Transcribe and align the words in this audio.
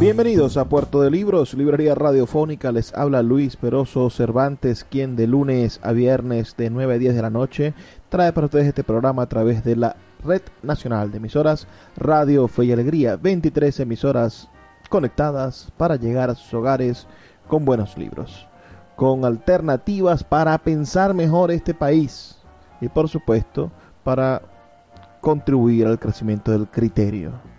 Bienvenidos 0.00 0.56
a 0.56 0.68
Puerto 0.68 1.02
de 1.02 1.10
Libros, 1.10 1.54
librería 1.54 1.96
radiofónica. 1.96 2.70
Les 2.70 2.94
habla 2.94 3.20
Luis 3.20 3.56
Peroso 3.56 4.08
Cervantes, 4.10 4.84
quien 4.84 5.16
de 5.16 5.26
lunes 5.26 5.80
a 5.82 5.90
viernes 5.90 6.54
de 6.56 6.70
9 6.70 6.94
a 6.94 6.98
10 6.98 7.16
de 7.16 7.22
la 7.22 7.30
noche 7.30 7.74
trae 8.08 8.32
para 8.32 8.44
ustedes 8.44 8.68
este 8.68 8.84
programa 8.84 9.22
a 9.22 9.28
través 9.28 9.64
de 9.64 9.74
la 9.74 9.96
Red 10.24 10.42
Nacional 10.62 11.10
de 11.10 11.16
Emisoras 11.16 11.66
Radio 11.96 12.46
Fe 12.46 12.66
y 12.66 12.72
Alegría. 12.72 13.16
23 13.16 13.80
emisoras 13.80 14.48
conectadas 14.88 15.72
para 15.76 15.96
llegar 15.96 16.30
a 16.30 16.36
sus 16.36 16.54
hogares 16.54 17.08
con 17.48 17.64
buenos 17.64 17.98
libros, 17.98 18.46
con 18.94 19.24
alternativas 19.24 20.22
para 20.22 20.56
pensar 20.58 21.12
mejor 21.12 21.50
este 21.50 21.74
país 21.74 22.38
y 22.80 22.86
por 22.86 23.08
supuesto 23.08 23.72
para 24.04 24.42
contribuir 25.20 25.88
al 25.88 25.98
crecimiento 25.98 26.52
del 26.52 26.68
criterio. 26.68 27.57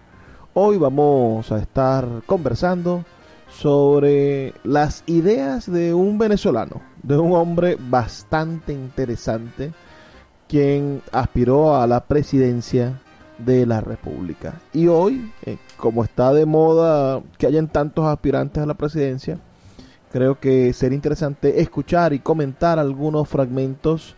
Hoy 0.61 0.77
vamos 0.77 1.53
a 1.53 1.57
estar 1.57 2.05
conversando 2.25 3.05
sobre 3.49 4.53
las 4.65 5.05
ideas 5.07 5.71
de 5.71 5.93
un 5.93 6.17
venezolano, 6.17 6.81
de 7.01 7.17
un 7.17 7.31
hombre 7.31 7.77
bastante 7.79 8.73
interesante, 8.73 9.71
quien 10.49 11.01
aspiró 11.13 11.77
a 11.77 11.87
la 11.87 12.01
presidencia 12.01 12.99
de 13.37 13.65
la 13.65 13.79
República. 13.79 14.59
Y 14.73 14.87
hoy, 14.87 15.31
eh, 15.45 15.57
como 15.77 16.03
está 16.03 16.33
de 16.33 16.45
moda 16.45 17.21
que 17.37 17.47
hayan 17.47 17.69
tantos 17.69 18.03
aspirantes 18.03 18.61
a 18.61 18.65
la 18.65 18.73
presidencia, 18.73 19.39
creo 20.11 20.41
que 20.41 20.73
sería 20.73 20.97
interesante 20.97 21.61
escuchar 21.61 22.11
y 22.11 22.19
comentar 22.19 22.79
algunos 22.79 23.29
fragmentos 23.29 24.13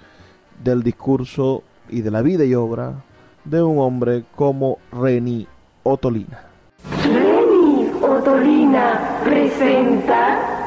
del 0.63 0.81
discurso 0.81 1.61
y 1.87 2.01
de 2.01 2.09
la 2.09 2.23
vida 2.23 2.43
y 2.45 2.55
obra 2.55 3.03
de 3.45 3.61
un 3.61 3.77
hombre 3.77 4.23
como 4.35 4.79
Reni 4.91 5.47
Otolina. 5.83 6.37
Reni 7.03 7.91
Otolina 8.01 9.19
presenta 9.23 10.60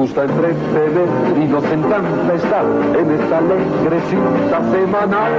gusta 0.00 0.22
entretener 0.22 1.08
y 1.36 1.44
nos 1.46 1.64
encanta 1.64 2.34
estar 2.34 2.64
en 2.64 3.10
esta 3.20 3.36
alegre 3.36 4.00
semanal. 4.08 5.32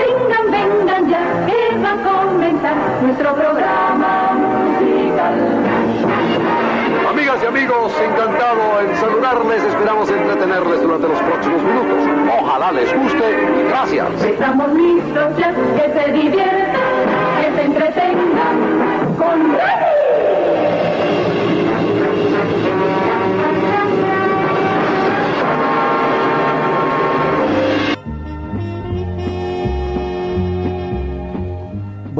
Vengan, 0.00 0.46
vengan 0.50 1.08
ya, 1.10 1.20
que 1.44 1.76
va 1.84 1.92
a 1.92 2.26
comenzar 2.26 2.76
nuestro 3.02 3.34
programa 3.34 4.32
musical. 4.40 5.34
Amigas 7.10 7.40
y 7.42 7.46
amigos, 7.46 7.92
encantado 8.00 8.80
en 8.80 8.96
saludarles, 8.96 9.64
esperamos 9.64 10.10
entretenerles 10.10 10.82
durante 10.82 11.08
los 11.08 11.18
próximos 11.20 11.62
minutos. 11.62 11.98
Ojalá 12.40 12.72
les 12.72 12.96
guste. 12.96 13.36
Gracias. 13.68 14.24
Estamos 14.24 14.72
listos 14.72 15.36
ya, 15.36 15.52
que 15.52 15.92
se 15.92 16.12
diviertan, 16.12 16.80
que 17.42 17.54
se 17.54 17.62
entretengan 17.66 18.56
con 19.18 19.99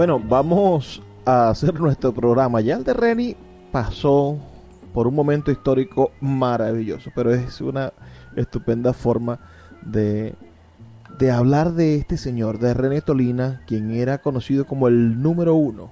Bueno, 0.01 0.19
vamos 0.19 1.03
a 1.27 1.51
hacer 1.51 1.79
nuestro 1.79 2.15
programa. 2.15 2.63
Ya 2.63 2.77
el 2.77 2.85
de 2.85 2.95
Reni 2.95 3.37
pasó 3.71 4.39
por 4.95 5.07
un 5.07 5.15
momento 5.15 5.51
histórico 5.51 6.13
maravilloso, 6.23 7.11
pero 7.15 7.35
es 7.35 7.61
una 7.61 7.93
estupenda 8.35 8.95
forma 8.95 9.39
de, 9.83 10.35
de 11.19 11.31
hablar 11.31 11.75
de 11.75 11.97
este 11.97 12.17
señor, 12.17 12.59
de 12.61 12.73
René 12.73 13.03
Tolina, 13.03 13.61
quien 13.67 13.91
era 13.91 14.23
conocido 14.23 14.67
como 14.67 14.89
el 14.89 15.21
número 15.21 15.55
uno, 15.55 15.91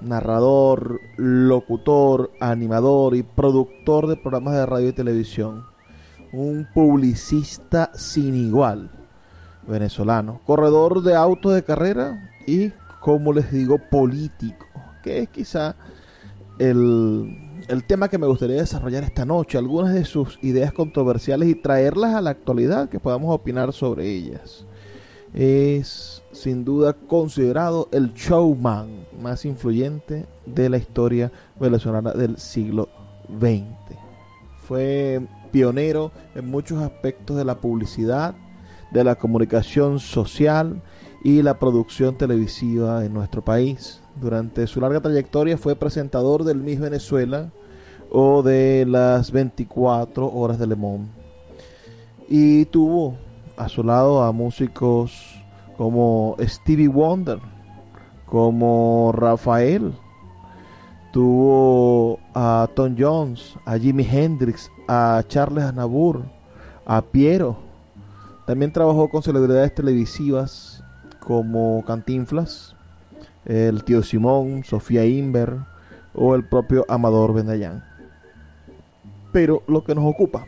narrador, 0.00 0.98
locutor, 1.18 2.30
animador 2.40 3.14
y 3.14 3.24
productor 3.24 4.06
de 4.06 4.16
programas 4.16 4.54
de 4.54 4.64
radio 4.64 4.88
y 4.88 4.92
televisión, 4.94 5.66
un 6.32 6.66
publicista 6.72 7.90
sin 7.92 8.34
igual 8.34 8.90
venezolano, 9.66 10.40
corredor 10.46 11.02
de 11.02 11.14
autos 11.14 11.52
de 11.52 11.62
carrera 11.62 12.32
y 12.46 12.72
como 13.08 13.32
les 13.32 13.50
digo, 13.50 13.78
político, 13.78 14.66
que 15.02 15.20
es 15.20 15.30
quizá 15.30 15.74
el, 16.58 17.64
el, 17.66 17.84
tema 17.84 18.08
que 18.08 18.18
me 18.18 18.26
gustaría 18.26 18.56
desarrollar 18.56 19.02
esta 19.02 19.24
noche, 19.24 19.56
algunas 19.56 19.94
de 19.94 20.04
sus 20.04 20.38
ideas 20.42 20.74
controversiales 20.74 21.48
y 21.48 21.54
traerlas 21.54 22.14
a 22.14 22.20
la 22.20 22.28
actualidad, 22.28 22.90
que 22.90 23.00
podamos 23.00 23.34
opinar 23.34 23.72
sobre 23.72 24.10
ellas. 24.10 24.66
Es 25.32 26.22
sin 26.32 26.66
duda 26.66 26.92
considerado 26.92 27.88
el 27.92 28.12
showman 28.12 29.06
más 29.22 29.46
influyente 29.46 30.26
de 30.44 30.68
la 30.68 30.76
historia 30.76 31.32
venezolana 31.58 32.12
del 32.12 32.36
siglo 32.36 32.90
XX. 33.40 33.64
Fue 34.66 35.22
pionero 35.50 36.12
en 36.34 36.50
muchos 36.50 36.82
aspectos 36.82 37.38
de 37.38 37.46
la 37.46 37.54
publicidad, 37.54 38.34
de 38.90 39.02
la 39.02 39.14
comunicación 39.14 39.98
social, 39.98 40.82
y 41.22 41.42
la 41.42 41.58
producción 41.58 42.16
televisiva 42.16 43.04
en 43.04 43.12
nuestro 43.12 43.42
país. 43.42 44.00
Durante 44.20 44.66
su 44.66 44.80
larga 44.80 45.00
trayectoria 45.00 45.58
fue 45.58 45.76
presentador 45.76 46.44
del 46.44 46.58
Miss 46.58 46.80
Venezuela 46.80 47.50
o 48.10 48.42
de 48.42 48.86
las 48.86 49.30
24 49.32 50.32
horas 50.32 50.58
de 50.58 50.66
Le 50.66 50.76
Monde. 50.76 51.08
Y 52.28 52.66
tuvo 52.66 53.16
a 53.56 53.68
su 53.68 53.82
lado 53.82 54.22
a 54.22 54.32
músicos 54.32 55.42
como 55.76 56.36
Stevie 56.40 56.88
Wonder, 56.88 57.38
como 58.26 59.12
Rafael, 59.14 59.92
tuvo 61.12 62.18
a 62.34 62.68
Tom 62.74 62.94
Jones, 62.98 63.54
a 63.64 63.78
Jimi 63.78 64.06
Hendrix, 64.08 64.70
a 64.86 65.22
Charles 65.26 65.64
Aznavour, 65.64 66.22
a 66.84 67.00
Piero. 67.02 67.56
También 68.46 68.72
trabajó 68.72 69.08
con 69.08 69.22
celebridades 69.22 69.74
televisivas 69.74 70.77
como 71.28 71.84
Cantinflas, 71.86 72.74
el 73.44 73.84
tío 73.84 74.02
Simón, 74.02 74.64
Sofía 74.64 75.04
Inver 75.04 75.58
o 76.14 76.34
el 76.34 76.48
propio 76.48 76.86
Amador 76.88 77.34
Bendayán. 77.34 77.84
Pero 79.30 79.62
lo 79.68 79.84
que 79.84 79.94
nos 79.94 80.06
ocupa, 80.06 80.46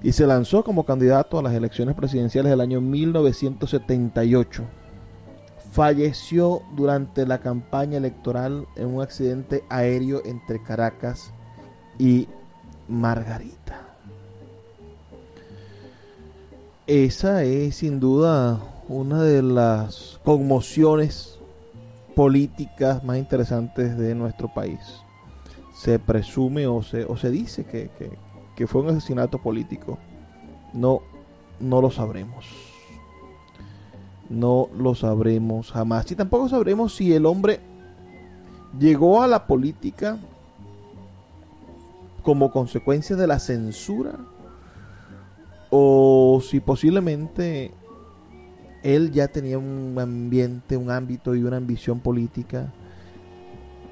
y 0.01 0.12
se 0.12 0.27
lanzó 0.27 0.65
como 0.65 0.83
candidato 0.83 1.39
a 1.39 1.44
las 1.44 1.53
elecciones 1.53 1.95
presidenciales 1.95 2.50
del 2.50 2.59
año 2.59 2.81
1978 2.81 4.82
falleció 5.73 6.61
durante 6.75 7.25
la 7.25 7.39
campaña 7.39 7.97
electoral 7.97 8.67
en 8.75 8.93
un 8.93 9.01
accidente 9.01 9.63
aéreo 9.69 10.21
entre 10.23 10.61
Caracas 10.61 11.33
y 11.97 12.27
Margarita. 12.87 13.81
Esa 16.85 17.43
es 17.43 17.77
sin 17.77 17.99
duda 17.99 18.61
una 18.87 19.23
de 19.23 19.41
las 19.41 20.19
conmociones 20.23 21.39
políticas 22.15 23.03
más 23.03 23.17
interesantes 23.17 23.97
de 23.97 24.13
nuestro 24.13 24.53
país. 24.53 24.79
Se 25.75 25.97
presume 25.97 26.67
o 26.67 26.83
se, 26.83 27.03
o 27.05 27.17
se 27.17 27.31
dice 27.31 27.65
que, 27.65 27.89
que 28.55 28.67
fue 28.67 28.83
un 28.83 28.89
asesinato 28.89 29.39
político. 29.39 29.97
No, 30.71 31.01
no 31.59 31.81
lo 31.81 31.89
sabremos. 31.89 32.72
No 34.29 34.69
lo 34.77 34.95
sabremos 34.95 35.71
jamás. 35.71 36.11
Y 36.11 36.15
tampoco 36.15 36.49
sabremos 36.49 36.95
si 36.95 37.13
el 37.13 37.25
hombre 37.25 37.59
llegó 38.79 39.21
a 39.21 39.27
la 39.27 39.45
política 39.45 40.17
como 42.23 42.51
consecuencia 42.51 43.15
de 43.15 43.27
la 43.27 43.39
censura 43.39 44.17
o 45.69 46.41
si 46.43 46.59
posiblemente 46.59 47.71
él 48.83 49.11
ya 49.11 49.27
tenía 49.27 49.57
un 49.57 49.97
ambiente, 49.99 50.77
un 50.77 50.91
ámbito 50.91 51.35
y 51.35 51.43
una 51.43 51.57
ambición 51.57 51.99
política 51.99 52.71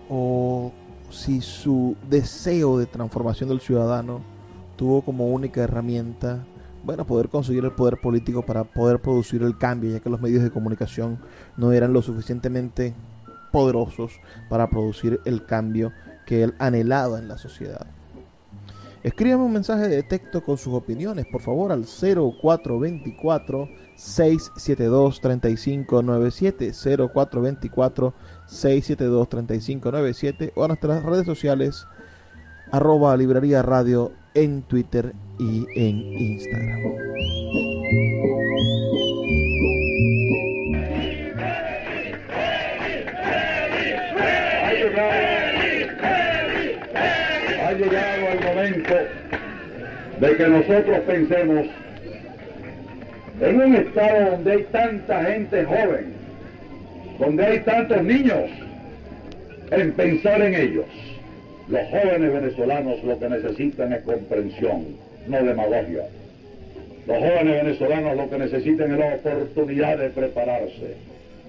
o 0.09 0.71
si 1.09 1.41
su 1.41 1.95
deseo 2.09 2.77
de 2.77 2.85
transformación 2.85 3.49
del 3.49 3.61
ciudadano 3.61 4.21
tuvo 4.75 5.01
como 5.01 5.27
única 5.27 5.61
herramienta 5.61 6.45
bueno, 6.83 7.05
poder 7.05 7.29
conseguir 7.29 7.63
el 7.65 7.71
poder 7.71 7.99
político 8.01 8.43
para 8.45 8.63
poder 8.63 9.01
producir 9.01 9.43
el 9.43 9.57
cambio, 9.57 9.91
ya 9.91 9.99
que 9.99 10.09
los 10.09 10.21
medios 10.21 10.43
de 10.43 10.51
comunicación 10.51 11.19
no 11.57 11.71
eran 11.71 11.93
lo 11.93 12.01
suficientemente 12.01 12.93
poderosos 13.51 14.19
para 14.49 14.69
producir 14.69 15.19
el 15.25 15.45
cambio 15.45 15.91
que 16.25 16.43
él 16.43 16.55
anhelaba 16.59 17.19
en 17.19 17.27
la 17.27 17.37
sociedad. 17.37 17.85
Escríbame 19.03 19.43
un 19.43 19.53
mensaje 19.53 19.87
de 19.87 20.03
texto 20.03 20.43
con 20.43 20.57
sus 20.57 20.73
opiniones, 20.75 21.25
por 21.31 21.41
favor, 21.41 21.71
al 21.71 21.85
0424 21.85 23.67
672 23.95 25.21
3597 25.21 26.71
0424 26.71 28.13
672 28.45 29.29
3597 29.29 30.53
o 30.55 30.63
a 30.63 30.67
nuestras 30.67 31.03
redes 31.03 31.25
sociales 31.25 31.87
arroba 32.71 33.17
librería 33.17 33.61
radio 33.63 34.11
en 34.33 34.61
Twitter 34.63 35.11
y 35.39 35.65
en 35.75 35.97
Instagram. 36.19 36.79
Ha 47.63 47.73
llegado 47.73 48.27
el 48.27 48.43
momento 48.43 48.95
de 50.19 50.35
que 50.37 50.47
nosotros 50.47 50.99
pensemos 51.07 51.67
en 53.41 53.61
un 53.61 53.75
estado 53.75 54.31
donde 54.31 54.51
hay 54.51 54.63
tanta 54.71 55.25
gente 55.25 55.65
joven, 55.65 56.13
donde 57.19 57.45
hay 57.45 57.59
tantos 57.61 58.03
niños, 58.03 58.49
en 59.71 59.91
pensar 59.93 60.41
en 60.41 60.55
ellos 60.55 61.10
los 61.67 61.87
jóvenes 61.89 62.33
venezolanos 62.33 63.03
lo 63.03 63.19
que 63.19 63.29
necesitan 63.29 63.93
es 63.93 64.01
comprensión, 64.01 64.85
no 65.27 65.43
demagogia. 65.43 66.05
Los 67.07 67.17
jóvenes 67.17 67.63
venezolanos 67.63 68.17
lo 68.17 68.29
que 68.29 68.37
necesitan 68.37 68.91
es 68.91 68.99
la 68.99 69.15
oportunidad 69.15 69.97
de 69.97 70.09
prepararse, 70.09 70.95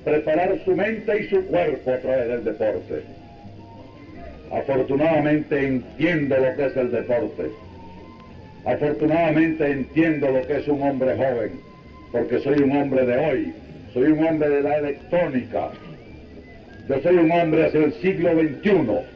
preparar 0.05 0.59
su 0.65 0.77
mente 0.77 1.21
y 1.21 1.29
su 1.29 1.45
cuerpo 1.47 1.91
a 1.93 1.99
través 1.99 2.29
del 2.29 2.45
deporte. 2.45 3.03
Afortunadamente 4.53 5.67
entiendo 5.67 6.37
lo 6.37 6.57
que 6.57 6.67
es 6.67 6.77
el 6.77 6.91
deporte. 6.93 7.51
Afortunadamente 8.65 9.67
entiendo 9.67 10.31
lo 10.31 10.47
que 10.47 10.59
es 10.59 10.69
un 10.69 10.83
hombre 10.83 11.17
joven, 11.17 11.53
porque 12.13 12.39
soy 12.41 12.63
un 12.63 12.77
hombre 12.77 13.07
de 13.07 13.17
hoy, 13.17 13.53
soy 13.93 14.05
un 14.05 14.25
hombre 14.25 14.49
de 14.49 14.63
la 14.63 14.77
electrónica. 14.77 15.71
Yo 16.89 17.01
soy 17.01 17.17
un 17.17 17.31
hombre 17.31 17.67
hacia 17.67 17.85
el 17.85 17.93
siglo 17.95 18.31
XXI 18.33 19.12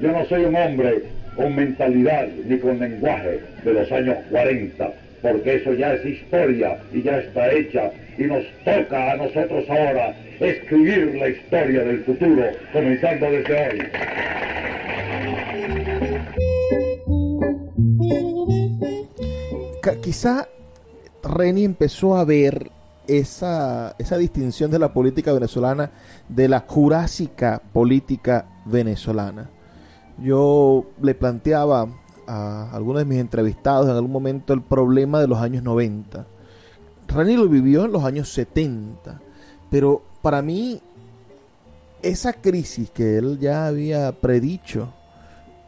yo 0.00 0.12
no 0.12 0.24
soy 0.26 0.44
un 0.44 0.56
hombre 0.56 1.04
con 1.34 1.54
mentalidad 1.54 2.26
ni 2.46 2.58
con 2.58 2.78
lenguaje 2.78 3.40
de 3.64 3.72
los 3.72 3.90
años 3.92 4.16
40, 4.30 4.92
porque 5.22 5.56
eso 5.56 5.72
ya 5.74 5.94
es 5.94 6.04
historia 6.04 6.78
y 6.92 7.02
ya 7.02 7.18
está 7.18 7.50
hecha 7.50 7.90
y 8.18 8.24
nos 8.24 8.44
toca 8.64 9.12
a 9.12 9.16
nosotros 9.16 9.64
ahora 9.68 10.14
escribir 10.40 11.14
la 11.16 11.28
historia 11.28 11.84
del 11.84 12.04
futuro, 12.04 12.44
comenzando 12.72 13.30
desde 13.30 13.68
hoy. 13.68 13.82
Quizá 20.02 20.48
Reni 21.22 21.64
empezó 21.64 22.16
a 22.16 22.24
ver 22.24 22.70
esa, 23.08 23.94
esa 23.98 24.18
distinción 24.18 24.70
de 24.70 24.78
la 24.78 24.92
política 24.92 25.32
venezolana 25.32 25.90
de 26.28 26.48
la 26.48 26.60
jurásica 26.60 27.60
política 27.72 28.46
venezolana 28.64 29.50
yo 30.18 30.86
le 31.00 31.14
planteaba 31.14 31.88
a 32.26 32.70
algunos 32.72 33.00
de 33.00 33.04
mis 33.04 33.18
entrevistados 33.18 33.86
en 33.86 33.94
algún 33.94 34.12
momento 34.12 34.52
el 34.52 34.62
problema 34.62 35.20
de 35.20 35.28
los 35.28 35.38
años 35.38 35.62
90. 35.62 36.26
Rani 37.08 37.36
lo 37.36 37.48
vivió 37.48 37.84
en 37.84 37.92
los 37.92 38.04
años 38.04 38.28
70, 38.30 39.20
pero 39.70 40.02
para 40.22 40.42
mí 40.42 40.80
esa 42.02 42.32
crisis 42.32 42.90
que 42.90 43.18
él 43.18 43.38
ya 43.38 43.66
había 43.66 44.12
predicho 44.12 44.92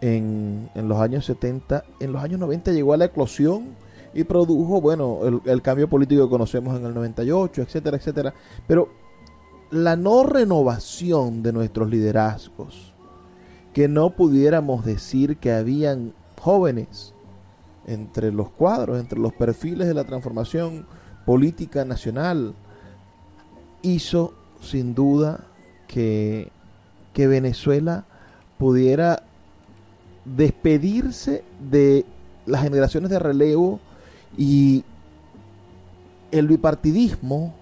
en, 0.00 0.69
los 0.75 1.00
años 1.00 1.25
70, 1.27 1.85
en 2.00 2.12
los 2.12 2.23
años 2.23 2.41
90 2.41 2.73
llegó 2.73 2.93
a 2.93 2.97
la 2.97 3.06
eclosión 3.06 3.77
y 4.15 4.25
produjo, 4.25 4.81
bueno, 4.81 5.21
el, 5.25 5.41
el 5.45 5.62
cambio 5.62 5.89
político 5.89 6.25
que 6.25 6.31
conocemos 6.31 6.79
en 6.79 6.87
el 6.87 6.95
98, 6.95 7.62
etcétera, 7.62 7.97
etcétera. 7.97 8.35
Pero 8.67 8.89
la 9.71 9.97
no 9.97 10.25
renovación 10.25 11.43
de 11.43 11.53
nuestros 11.53 11.91
liderazgos, 11.91 12.88
que 13.78 13.86
no 13.86 14.10
pudiéramos 14.10 14.84
decir 14.84 15.36
que 15.36 15.52
habían 15.52 16.12
jóvenes 16.40 17.14
entre 17.86 18.32
los 18.32 18.50
cuadros, 18.50 18.98
entre 18.98 19.20
los 19.20 19.32
perfiles 19.32 19.86
de 19.86 19.94
la 19.94 20.02
transformación 20.02 20.84
política 21.25 21.84
nacional, 21.84 22.56
hizo 23.82 24.34
sin 24.60 24.96
duda 24.96 25.44
que, 25.86 26.50
que 27.12 27.28
Venezuela 27.28 28.04
pudiera 28.58 29.23
despedirse 30.25 31.44
de 31.70 32.04
las 32.47 32.62
generaciones 32.62 33.11
de 33.11 33.20
relevo 33.20 33.78
y 34.37 34.82
el 36.32 36.49
bipartidismo, 36.49 37.54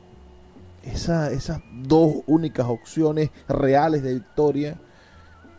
esas 0.83 1.61
dos 1.75 2.23
únicas 2.27 2.69
opciones 2.69 3.29
reales 3.49 4.03
de 4.03 4.15
victoria, 4.15 4.81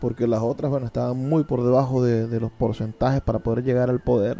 porque 0.00 0.26
las 0.26 0.40
otras, 0.40 0.70
bueno, 0.70 0.86
estaban 0.86 1.16
muy 1.16 1.44
por 1.44 1.62
debajo 1.64 2.02
de, 2.02 2.40
los 2.40 2.50
porcentajes 2.50 3.20
para 3.20 3.40
poder 3.40 3.64
llegar 3.64 3.90
al 3.90 4.00
poder. 4.00 4.38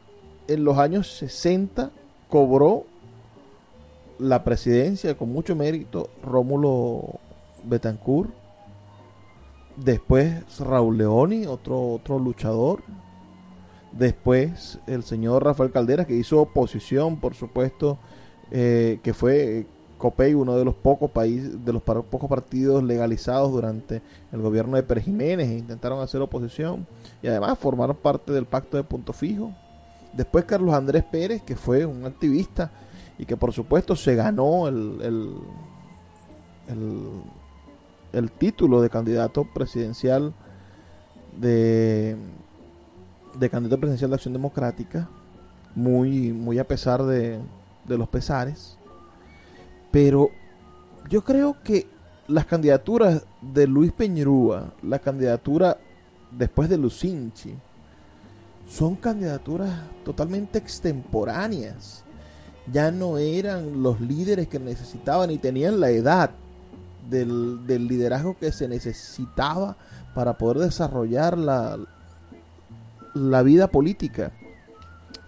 en 0.47 0.63
los 0.63 0.77
años 0.77 1.07
60 1.17 1.89
cobró 2.29 2.85
la 4.19 4.43
presidencia 4.43 5.17
con 5.17 5.33
mucho 5.33 5.55
mérito 5.55 6.11
Rómulo 6.21 7.19
Betancourt. 7.63 8.29
Después 9.77 10.59
Raúl 10.59 10.99
Leoni, 10.99 11.47
otro, 11.47 11.93
otro 11.93 12.19
luchador. 12.19 12.83
Después 13.93 14.77
el 14.85 15.01
señor 15.01 15.43
Rafael 15.43 15.71
Caldera, 15.71 16.05
que 16.05 16.13
hizo 16.13 16.39
oposición, 16.39 17.19
por 17.19 17.33
supuesto, 17.33 17.97
eh, 18.51 18.99
que 19.03 19.13
fue 19.13 19.65
COPEI, 19.99 20.33
uno 20.33 20.55
de 20.55 20.65
los 20.65 20.73
pocos 20.73 21.11
países, 21.11 21.63
de 21.63 21.73
los 21.73 21.83
pocos 21.83 22.29
partidos 22.29 22.83
legalizados 22.83 23.51
durante 23.51 24.01
el 24.31 24.41
gobierno 24.41 24.75
de 24.77 24.83
Pérez 24.83 25.05
Jiménez, 25.05 25.49
e 25.49 25.57
intentaron 25.57 26.01
hacer 26.01 26.21
oposición 26.21 26.87
y 27.21 27.27
además 27.27 27.59
formaron 27.59 27.95
parte 27.95 28.31
del 28.31 28.45
pacto 28.45 28.77
de 28.77 28.83
punto 28.83 29.13
fijo. 29.13 29.53
Después 30.13 30.45
Carlos 30.45 30.73
Andrés 30.73 31.03
Pérez, 31.03 31.43
que 31.43 31.55
fue 31.55 31.85
un 31.85 32.05
activista 32.05 32.71
y 33.19 33.25
que 33.25 33.37
por 33.37 33.51
supuesto 33.51 33.95
se 33.95 34.15
ganó 34.15 34.67
el, 34.67 35.35
el, 36.69 37.21
el, 38.13 38.31
título 38.31 38.81
de 38.81 38.89
candidato 38.89 39.45
presidencial 39.53 40.33
de, 41.37 42.15
de 43.37 43.49
candidato 43.49 43.81
presidencial 43.81 44.11
de 44.11 44.15
Acción 44.15 44.33
Democrática, 44.33 45.09
muy, 45.75 46.31
muy 46.31 46.57
a 46.57 46.67
pesar 46.67 47.03
de, 47.03 47.39
de 47.89 47.97
los 47.97 48.07
pesares. 48.07 48.77
Pero 49.91 50.29
yo 51.09 51.23
creo 51.23 51.57
que 51.63 51.87
las 52.27 52.45
candidaturas 52.45 53.25
de 53.41 53.67
Luis 53.67 53.91
Peñerúa, 53.91 54.71
la 54.83 54.99
candidatura 54.99 55.77
después 56.31 56.69
de 56.69 56.77
Lucinchi, 56.77 57.55
son 58.69 58.95
candidaturas 58.95 59.71
totalmente 60.05 60.59
extemporáneas. 60.59 62.03
Ya 62.71 62.91
no 62.91 63.17
eran 63.17 63.81
los 63.81 63.99
líderes 63.99 64.47
que 64.47 64.59
necesitaban 64.59 65.31
y 65.31 65.39
tenían 65.39 65.79
la 65.79 65.89
edad 65.89 66.29
del, 67.09 67.65
del 67.65 67.87
liderazgo 67.87 68.37
que 68.37 68.51
se 68.51 68.67
necesitaba 68.67 69.75
para 70.13 70.37
poder 70.37 70.59
desarrollar 70.59 71.35
la, 71.35 71.79
la 73.15 73.41
vida 73.41 73.67
política. 73.67 74.31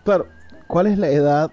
Claro, 0.03 0.27
¿cuál 0.67 0.87
es 0.87 0.99
la 0.99 1.09
edad 1.09 1.51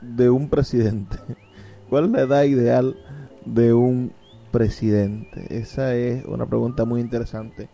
de 0.00 0.30
un 0.30 0.48
presidente? 0.48 1.16
¿Cuál 1.90 2.06
es 2.06 2.10
la 2.10 2.20
edad 2.22 2.42
ideal 2.44 2.96
de 3.44 3.72
un 3.72 4.12
presidente? 4.50 5.46
Esa 5.50 5.94
es 5.94 6.24
una 6.24 6.46
pregunta 6.46 6.84
muy 6.84 7.00
interesante. 7.00 7.68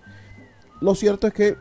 Lo 0.80 0.94
cierto 0.94 1.26
es 1.26 1.32
que 1.32 1.56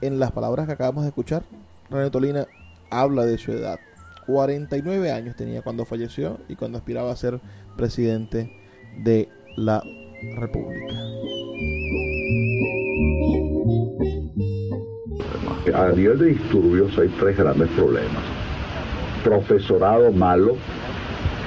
en 0.00 0.18
las 0.18 0.32
palabras 0.32 0.66
que 0.66 0.72
acabamos 0.72 1.04
de 1.04 1.08
escuchar, 1.08 1.42
René 1.90 2.10
Tolina 2.10 2.46
habla 2.90 3.24
de 3.24 3.38
su 3.38 3.52
edad. 3.52 3.78
49 4.26 5.12
años 5.12 5.36
tenía 5.36 5.62
cuando 5.62 5.84
falleció 5.84 6.38
y 6.48 6.56
cuando 6.56 6.78
aspiraba 6.78 7.12
a 7.12 7.16
ser 7.16 7.40
presidente 7.76 8.50
de 8.98 9.28
la 9.56 9.82
República. 10.36 10.94
A 15.74 15.92
nivel 15.92 16.18
de 16.18 16.26
disturbios 16.26 16.96
hay 16.98 17.08
tres 17.18 17.36
grandes 17.36 17.68
problemas. 17.70 18.35
Profesorado 19.26 20.12
malo, 20.12 20.56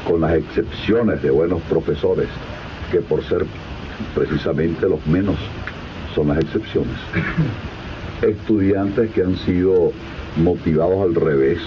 con 0.05 0.19
las 0.19 0.33
excepciones 0.33 1.24
de 1.24 1.31
buenos 1.31 1.62
profesores, 1.62 2.27
que 2.91 3.00
por 3.00 3.24
ser 3.24 3.45
precisamente 4.13 4.89
los 4.89 5.07
menos 5.07 5.38
son 6.13 6.27
las 6.27 6.39
excepciones. 6.39 6.98
Estudiantes 8.21 9.09
que 9.12 9.21
han 9.21 9.38
sido 9.38 9.93
motivados 10.43 11.03
al 11.03 11.15
revés, 11.15 11.59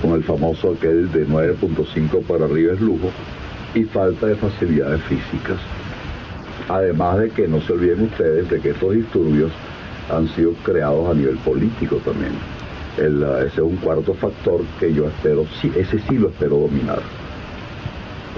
con 0.00 0.12
el 0.12 0.22
famoso 0.22 0.74
aquel 0.78 1.10
de 1.10 1.26
9.5 1.26 2.22
para 2.28 2.44
arriba 2.44 2.74
es 2.74 2.80
lujo, 2.80 3.10
y 3.74 3.82
falta 3.82 4.28
de 4.28 4.36
facilidades 4.36 5.02
físicas. 5.02 5.58
Además 6.68 7.18
de 7.18 7.30
que 7.30 7.48
no 7.48 7.60
se 7.62 7.72
olviden 7.72 8.04
ustedes 8.04 8.48
de 8.48 8.60
que 8.60 8.70
estos 8.70 8.94
disturbios 8.94 9.50
han 10.12 10.28
sido 10.28 10.52
creados 10.62 11.10
a 11.10 11.14
nivel 11.14 11.38
político 11.38 11.96
también. 12.04 12.34
Ese 12.96 13.46
es 13.46 13.58
un 13.58 13.76
cuarto 13.76 14.14
factor 14.14 14.62
que 14.78 14.92
yo 14.92 15.06
espero, 15.08 15.46
ese 15.76 15.98
sí 16.08 16.18
lo 16.18 16.28
espero 16.28 16.58
dominar. 16.58 17.00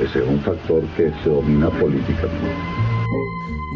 Ese 0.01 0.21
es 0.21 0.29
un 0.29 0.41
factor 0.41 0.83
que 0.97 1.13
se 1.23 1.31
domina 1.31 1.69
políticamente. 1.71 2.55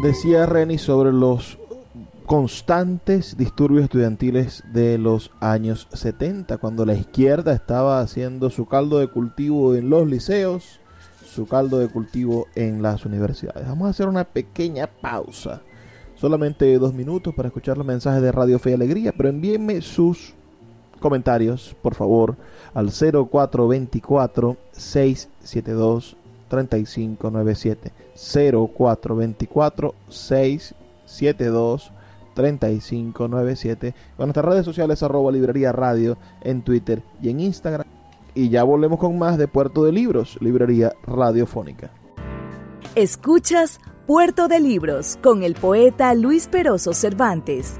Decía 0.01 0.45
Reni 0.45 0.77
sobre 0.77 1.11
los 1.11 1.57
constantes 2.25 3.37
disturbios 3.37 3.85
estudiantiles 3.85 4.63
de 4.73 4.97
los 4.97 5.31
años 5.39 5.87
70, 5.93 6.57
cuando 6.57 6.85
la 6.85 6.93
izquierda 6.93 7.53
estaba 7.53 8.01
haciendo 8.01 8.49
su 8.49 8.65
caldo 8.65 8.99
de 8.99 9.07
cultivo 9.07 9.75
en 9.75 9.89
los 9.89 10.07
liceos, 10.07 10.79
su 11.25 11.47
caldo 11.47 11.79
de 11.79 11.87
cultivo 11.87 12.47
en 12.55 12.81
las 12.81 13.05
universidades. 13.05 13.67
Vamos 13.67 13.87
a 13.87 13.91
hacer 13.91 14.07
una 14.07 14.25
pequeña 14.25 14.87
pausa, 14.87 15.61
solamente 16.15 16.77
dos 16.79 16.93
minutos 16.93 17.33
para 17.33 17.47
escuchar 17.47 17.77
los 17.77 17.87
mensajes 17.87 18.21
de 18.21 18.31
Radio 18.31 18.59
Fe 18.59 18.71
y 18.71 18.73
Alegría, 18.73 19.13
pero 19.15 19.29
envíenme 19.29 19.81
sus 19.81 20.35
comentarios, 20.97 21.75
por 21.81 21.95
favor, 21.95 22.35
al 22.73 22.91
0424 22.91 24.57
672 24.71 26.17
3597 26.47 27.91
0424 28.15 29.95
672 30.09 31.91
3597 32.33 33.95
con 34.15 34.27
nuestras 34.27 34.45
redes 34.45 34.65
sociales 34.65 35.01
arroba 35.01 35.31
librería 35.31 35.71
radio 35.71 36.17
en 36.41 36.61
Twitter 36.61 37.01
y 37.21 37.29
en 37.29 37.39
Instagram 37.39 37.87
y 38.35 38.49
ya 38.49 38.63
volvemos 38.63 38.99
con 38.99 39.17
más 39.17 39.39
de 39.39 39.47
Puerto 39.47 39.83
de 39.83 39.91
Libros, 39.91 40.37
librería 40.39 40.93
radiofónica. 41.07 41.89
Escuchas 42.93 43.79
Puerto 44.05 44.47
de 44.47 44.59
Libros 44.59 45.17
con 45.23 45.41
el 45.41 45.55
poeta 45.55 46.13
Luis 46.13 46.47
Peroso 46.47 46.93
Cervantes. 46.93 47.79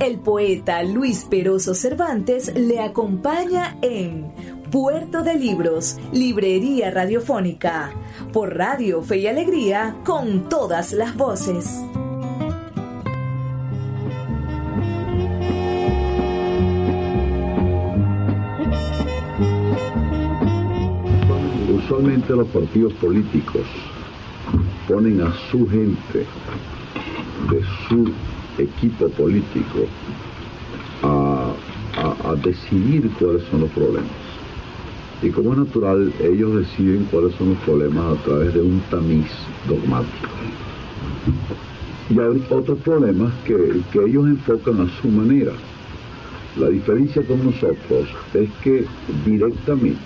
El 0.00 0.18
poeta 0.18 0.82
Luis 0.82 1.24
Peroso 1.24 1.72
Cervantes 1.72 2.52
le 2.54 2.80
acompaña 2.80 3.76
en 3.80 4.32
Puerto 4.70 5.22
de 5.22 5.34
Libros, 5.34 5.96
Librería 6.12 6.90
Radiofónica, 6.90 7.92
por 8.32 8.56
Radio 8.56 9.02
Fe 9.02 9.18
y 9.18 9.26
Alegría, 9.28 9.96
con 10.04 10.48
todas 10.48 10.92
las 10.92 11.16
voces. 11.16 11.80
Usualmente 21.72 22.34
los 22.34 22.48
partidos 22.48 22.92
políticos 22.94 23.62
ponen 24.88 25.20
a 25.22 25.32
su 25.50 25.68
gente 25.68 26.26
de 27.50 27.62
su 27.88 28.12
equipo 28.58 29.08
político 29.10 29.86
a, 31.02 31.52
a 32.30 32.34
decidir 32.36 33.10
cuáles 33.18 33.42
son 33.50 33.60
los 33.62 33.70
problemas. 33.70 34.10
Y 35.22 35.30
como 35.30 35.52
es 35.52 35.58
natural, 35.58 36.12
ellos 36.20 36.56
deciden 36.56 37.06
cuáles 37.10 37.34
son 37.36 37.50
los 37.50 37.58
problemas 37.60 38.18
a 38.18 38.22
través 38.24 38.54
de 38.54 38.60
un 38.60 38.80
tamiz 38.90 39.26
dogmático. 39.68 40.28
Y 42.10 42.18
hay 42.18 42.44
otros 42.50 42.78
problemas 42.80 43.32
que, 43.46 43.80
que 43.92 44.04
ellos 44.04 44.26
enfocan 44.26 44.80
a 44.82 45.00
su 45.00 45.08
manera. 45.08 45.52
La 46.58 46.68
diferencia 46.68 47.22
con 47.26 47.44
nosotros 47.44 48.08
es 48.34 48.50
que 48.62 48.84
directamente 49.24 49.98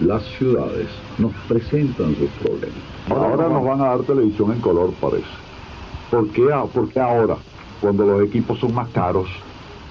las 0.00 0.22
ciudades 0.38 0.88
nos 1.18 1.32
presentan 1.48 2.14
sus 2.16 2.30
problemas. 2.42 2.76
Ahora 3.08 3.48
nos 3.48 3.64
van 3.64 3.80
a 3.80 3.84
dar 3.84 4.00
televisión 4.00 4.52
en 4.52 4.60
color, 4.60 4.92
parece. 5.00 5.24
¿Por 6.10 6.28
qué, 6.28 6.48
¿Por 6.72 6.88
qué 6.90 7.00
ahora, 7.00 7.36
cuando 7.80 8.04
los 8.04 8.22
equipos 8.22 8.58
son 8.58 8.74
más 8.74 8.88
caros, 8.88 9.28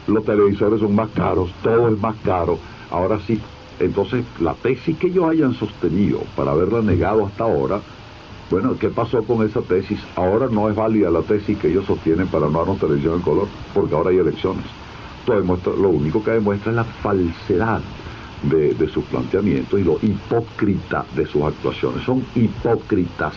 los 0.07 0.23
televisores 0.23 0.79
son 0.79 0.95
más 0.95 1.09
caros, 1.09 1.51
todo 1.63 1.89
es 1.89 1.99
más 1.99 2.15
caro, 2.23 2.57
ahora 2.91 3.19
sí? 3.25 3.39
Entonces, 3.79 4.25
la 4.39 4.53
tesis 4.53 4.97
que 4.97 5.07
ellos 5.07 5.29
hayan 5.29 5.53
sostenido 5.53 6.19
para 6.35 6.51
haberla 6.51 6.81
negado 6.81 7.25
hasta 7.25 7.43
ahora, 7.43 7.79
bueno, 8.49 8.75
¿qué 8.79 8.89
pasó 8.89 9.23
con 9.23 9.45
esa 9.45 9.61
tesis? 9.61 9.99
Ahora 10.15 10.47
no 10.49 10.69
es 10.69 10.75
válida 10.75 11.09
la 11.11 11.21
tesis 11.21 11.57
que 11.57 11.69
ellos 11.69 11.85
sostienen 11.85 12.27
para 12.27 12.47
no 12.47 12.57
darnos 12.57 12.79
televisión 12.79 13.15
en 13.15 13.21
color, 13.21 13.47
porque 13.73 13.95
ahora 13.95 14.09
hay 14.09 14.17
elecciones. 14.17 14.65
Esto 15.21 15.75
lo 15.75 15.89
único 15.89 16.23
que 16.23 16.31
demuestra 16.31 16.71
es 16.71 16.75
la 16.75 16.83
falsedad 16.83 17.81
de, 18.41 18.73
de 18.73 18.89
sus 18.89 19.03
planteamientos 19.05 19.79
y 19.79 19.83
lo 19.83 19.99
hipócrita 20.01 21.05
de 21.15 21.27
sus 21.27 21.43
actuaciones. 21.43 22.03
Son 22.03 22.25
hipócritas. 22.33 23.35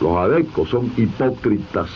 Los 0.00 0.16
adecos 0.16 0.70
son 0.70 0.90
hipócritas 0.96 1.90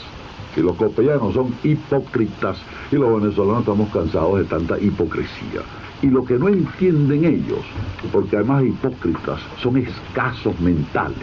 y 0.58 0.62
los 0.62 0.76
copellanos 0.76 1.34
son 1.34 1.54
hipócritas 1.62 2.58
y 2.90 2.96
los 2.96 3.20
venezolanos 3.20 3.60
estamos 3.60 3.90
cansados 3.90 4.38
de 4.38 4.44
tanta 4.44 4.78
hipocresía. 4.78 5.62
Y 6.02 6.08
lo 6.08 6.24
que 6.24 6.38
no 6.38 6.48
entienden 6.48 7.24
ellos, 7.24 7.64
porque 8.12 8.36
además 8.36 8.64
hipócritas, 8.64 9.40
son 9.60 9.76
escasos 9.78 10.58
mentales. 10.60 11.16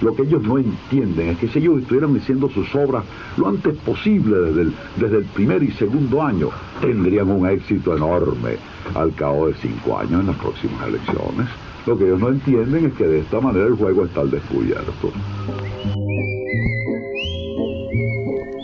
Lo 0.00 0.14
que 0.14 0.22
ellos 0.22 0.42
no 0.42 0.58
entienden 0.58 1.28
es 1.28 1.38
que 1.38 1.48
si 1.48 1.58
ellos 1.58 1.82
estuvieran 1.82 2.16
haciendo 2.16 2.48
sus 2.48 2.74
obras 2.74 3.04
lo 3.36 3.48
antes 3.48 3.76
posible 3.78 4.36
desde 4.38 4.62
el, 4.62 4.74
desde 4.96 5.18
el 5.18 5.24
primer 5.24 5.62
y 5.62 5.70
segundo 5.72 6.22
año, 6.22 6.48
tendrían 6.80 7.30
un 7.30 7.46
éxito 7.48 7.94
enorme 7.96 8.56
al 8.94 9.14
cabo 9.14 9.48
de 9.48 9.54
cinco 9.54 9.98
años 9.98 10.20
en 10.20 10.26
las 10.28 10.36
próximas 10.36 10.88
elecciones. 10.88 11.48
Lo 11.86 11.98
que 11.98 12.04
ellos 12.04 12.20
no 12.20 12.28
entienden 12.28 12.86
es 12.86 12.94
que 12.94 13.06
de 13.06 13.20
esta 13.20 13.40
manera 13.40 13.66
el 13.66 13.74
juego 13.74 14.04
está 14.04 14.22
al 14.22 14.30
descubierto. 14.30 15.12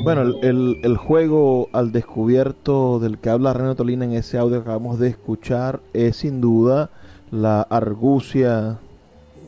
Bueno, 0.07 0.23
el, 0.23 0.79
el, 0.85 0.97
juego 0.97 1.69
al 1.73 1.91
descubierto 1.91 3.01
del 3.01 3.19
que 3.19 3.29
habla 3.29 3.53
René 3.53 3.75
Tolina 3.75 4.05
en 4.05 4.13
ese 4.13 4.39
audio 4.39 4.59
que 4.59 4.71
acabamos 4.71 5.01
de 5.01 5.09
escuchar 5.09 5.81
es 5.95 6.19
sin 6.19 6.41
duda 6.41 6.91
la 7.33 7.63
argucia 7.63 8.79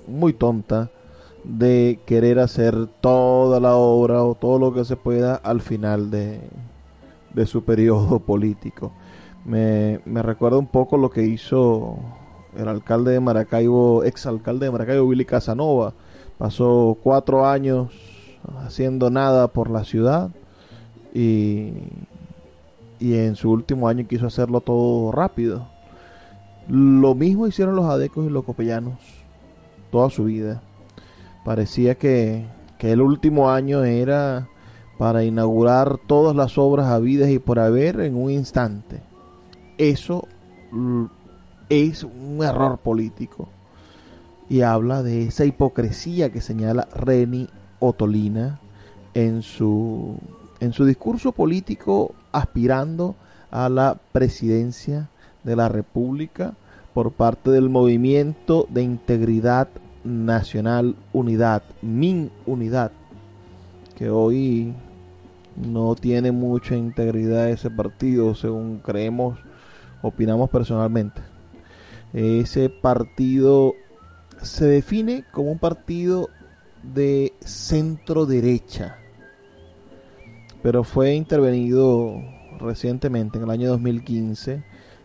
muy 0.09 0.33
tonta 0.33 0.91
de 1.45 2.01
querer 2.07 2.41
hacer 2.41 2.89
toda 3.01 3.61
la 3.61 3.77
obra 3.77 4.25
o 4.25 4.35
todo 4.35 4.59
lo 4.59 4.75
que 4.75 4.85
se 4.85 4.97
pueda 4.97 5.37
al 5.37 5.61
final 5.61 6.11
de, 6.11 6.41
de 7.35 7.47
su 7.47 7.63
periodo 7.63 8.19
político. 8.27 8.91
Me, 9.45 10.01
me 10.07 10.23
recuerda 10.23 10.59
un 10.59 10.67
poco 10.67 10.97
lo 10.97 11.09
que 11.09 11.23
hizo 11.23 12.01
el 12.57 12.67
alcalde 12.67 13.13
de 13.13 13.21
Maracaibo, 13.21 14.03
ex 14.03 14.27
alcalde 14.27 14.67
de 14.67 14.73
Maracaibo, 14.73 15.07
Willy 15.07 15.25
Casanova. 15.25 15.95
Pasó 16.37 16.99
cuatro 17.01 17.47
años 17.47 17.93
haciendo 18.67 19.09
nada 19.09 19.47
por 19.47 19.71
la 19.71 19.85
ciudad 19.85 20.33
y, 21.15 21.73
y 22.99 23.15
en 23.15 23.37
su 23.37 23.51
último 23.51 23.89
año 23.89 24.07
quiso 24.07 24.27
hacerlo 24.27 24.61
todo 24.61 25.13
rápido. 25.13 25.67
Lo 26.69 27.15
mismo 27.15 27.47
hicieron 27.47 27.77
los 27.77 27.87
adecos 27.87 28.27
y 28.27 28.31
los 28.31 28.45
copellanos 28.45 28.99
toda 29.91 30.11
su 30.11 30.25
vida. 30.25 30.63
Parecía 31.45 31.95
que, 31.95 32.47
que 32.79 32.93
el 32.93 33.01
último 33.01 33.51
año 33.51 33.85
era 33.85 34.49
para 34.99 35.25
inaugurar 35.25 35.99
todas 36.07 36.35
las 36.35 36.59
obras 36.59 36.87
habidas 36.89 37.31
y 37.31 37.39
por 37.39 37.59
haber 37.59 38.01
en 38.01 38.17
un 38.17 38.31
instante. 38.31 39.01
Eso 39.79 40.27
es 41.69 42.05
un 42.05 42.41
error 42.43 42.79
político. 42.79 43.49
Y 44.49 44.63
habla 44.63 45.03
de 45.03 45.25
esa 45.25 45.45
hipocresía 45.45 46.33
que 46.33 46.41
señala 46.41 46.89
Reni 46.95 47.49
Otolina 47.81 48.61
en 49.15 49.43
su 49.43 50.17
en 50.61 50.73
su 50.73 50.85
discurso 50.85 51.33
político 51.33 52.15
aspirando 52.33 53.17
a 53.51 53.69
la 53.69 53.99
presidencia 54.13 55.09
de 55.45 55.57
la 55.57 55.69
República 55.69 56.55
por 56.95 57.13
parte 57.13 57.51
del 57.51 57.69
Movimiento 57.69 58.67
de 58.71 58.83
Integridad 58.83 59.69
Nacional 60.05 60.97
Unidad, 61.13 61.63
MIN 61.83 62.31
Unidad, 62.47 62.93
que 63.97 64.11
hoy 64.11 64.75
no 65.57 65.95
tiene 65.95 66.33
mucha 66.33 66.77
integridad 66.77 67.51
ese 67.51 67.71
partido, 67.71 68.35
según 68.35 68.79
creemos, 68.79 69.39
opinamos 70.03 70.51
personalmente. 70.51 71.21
Ese 72.13 72.69
partido 72.69 73.75
se 74.43 74.67
define 74.67 75.25
como 75.33 75.53
un 75.53 75.59
partido 75.59 76.29
de 76.83 77.33
centro 77.41 78.25
derecha 78.25 78.98
pero 80.63 80.85
fue 80.85 81.15
intervenido 81.15 82.21
recientemente, 82.59 83.39
en 83.39 83.45
el 83.45 83.51
año 83.51 83.69
2015, 83.71 84.63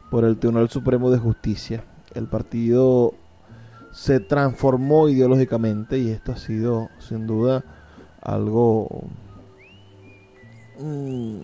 por 0.10 0.24
el 0.26 0.38
Tribunal 0.38 0.70
Supremo 0.70 1.12
de 1.12 1.18
Justicia. 1.18 1.84
El 2.14 2.28
partido 2.28 3.14
se 3.92 4.20
transformó 4.20 5.08
ideológicamente 5.10 6.00
y 6.00 6.10
esto 6.10 6.32
ha 6.32 6.38
sido 6.38 6.90
sin 7.00 7.28
duda 7.28 7.64
algo 8.22 9.04
mm, 10.80 11.40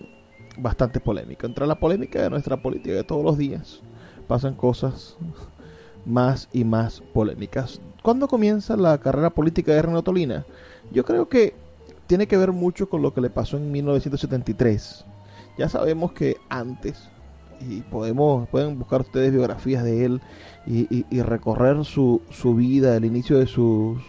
bastante 0.58 1.00
polémico. 1.00 1.46
Entre 1.46 1.66
la 1.66 1.78
polémica 1.78 2.22
de 2.22 2.30
nuestra 2.30 2.60
política 2.60 2.94
de 2.94 3.04
todos 3.04 3.24
los 3.24 3.38
días 3.38 3.80
pasan 4.26 4.54
cosas 4.54 5.16
más 6.04 6.48
y 6.52 6.64
más 6.64 7.02
polémicas. 7.12 7.80
¿Cuándo 8.02 8.28
comienza 8.28 8.76
la 8.76 8.98
carrera 8.98 9.30
política 9.30 9.72
de 9.72 9.82
Renato 9.82 10.04
Tolina? 10.04 10.44
Yo 10.90 11.04
creo 11.04 11.28
que 11.28 11.54
tiene 12.10 12.26
que 12.26 12.36
ver 12.36 12.50
mucho 12.50 12.88
con 12.88 13.02
lo 13.02 13.14
que 13.14 13.20
le 13.20 13.30
pasó 13.30 13.56
en 13.56 13.70
1973. 13.70 15.04
Ya 15.56 15.68
sabemos 15.68 16.10
que 16.10 16.38
antes, 16.48 17.08
y 17.60 17.82
podemos, 17.82 18.48
pueden 18.48 18.80
buscar 18.80 19.02
ustedes 19.02 19.30
biografías 19.30 19.84
de 19.84 20.06
él 20.06 20.20
y, 20.66 21.04
recorrer 21.22 21.84
su, 21.84 22.20
su, 22.32 22.56
vida, 22.56 22.96
el 22.96 23.04
inicio 23.04 23.38
de, 23.38 23.46
sus, 23.46 24.02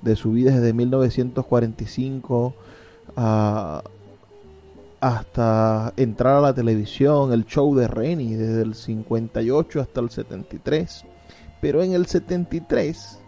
de 0.00 0.14
su 0.14 0.30
vida 0.30 0.52
desde 0.52 0.72
1945 0.72 2.54
hasta 5.00 5.92
entrar 5.96 6.36
a 6.36 6.40
la 6.40 6.54
televisión, 6.54 7.32
el 7.32 7.46
show 7.46 7.74
de 7.74 7.88
Renny, 7.88 8.34
desde 8.34 8.62
el 8.62 8.76
58 8.76 9.80
hasta 9.80 10.00
el 10.00 10.10
73. 10.10 11.04
Pero 11.60 11.82
en 11.82 11.94
el 11.94 12.06
73 12.06 13.19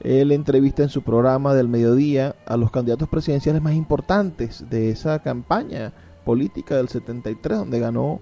él 0.00 0.32
entrevista 0.32 0.82
en 0.82 0.88
su 0.88 1.02
programa 1.02 1.54
del 1.54 1.68
mediodía 1.68 2.34
a 2.46 2.56
los 2.56 2.70
candidatos 2.70 3.08
presidenciales 3.08 3.62
más 3.62 3.74
importantes 3.74 4.64
de 4.70 4.90
esa 4.90 5.18
campaña 5.20 5.92
política 6.24 6.76
del 6.76 6.88
73 6.88 7.58
donde 7.58 7.80
ganó 7.80 8.20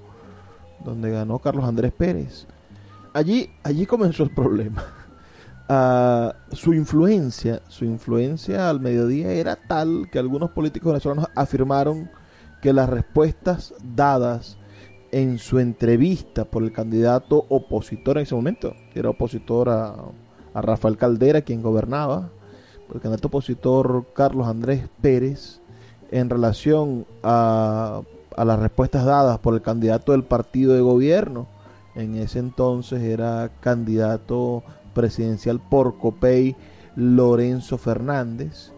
donde 0.85 1.11
ganó 1.11 1.41
Carlos 1.41 1.65
Andrés 1.65 1.93
Pérez. 1.93 2.47
Allí 3.13 3.51
allí 3.63 3.87
comenzó 3.87 4.23
el 4.23 4.31
problema. 4.31 4.85
Ah, 5.71 6.35
su 6.53 6.73
influencia, 6.73 7.61
su 7.69 7.85
influencia 7.85 8.71
al 8.71 8.81
mediodía 8.81 9.33
era 9.33 9.55
tal 9.55 10.09
que 10.11 10.19
algunos 10.19 10.49
políticos 10.53 10.93
venezolanos 10.93 11.27
afirmaron 11.35 12.11
que 12.63 12.73
las 12.73 12.89
respuestas 12.89 13.75
dadas 13.83 14.57
en 15.13 15.39
su 15.39 15.59
entrevista 15.59 16.47
por 16.47 16.63
el 16.63 16.73
candidato 16.73 17.45
opositor 17.51 18.17
en 18.17 18.23
ese 18.23 18.35
momento, 18.35 18.75
que 18.95 19.01
era 19.01 19.11
opositor 19.11 19.69
a 19.69 19.95
a 20.59 20.63
Rafael 20.63 20.97
Caldera, 20.97 21.43
quien 21.43 21.63
gobernaba, 21.63 22.31
el 22.93 23.01
candidato 23.01 23.29
opositor 23.29 24.07
Carlos 24.15 24.49
Andrés 24.49 24.89
Pérez, 25.01 25.61
en 26.11 26.31
relación 26.31 27.07
a, 27.23 28.03
las 28.37 28.59
respuestas 28.59 29.05
dadas 29.05 29.39
por 29.39 29.55
el 29.55 29.63
candidato 29.63 30.13
del 30.13 30.25
partido 30.25 30.75
de 30.75 30.81
gobierno. 30.81 31.47
En 31.95 32.17
ese 32.17 32.39
entonces 32.39 33.03
era 33.03 33.51
candidato 33.61 34.63
presidencial 34.95 35.61
por 35.61 35.99
Copey 35.99 36.57
Lorenzo 36.97 37.79
Fernández. 37.79 38.73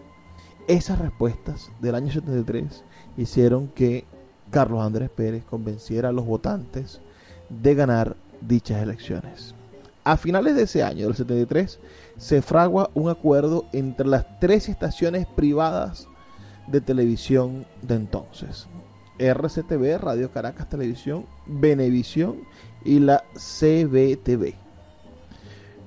Esas 0.67 0.99
respuestas 0.99 1.71
del 1.79 1.95
año 1.95 2.11
73 2.11 2.83
hicieron 3.17 3.67
que 3.67 4.05
Carlos 4.49 4.83
Andrés 4.83 5.09
Pérez 5.09 5.43
convenciera 5.45 6.09
a 6.09 6.11
los 6.11 6.25
votantes 6.25 7.01
de 7.49 7.75
ganar 7.75 8.15
dichas 8.41 8.81
elecciones. 8.81 9.55
A 10.03 10.17
finales 10.17 10.55
de 10.55 10.63
ese 10.63 10.81
año, 10.81 11.05
del 11.05 11.15
73, 11.15 11.79
se 12.17 12.41
fragua 12.41 12.89
un 12.95 13.09
acuerdo 13.09 13.65
entre 13.71 14.07
las 14.07 14.39
tres 14.39 14.67
estaciones 14.67 15.27
privadas 15.27 16.07
de 16.67 16.81
televisión 16.81 17.65
de 17.83 17.95
entonces. 17.95 18.67
RCTV, 19.19 19.99
Radio 19.99 20.31
Caracas 20.31 20.69
Televisión, 20.69 21.25
Venevisión 21.45 22.37
y 22.83 22.99
la 22.99 23.23
CBTV, 23.35 24.55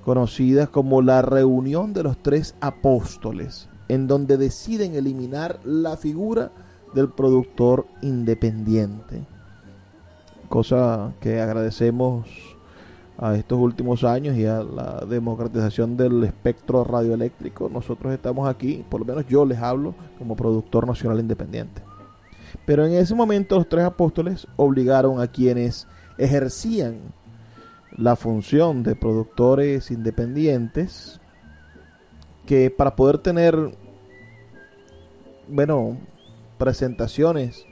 conocidas 0.04 0.68
como 0.68 1.02
la 1.02 1.22
reunión 1.22 1.92
de 1.92 2.04
los 2.04 2.22
tres 2.22 2.54
apóstoles, 2.60 3.68
en 3.88 4.06
donde 4.06 4.36
deciden 4.36 4.94
eliminar 4.94 5.58
la 5.64 5.96
figura 5.96 6.52
del 6.94 7.08
productor 7.08 7.86
independiente. 8.02 9.24
Cosa 10.48 11.12
que 11.20 11.40
agradecemos 11.40 12.53
a 13.18 13.34
estos 13.36 13.58
últimos 13.58 14.02
años 14.04 14.36
y 14.36 14.46
a 14.46 14.62
la 14.62 15.04
democratización 15.08 15.96
del 15.96 16.24
espectro 16.24 16.84
radioeléctrico. 16.84 17.68
Nosotros 17.68 18.12
estamos 18.12 18.48
aquí, 18.48 18.84
por 18.88 19.00
lo 19.00 19.06
menos 19.06 19.26
yo 19.28 19.44
les 19.44 19.58
hablo 19.58 19.94
como 20.18 20.36
productor 20.36 20.86
nacional 20.86 21.20
independiente. 21.20 21.82
Pero 22.66 22.86
en 22.86 22.94
ese 22.94 23.14
momento 23.14 23.56
los 23.56 23.68
tres 23.68 23.84
apóstoles 23.84 24.46
obligaron 24.56 25.20
a 25.20 25.26
quienes 25.28 25.86
ejercían 26.18 26.98
la 27.96 28.16
función 28.16 28.82
de 28.82 28.96
productores 28.96 29.90
independientes 29.90 31.20
que 32.46 32.70
para 32.70 32.96
poder 32.96 33.18
tener, 33.18 33.56
bueno, 35.48 35.96
presentaciones 36.58 37.64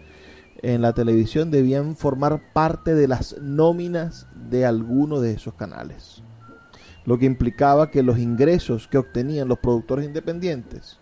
en 0.62 0.81
la 0.81 0.92
televisión 0.92 1.51
debían 1.51 1.96
formar 1.96 2.40
parte 2.53 2.94
de 2.94 3.09
las 3.09 3.37
nóminas 3.40 4.27
de 4.48 4.64
alguno 4.64 5.20
de 5.20 5.33
esos 5.33 5.55
canales. 5.55 6.22
Lo 7.05 7.18
que 7.18 7.27
implicaba 7.27 7.90
que 7.90 8.05
los 8.05 8.18
ingresos 8.18 8.87
que 8.87 8.98
obtenían 8.98 9.48
los 9.48 9.59
productores 9.59 10.07
independientes, 10.07 10.98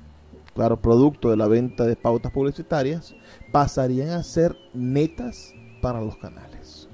claro, 0.55 0.81
producto 0.81 1.29
de 1.29 1.37
la 1.37 1.47
venta 1.47 1.85
de 1.85 1.95
pautas 1.95 2.33
publicitarias, 2.33 3.15
pasarían 3.53 4.11
a 4.11 4.23
ser 4.23 4.57
netas 4.73 5.53
para 5.83 6.01
los 6.01 6.17
canales. 6.17 6.89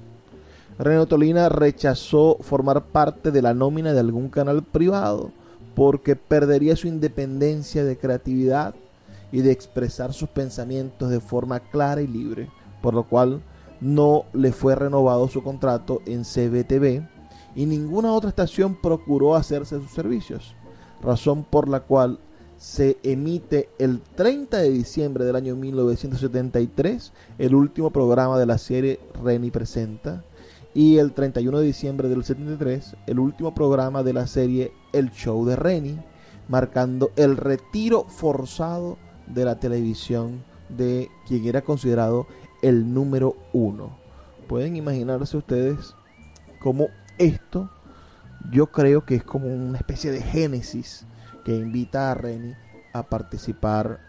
René 0.77 1.05
Tolina 1.05 1.49
rechazó 1.49 2.37
formar 2.41 2.87
parte 2.87 3.31
de 3.31 3.41
la 3.41 3.53
nómina 3.53 3.93
de 3.93 3.99
algún 3.99 4.29
canal 4.29 4.61
privado 4.61 5.31
porque 5.73 6.15
perdería 6.15 6.75
su 6.75 6.87
independencia 6.87 7.83
de 7.83 7.97
creatividad 7.97 8.75
y 9.31 9.41
de 9.41 9.51
expresar 9.51 10.13
sus 10.13 10.29
pensamientos 10.29 11.09
de 11.09 11.19
forma 11.19 11.59
clara 11.59 12.01
y 12.01 12.07
libre, 12.07 12.49
por 12.81 12.93
lo 12.93 13.03
cual 13.03 13.41
no 13.81 14.25
le 14.33 14.51
fue 14.51 14.75
renovado 14.75 15.27
su 15.27 15.43
contrato 15.43 16.01
en 16.05 16.23
CBTV 16.23 17.07
y 17.55 17.65
ninguna 17.65 18.13
otra 18.13 18.29
estación 18.29 18.75
procuró 18.75 19.35
hacerse 19.35 19.79
sus 19.79 19.91
servicios, 19.91 20.55
razón 21.01 21.43
por 21.43 21.67
la 21.67 21.81
cual 21.81 22.19
se 22.57 22.97
emite 23.03 23.69
el 23.77 24.01
30 24.01 24.57
de 24.57 24.69
diciembre 24.69 25.25
del 25.25 25.35
año 25.35 25.55
1973 25.55 27.13
el 27.37 27.53
último 27.53 27.91
programa 27.91 28.39
de 28.39 28.47
la 28.47 28.57
serie 28.57 28.99
Reni 29.23 29.51
Presenta 29.51 30.23
y 30.73 30.97
el 30.97 31.13
31 31.13 31.59
de 31.59 31.65
diciembre 31.65 32.09
del 32.09 32.23
73 32.23 32.95
el 33.05 33.19
último 33.19 33.53
programa 33.53 34.03
de 34.03 34.13
la 34.13 34.27
serie 34.27 34.71
El 34.91 35.11
Show 35.11 35.45
de 35.45 35.55
Reni, 35.55 35.99
marcando 36.47 37.11
el 37.15 37.37
retiro 37.37 38.05
forzado 38.07 38.97
de 39.27 39.45
la 39.45 39.59
televisión 39.59 40.43
de 40.69 41.09
quien 41.27 41.45
era 41.45 41.63
considerado 41.63 42.27
el 42.61 42.93
número 42.93 43.35
uno. 43.53 43.97
Pueden 44.47 44.75
imaginarse 44.75 45.37
ustedes 45.37 45.95
cómo 46.59 46.87
esto 47.17 47.69
yo 48.51 48.67
creo 48.67 49.03
que 49.05 49.15
es 49.15 49.23
como 49.23 49.47
una 49.47 49.77
especie 49.77 50.11
de 50.11 50.21
génesis 50.21 51.07
que 51.43 51.55
invita 51.55 52.11
a 52.11 52.13
Reni 52.13 52.53
a 52.93 53.01
participar 53.03 53.99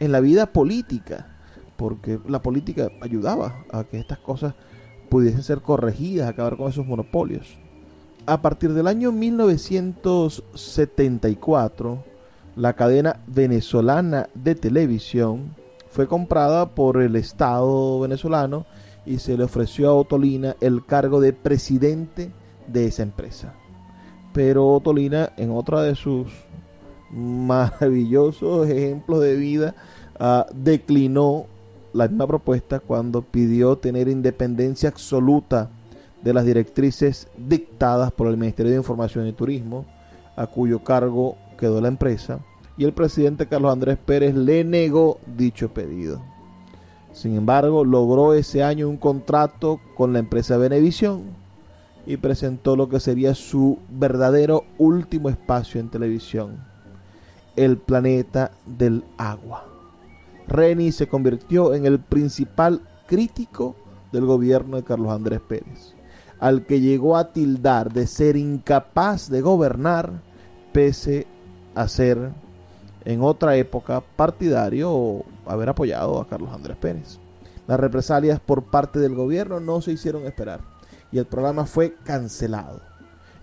en 0.00 0.10
la 0.12 0.20
vida 0.20 0.46
política, 0.46 1.36
porque 1.76 2.18
la 2.26 2.40
política 2.42 2.88
ayudaba 3.00 3.64
a 3.70 3.84
que 3.84 3.98
estas 3.98 4.18
cosas 4.18 4.54
pudiesen 5.08 5.42
ser 5.42 5.60
corregidas, 5.60 6.28
acabar 6.28 6.56
con 6.56 6.70
esos 6.70 6.86
monopolios. 6.86 7.58
A 8.26 8.40
partir 8.40 8.72
del 8.72 8.86
año 8.86 9.12
1974, 9.12 12.04
la 12.56 12.72
cadena 12.72 13.20
venezolana 13.26 14.30
de 14.34 14.54
televisión 14.54 15.54
fue 15.94 16.08
comprada 16.08 16.74
por 16.74 17.00
el 17.00 17.14
Estado 17.14 18.00
venezolano 18.00 18.66
y 19.06 19.20
se 19.20 19.36
le 19.36 19.44
ofreció 19.44 19.90
a 19.90 19.94
Otolina 19.94 20.56
el 20.60 20.84
cargo 20.84 21.20
de 21.20 21.32
presidente 21.32 22.32
de 22.66 22.86
esa 22.86 23.04
empresa. 23.04 23.54
Pero 24.32 24.72
Otolina, 24.72 25.30
en 25.36 25.52
otra 25.52 25.82
de 25.82 25.94
sus 25.94 26.32
maravillosos 27.12 28.68
ejemplos 28.68 29.20
de 29.20 29.36
vida, 29.36 29.76
uh, 30.18 30.52
declinó 30.52 31.46
la 31.92 32.08
misma 32.08 32.26
propuesta 32.26 32.80
cuando 32.80 33.22
pidió 33.22 33.78
tener 33.78 34.08
independencia 34.08 34.88
absoluta 34.88 35.70
de 36.24 36.34
las 36.34 36.44
directrices 36.44 37.28
dictadas 37.36 38.10
por 38.10 38.26
el 38.26 38.36
Ministerio 38.36 38.72
de 38.72 38.78
Información 38.78 39.28
y 39.28 39.32
Turismo, 39.32 39.86
a 40.34 40.48
cuyo 40.48 40.82
cargo 40.82 41.36
quedó 41.56 41.80
la 41.80 41.86
empresa, 41.86 42.40
y 42.76 42.84
el 42.84 42.92
presidente 42.92 43.46
Carlos 43.46 43.72
Andrés 43.72 43.98
Pérez 44.04 44.34
le 44.34 44.64
negó 44.64 45.18
dicho 45.36 45.72
pedido. 45.72 46.20
Sin 47.12 47.36
embargo, 47.36 47.84
logró 47.84 48.34
ese 48.34 48.64
año 48.64 48.88
un 48.88 48.96
contrato 48.96 49.80
con 49.96 50.12
la 50.12 50.18
empresa 50.18 50.56
Venevisión 50.56 51.22
y 52.06 52.16
presentó 52.16 52.76
lo 52.76 52.88
que 52.88 53.00
sería 53.00 53.34
su 53.34 53.78
verdadero 53.88 54.64
último 54.78 55.28
espacio 55.28 55.80
en 55.80 55.90
televisión, 55.90 56.64
el 57.56 57.78
planeta 57.78 58.50
del 58.66 59.04
agua. 59.16 59.64
Reni 60.48 60.92
se 60.92 61.06
convirtió 61.06 61.72
en 61.72 61.86
el 61.86 62.00
principal 62.00 62.82
crítico 63.06 63.76
del 64.12 64.26
gobierno 64.26 64.76
de 64.76 64.82
Carlos 64.84 65.12
Andrés 65.12 65.40
Pérez, 65.40 65.94
al 66.40 66.66
que 66.66 66.80
llegó 66.80 67.16
a 67.16 67.32
tildar 67.32 67.92
de 67.92 68.06
ser 68.06 68.36
incapaz 68.36 69.30
de 69.30 69.40
gobernar 69.40 70.20
pese 70.72 71.26
a 71.74 71.88
ser 71.88 72.32
en 73.04 73.22
otra 73.22 73.56
época 73.56 74.02
partidario 74.16 75.24
haber 75.46 75.68
apoyado 75.68 76.20
a 76.20 76.26
Carlos 76.26 76.52
Andrés 76.52 76.76
Pérez. 76.76 77.18
Las 77.66 77.80
represalias 77.80 78.40
por 78.40 78.64
parte 78.64 78.98
del 78.98 79.14
gobierno 79.14 79.60
no 79.60 79.80
se 79.80 79.92
hicieron 79.92 80.26
esperar 80.26 80.60
y 81.12 81.18
el 81.18 81.26
programa 81.26 81.66
fue 81.66 81.94
cancelado. 82.04 82.80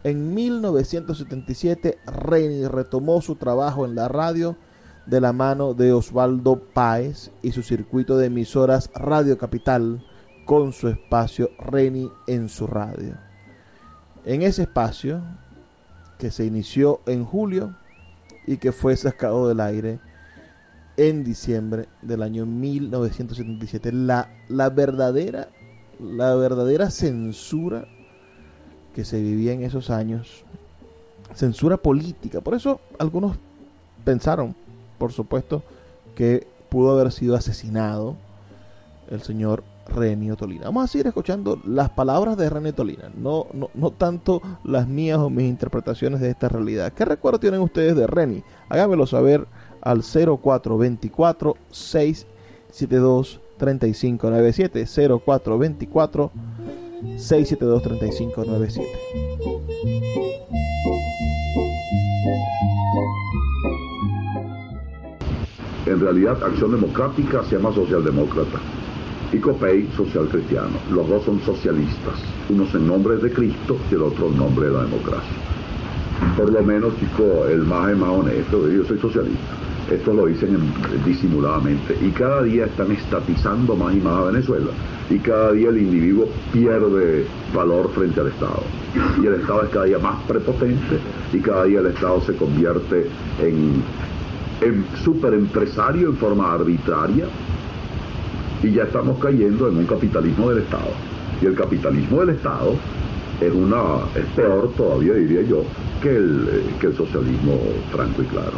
En 0.04 0.34
1977, 0.34 2.00
Reni 2.06 2.67
retomó 2.67 3.21
su 3.21 3.36
trabajo 3.36 3.86
en 3.86 3.95
la 3.95 4.08
radio 4.08 4.58
de 5.06 5.21
la 5.21 5.32
mano 5.32 5.74
de 5.74 5.93
Osvaldo 5.93 6.60
Páez 6.74 7.32
y 7.41 7.52
su 7.52 7.62
circuito 7.62 8.17
de 8.17 8.28
emisoras 8.28 8.89
Radio 8.95 9.38
Capital 9.38 10.04
con 10.45 10.74
su 10.74 10.88
espacio 10.88 11.50
Reni 11.60 12.10
en 12.28 12.50
su 12.50 12.67
radio. 12.67 13.15
En 14.26 14.41
ese 14.41 14.63
espacio, 14.63 15.21
que 16.17 16.32
se 16.32 16.45
inició 16.45 17.02
en 17.06 17.26
julio 17.26 17.76
y 18.47 18.58
que 18.58 18.71
fue 18.71 18.95
sacado 18.95 19.47
del 19.47 19.60
aire 19.60 19.99
en 20.97 21.23
diciembre 21.23 21.88
del 22.01 22.21
año 22.21 22.45
1977, 22.45 23.91
la, 23.91 24.30
la 24.49 24.69
verdadera 24.69 25.49
la 26.01 26.34
verdadera 26.36 26.89
censura 26.89 27.86
que 28.95 29.06
se 29.06 29.21
vivía 29.21 29.54
en 29.54 29.63
esos 29.63 29.89
años, 29.89 30.43
censura 31.36 31.77
política. 31.77 32.41
Por 32.41 32.56
eso 32.56 32.82
algunos 32.97 33.38
pensaron, 34.04 34.56
por 34.97 35.12
supuesto, 35.12 35.63
que 36.15 36.47
pudo 36.69 36.91
haber 36.91 37.12
sido 37.12 37.36
asesinado 37.36 38.15
el 39.10 39.21
señor 39.21 39.63
Renio 39.91 40.36
Tolina. 40.36 40.65
Vamos 40.65 40.86
a 40.86 40.88
seguir 40.88 41.08
escuchando 41.08 41.60
las 41.65 41.89
palabras 41.89 42.38
de 42.38 42.49
Renio 42.49 42.73
Tolina, 42.73 43.12
no, 43.15 43.47
no, 43.54 43.69
no 43.73 43.91
tanto 43.91 44.41
las 44.63 44.88
mías 44.88 45.19
o 45.19 45.30
mis 45.30 45.49
interpretaciones 45.49 46.21
de 46.21 46.30
esta 46.30 46.49
realidad. 46.49 46.93
¿Qué 46.93 47.06
recuerdo 47.06 47.39
tienen 47.39 47.62
ustedes 47.62 47.95
de 47.95 48.08
Reni? 48.08 48.43
Háganmelo 48.69 49.06
saber 49.06 49.45
al 49.82 50.01
0424 50.01 51.58
672 51.69 53.41
3597 53.58 54.86
0424 54.86 56.32
672 57.17 57.84
3597 57.84 58.89
En 65.88 65.99
realidad, 65.99 66.41
Acción 66.43 66.71
Democrática 66.71 67.43
se 67.43 67.58
llama 67.58 67.73
Socialdemócrata 67.73 68.60
y 69.32 69.38
COPEI 69.38 69.88
Social 69.96 70.28
Cristiano. 70.28 70.78
Los 70.91 71.08
dos 71.08 71.24
son 71.24 71.39
socialistas, 71.41 72.15
unos 72.50 72.74
en 72.76 72.88
nombre 72.88 73.17
de 73.17 73.32
Cristo 73.32 73.78
y 73.89 73.96
el 73.96 74.04
otro 74.04 74.28
en 74.28 74.38
nombre 74.38 74.67
de 74.67 74.74
la 74.74 74.84
democracia. 74.84 75.38
Por 76.38 76.52
lo 76.52 76.62
menos, 76.62 76.94
chico, 77.00 77.46
el 77.48 77.63
más 77.63 77.91
es 77.91 77.98
más 77.98 78.10
honesto, 78.10 78.70
yo 78.70 78.84
soy 78.86 79.00
socialista. 79.00 79.56
Esto 79.89 80.13
lo 80.13 80.28
dicen 80.28 80.58
disimuladamente. 81.06 81.98
Y 82.02 82.12
cada 82.12 82.44
día 82.44 82.65
están 82.65 82.91
estatizando 82.91 83.76
más 83.76 83.94
y 83.94 83.98
más 83.98 84.13
a 84.13 84.26
Venezuela. 84.26 84.72
Y 85.10 85.17
cada 85.20 85.52
día 85.52 85.70
el 85.70 85.80
individuo 85.80 86.28
pierde 86.54 87.26
valor 87.54 87.89
frente 87.94 88.20
al 88.22 88.28
Estado. 88.28 88.63
Y 89.22 89.26
el 89.26 89.34
Estado 89.34 89.63
es 89.63 89.70
cada 89.70 89.86
día 89.86 90.00
más 90.00 90.22
prepotente 90.24 91.00
y 91.34 91.39
cada 91.39 91.65
día 91.65 91.80
el 91.80 91.88
Estado 91.88 92.22
se 92.22 92.36
convierte 92.36 93.08
en 93.41 93.84
em, 94.62 94.84
superempresario 95.04 96.10
en 96.10 96.17
forma 96.17 96.54
arbitraria 96.54 97.26
y 98.63 98.71
ya 98.71 98.84
estamos 98.84 99.17
cayendo 99.19 99.67
en 99.69 99.78
un 99.78 99.86
capitalismo 99.86 100.50
del 100.50 100.60
Estado. 100.63 100.91
Y 101.41 101.45
el 101.45 101.56
capitalismo 101.56 102.19
del 102.21 102.36
Estado 102.36 102.76
es, 103.39 103.52
una, 103.52 104.06
es 104.15 104.26
peor 104.36 104.71
todavía, 104.78 105.13
diría 105.13 105.41
yo, 105.41 105.63
que 106.02 106.15
el, 106.15 106.50
eh, 106.52 106.76
que 106.80 106.88
el 106.88 106.95
socialismo 106.95 107.60
franco 107.91 108.21
y 108.21 108.26
claro. 108.26 108.54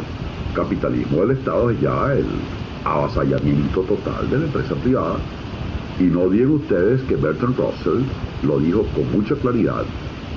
Capitalismo 0.54 1.20
del 1.22 1.32
Estado 1.32 1.70
es 1.70 1.80
ya 1.80 2.12
el 2.12 2.26
avasallamiento 2.84 3.80
total 3.82 4.28
de 4.30 4.38
la 4.38 4.44
empresa 4.44 4.74
privada. 4.74 5.16
Y 5.98 6.04
no 6.04 6.28
digan 6.28 6.50
ustedes 6.50 7.00
que 7.02 7.16
Bertrand 7.16 7.56
Russell 7.56 8.02
lo 8.42 8.58
dijo 8.58 8.84
con 8.94 9.10
mucha 9.12 9.34
claridad, 9.36 9.84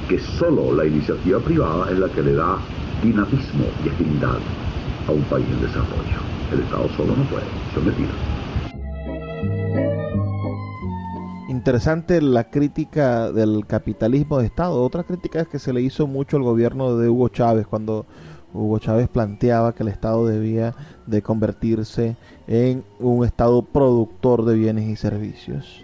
que 0.08 0.20
solo 0.20 0.74
la 0.74 0.86
iniciativa 0.86 1.40
privada 1.40 1.92
es 1.92 2.00
la 2.00 2.08
que 2.08 2.24
le 2.24 2.34
da 2.34 2.58
dinamismo 3.04 3.66
y 3.84 3.90
agilidad 3.90 4.40
a 5.08 5.12
un 5.12 5.24
país 5.24 5.46
en 5.52 5.62
desarrollo. 5.62 6.20
El 6.54 6.62
Estado 6.62 6.88
solo 6.96 7.16
no 7.18 7.24
puede, 7.24 7.46
eso 7.72 7.80
es 7.80 7.86
mentira. 7.86 8.37
Interesante 11.58 12.22
la 12.22 12.52
crítica 12.52 13.32
del 13.32 13.66
capitalismo 13.66 14.38
de 14.38 14.46
Estado. 14.46 14.80
Otra 14.84 15.04
crítica 15.04 15.40
es 15.40 15.48
que 15.48 15.58
se 15.58 15.74
le 15.74 15.82
hizo 15.82 16.06
mucho 16.06 16.38
al 16.38 16.44
gobierno 16.44 16.98
de 16.98 17.10
Hugo 17.10 17.30
Chávez 17.30 17.66
cuando 17.66 18.06
Hugo 18.54 18.78
Chávez 18.78 19.10
planteaba 19.10 19.74
que 19.74 19.82
el 19.82 19.90
Estado 19.90 20.28
debía 20.28 20.76
de 21.08 21.24
convertirse 21.24 22.16
en 22.46 22.84
un 23.00 23.26
Estado 23.26 23.64
productor 23.64 24.46
de 24.46 24.54
bienes 24.54 24.88
y 24.88 24.96
servicios. 24.98 25.84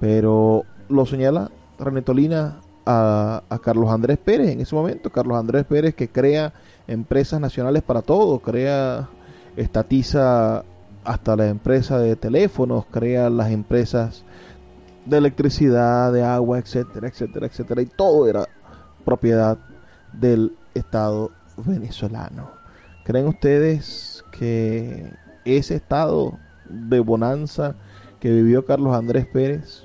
Pero 0.00 0.64
lo 0.90 1.06
señala 1.06 1.50
René 1.78 2.02
Tolina 2.02 2.60
a, 2.84 3.42
Carlos 3.62 3.88
Andrés 3.88 4.18
Pérez 4.18 4.50
en 4.50 4.60
ese 4.60 4.74
momento. 4.74 5.08
Carlos 5.08 5.38
Andrés 5.38 5.64
Pérez 5.64 5.94
que 5.94 6.08
crea 6.08 6.52
empresas 6.86 7.40
nacionales 7.40 7.82
para 7.82 8.02
todo, 8.02 8.38
crea, 8.40 9.08
estatiza 9.56 10.62
hasta 11.04 11.36
la 11.36 11.48
empresa 11.48 11.98
de 11.98 12.16
teléfonos, 12.16 12.84
crea 12.90 13.30
las 13.30 13.50
empresas 13.50 14.26
de 15.06 15.18
electricidad, 15.18 16.12
de 16.12 16.22
agua, 16.22 16.58
etcétera, 16.58 17.08
etcétera, 17.08 17.46
etcétera. 17.46 17.82
Y 17.82 17.86
todo 17.86 18.28
era 18.28 18.46
propiedad 19.04 19.56
del 20.12 20.56
Estado 20.74 21.30
venezolano. 21.56 22.50
¿Creen 23.04 23.28
ustedes 23.28 24.24
que 24.32 25.12
ese 25.44 25.76
estado 25.76 26.38
de 26.68 26.98
bonanza 27.00 27.76
que 28.18 28.30
vivió 28.30 28.64
Carlos 28.64 28.94
Andrés 28.94 29.26
Pérez 29.26 29.84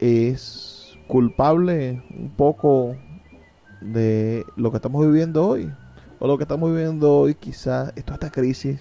es 0.00 0.98
culpable 1.06 2.02
un 2.10 2.30
poco 2.30 2.96
de 3.80 4.44
lo 4.56 4.70
que 4.70 4.78
estamos 4.78 5.06
viviendo 5.06 5.46
hoy? 5.46 5.72
O 6.18 6.26
lo 6.26 6.36
que 6.36 6.44
estamos 6.44 6.70
viviendo 6.70 7.16
hoy, 7.16 7.34
quizás, 7.34 7.94
toda 8.04 8.14
esta 8.14 8.30
crisis 8.30 8.80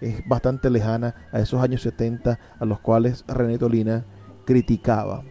es 0.00 0.26
bastante 0.28 0.70
lejana 0.70 1.14
a 1.32 1.40
esos 1.40 1.60
años 1.62 1.82
70 1.82 2.38
a 2.58 2.64
los 2.64 2.78
cuales 2.80 3.24
René 3.26 3.58
Tolina 3.58 4.04
criticaba. 4.48 5.24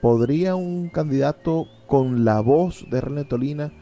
¿Podría 0.00 0.56
un 0.56 0.88
candidato 0.88 1.68
con 1.86 2.24
la 2.24 2.40
voz 2.40 2.84
de 2.90 3.00
René 3.00 3.22
Tolina, 3.22 3.72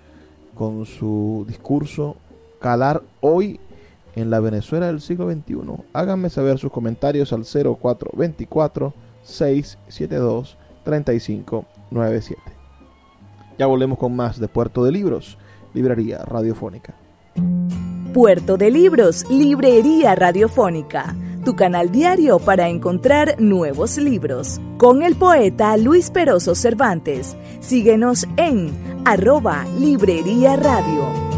con 0.54 0.84
su 0.84 1.46
discurso, 1.48 2.16
calar 2.60 3.02
hoy 3.22 3.60
en 4.14 4.28
la 4.28 4.40
Venezuela 4.40 4.88
del 4.88 5.00
siglo 5.00 5.32
XXI? 5.32 5.84
Háganme 5.94 6.28
saber 6.28 6.58
sus 6.58 6.70
comentarios 6.70 7.32
al 7.32 7.44
0424 7.46 8.92
672 9.22 10.58
3597. 10.84 12.42
Ya 13.56 13.64
volvemos 13.64 13.96
con 13.96 14.14
más 14.14 14.38
de 14.38 14.48
Puerto 14.48 14.84
de 14.84 14.92
Libros, 14.92 15.38
librería 15.72 16.18
radiofónica. 16.26 16.94
Puerto 18.12 18.58
de 18.58 18.70
Libros, 18.70 19.24
Librería 19.28 20.14
Radiofónica, 20.14 21.16
tu 21.44 21.54
canal 21.54 21.92
diario 21.92 22.38
para 22.38 22.68
encontrar 22.68 23.36
nuevos 23.38 23.98
libros. 23.98 24.60
Con 24.78 25.02
el 25.02 25.14
poeta 25.14 25.76
Luis 25.76 26.10
Peroso 26.10 26.54
Cervantes. 26.54 27.36
Síguenos 27.60 28.26
en 28.36 28.72
arroba 29.04 29.66
Librería 29.78 30.56
Radio. 30.56 31.34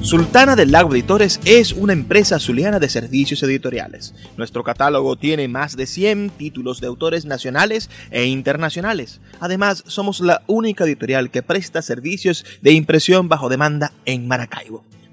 Sultana 0.00 0.54
del 0.54 0.70
Lago 0.70 0.94
Editores 0.94 1.40
es 1.44 1.72
una 1.72 1.92
empresa 1.92 2.38
zuliana 2.38 2.78
de 2.78 2.88
servicios 2.88 3.42
editoriales. 3.42 4.14
Nuestro 4.36 4.62
catálogo 4.62 5.16
tiene 5.16 5.48
más 5.48 5.76
de 5.76 5.86
100 5.86 6.30
títulos 6.30 6.80
de 6.80 6.86
autores 6.86 7.24
nacionales 7.24 7.90
e 8.10 8.26
internacionales. 8.26 9.20
Además, 9.40 9.82
somos 9.86 10.20
la 10.20 10.42
única 10.46 10.84
editorial 10.84 11.30
que 11.30 11.42
presta 11.42 11.82
servicios 11.82 12.44
de 12.62 12.72
impresión 12.72 13.28
bajo 13.28 13.48
demanda 13.48 13.92
en 14.04 14.28
Maracaibo. 14.28 14.84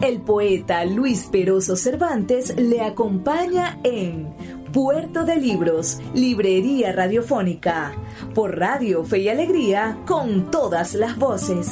El 0.00 0.20
poeta 0.20 0.84
Luis 0.84 1.28
Peroso 1.30 1.74
Cervantes 1.74 2.54
le 2.56 2.80
acompaña 2.80 3.78
en 3.82 4.28
Puerto 4.72 5.24
de 5.24 5.34
Libros, 5.36 6.00
Librería 6.14 6.92
Radiofónica, 6.92 7.92
por 8.32 8.56
Radio 8.60 9.02
Fe 9.02 9.18
y 9.18 9.28
Alegría, 9.28 9.98
con 10.06 10.52
todas 10.52 10.94
las 10.94 11.18
voces. 11.18 11.68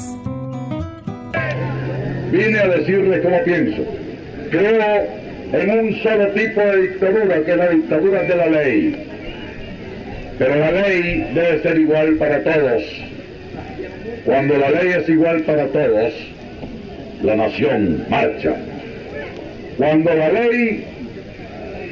Vine 2.29 2.59
a 2.59 2.67
decirles 2.67 3.21
cómo 3.23 3.41
pienso. 3.45 3.83
Creo 4.51 5.07
en 5.53 5.79
un 5.79 6.03
solo 6.03 6.27
tipo 6.33 6.59
de 6.59 6.81
dictadura, 6.81 7.41
que 7.45 7.51
es 7.51 7.57
la 7.57 7.69
dictadura 7.69 8.23
de 8.23 8.35
la 8.35 8.47
ley. 8.47 9.07
Pero 10.37 10.55
la 10.55 10.71
ley 10.71 11.31
debe 11.33 11.61
ser 11.61 11.79
igual 11.79 12.15
para 12.15 12.43
todos. 12.43 12.83
Cuando 14.25 14.57
la 14.57 14.69
ley 14.69 14.89
es 14.97 15.07
igual 15.07 15.43
para 15.43 15.67
todos, 15.67 16.13
la 17.23 17.35
nación 17.35 18.05
marcha. 18.09 18.55
Cuando 19.77 20.13
la 20.13 20.29
ley 20.29 20.85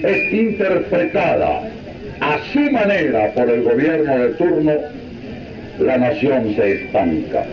es 0.04 0.34
interpretada 0.34 1.62
a 2.20 2.40
su 2.52 2.60
manera 2.72 3.32
por 3.34 3.50
el 3.50 3.64
gobierno 3.64 4.18
de 4.18 4.30
turno, 4.36 4.74
la 5.80 5.98
nación 5.98 6.56
se 6.56 6.84
estanca 6.84 7.46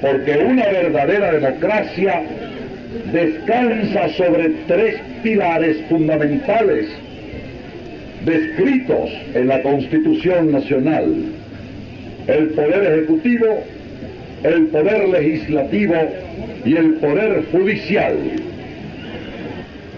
porque 0.00 0.36
una 0.38 0.66
verdadera 0.66 1.32
democracia 1.32 2.22
descansa 3.12 4.08
sobre 4.10 4.50
tres 4.66 4.96
pilares 5.22 5.76
fundamentales 5.88 6.86
descritos 8.24 9.10
en 9.34 9.48
la 9.48 9.62
Constitución 9.62 10.52
Nacional. 10.52 11.14
El 12.26 12.48
poder 12.50 12.92
ejecutivo, 12.92 13.46
el 14.46 14.66
poder 14.66 15.08
legislativo 15.08 15.94
y 16.64 16.76
el 16.76 16.94
poder 16.94 17.44
judicial. 17.52 18.16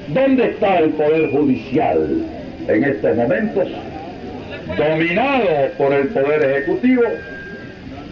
¿Dónde 0.09 0.45
está 0.47 0.79
el 0.79 0.91
poder 0.91 1.31
judicial 1.31 2.25
en 2.67 2.85
estos 2.85 3.17
momentos? 3.17 3.69
Dominado 4.77 5.47
por 5.77 5.93
el 5.93 6.09
poder 6.09 6.51
ejecutivo 6.51 7.03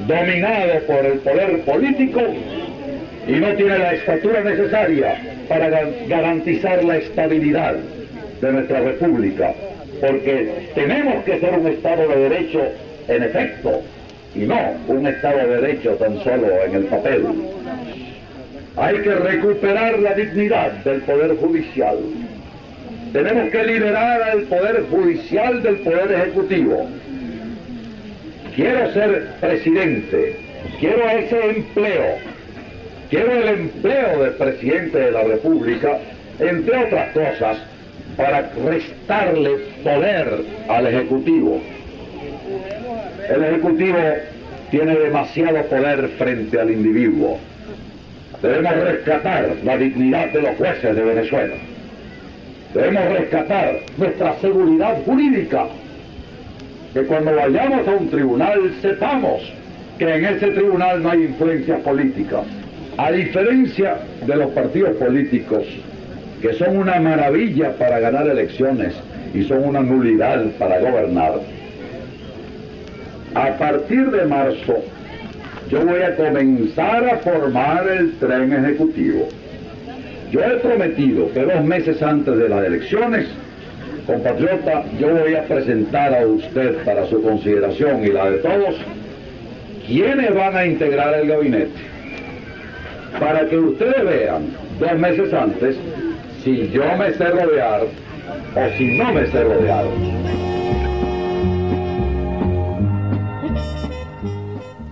dominado 0.07 0.81
por 0.87 1.05
el 1.07 1.19
poder 1.21 1.61
político 1.61 2.21
y 3.27 3.33
no 3.33 3.49
tiene 3.55 3.79
la 3.79 3.95
estatura 3.95 4.41
necesaria 4.43 5.19
para 5.49 5.69
garantizar 6.07 6.85
la 6.85 6.99
estabilidad 6.99 7.77
de 8.41 8.53
nuestra 8.53 8.81
república, 8.81 9.55
porque 10.01 10.69
tenemos 10.75 11.25
que 11.25 11.41
ser 11.41 11.59
un 11.59 11.67
Estado 11.67 12.09
de 12.09 12.29
Derecho 12.29 12.61
en 13.09 13.23
efecto 13.23 13.83
y 14.37 14.47
no 14.47 14.75
un 14.89 15.07
Estado 15.07 15.39
de 15.39 15.61
Derecho 15.61 15.93
tan 15.93 16.23
solo 16.23 16.47
en 16.67 16.75
el 16.75 16.85
papel. 16.85 17.25
Hay 18.77 18.99
que 18.99 19.15
recuperar 19.15 19.99
la 19.99 20.15
dignidad 20.15 20.73
del 20.85 21.01
Poder 21.03 21.37
Judicial. 21.37 21.97
Tenemos 23.13 23.51
que 23.51 23.65
liberar 23.65 24.23
al 24.23 24.43
Poder 24.43 24.85
Judicial 24.91 25.63
del 25.63 25.77
Poder 25.77 26.13
Ejecutivo 26.13 26.87
quiero 28.57 28.91
ser 28.95 29.27
presidente, 29.39 30.37
quiero 30.81 31.09
ese 31.11 31.51
empleo, 31.51 32.17
quiero 33.11 33.33
el 33.33 33.49
empleo 33.49 34.25
de 34.25 34.31
presidente 34.33 34.99
de 34.99 35.11
la 35.13 35.23
República, 35.25 35.99
entre 36.41 36.85
otras 36.87 37.13
cosas, 37.13 37.59
para 38.17 38.51
restarle 38.65 39.51
poder 39.85 40.41
al 40.69 40.87
Ejecutivo. 40.87 41.61
El 43.29 43.45
Ejecutivo 43.45 43.99
tiene 44.71 44.95
demasiado 44.95 45.63
poder 45.65 46.09
frente 46.19 46.61
al 46.61 46.71
individuo. 46.71 47.39
Debemos 48.43 48.75
rescatar 48.77 49.57
la 49.65 49.77
dignidad 49.77 50.29
de 50.29 50.43
los 50.43 50.57
jueces 50.57 50.95
de 50.95 51.03
Venezuela. 51.03 51.55
Debemos 52.75 53.05
rescatar 53.19 53.81
nuestra 53.97 54.37
seguridad 54.41 54.97
jurídica. 55.05 55.67
Que 56.93 57.03
cuando 57.03 57.35
vayamos 57.35 57.87
a 57.89 57.91
un 57.93 58.11
tribunal 58.11 58.73
sepamos 58.81 59.53
que 59.99 60.15
en 60.15 60.25
ese 60.25 60.49
tribunal 60.49 61.03
no 61.03 61.11
hay 61.11 61.25
influencias 61.25 61.81
políticas. 61.81 62.43
A 62.99 63.11
diferencia 63.11 63.99
de 64.27 64.37
los 64.37 64.51
partidos 64.53 64.97
políticos, 64.97 65.65
que 66.41 66.53
son 66.55 66.77
una 66.77 67.01
maravilla 67.01 67.73
para 67.77 67.99
ganar 67.99 68.27
elecciones 68.29 68.95
y 69.35 69.43
son 69.45 69.65
una 69.65 69.81
nulidad 69.81 70.45
para 70.59 70.79
gobernar, 70.81 71.41
a 73.37 73.59
partir 73.59 74.11
de 74.11 74.25
marzo 74.25 74.83
yo 75.69 75.85
voy 75.85 76.01
a 76.01 76.17
comenzar 76.17 77.07
a 77.07 77.19
formar 77.19 77.87
el 77.89 78.13
tren 78.19 78.53
ejecutivo. 78.53 79.29
Yo 80.31 80.41
he 80.41 80.57
prometido 80.59 81.31
que 81.33 81.41
dos 81.43 81.63
meses 81.65 82.01
antes 82.03 82.37
de 82.39 82.49
las 82.49 82.65
elecciones, 82.65 83.27
compatriota, 84.07 84.85
yo 84.99 85.09
voy 85.09 85.35
a 85.35 85.43
presentar 85.43 86.15
a 86.15 86.27
usted 86.27 86.77
para 86.85 87.07
su 87.07 87.21
consideración 87.21 88.05
y 88.05 88.09
la 88.09 88.31
de 88.31 88.39
todos, 88.39 88.77
quiénes 89.87 90.35
van 90.35 90.57
a 90.57 90.65
integrar 90.65 91.15
el 91.15 91.29
gabinete, 91.29 91.73
para 93.19 93.47
que 93.49 93.59
ustedes 93.59 94.05
vean 94.05 94.47
dos 94.79 94.99
meses 94.99 95.35
antes 95.35 95.77
si 96.43 96.71
yo 96.71 96.85
me 96.97 97.13
sé 97.13 97.25
rodear 97.25 97.83
o 97.83 98.79
si 98.79 98.97
no 98.97 99.13
me 99.13 99.27
sé 99.27 99.43
rodear. 99.43 100.56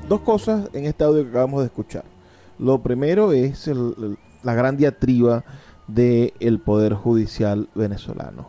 Dos 0.09 0.21
cosas 0.21 0.69
en 0.75 0.85
este 0.85 1.03
audio 1.03 1.23
que 1.23 1.31
acabamos 1.31 1.61
de 1.61 1.67
escuchar. 1.67 2.05
Lo 2.59 2.83
primero 2.83 3.33
es 3.33 3.71
la 4.43 4.55
gran 4.55 4.77
diatriba 4.77 5.45
del 5.89 6.61
Poder 6.61 6.93
Judicial 6.93 7.69
venezolano. 7.75 8.49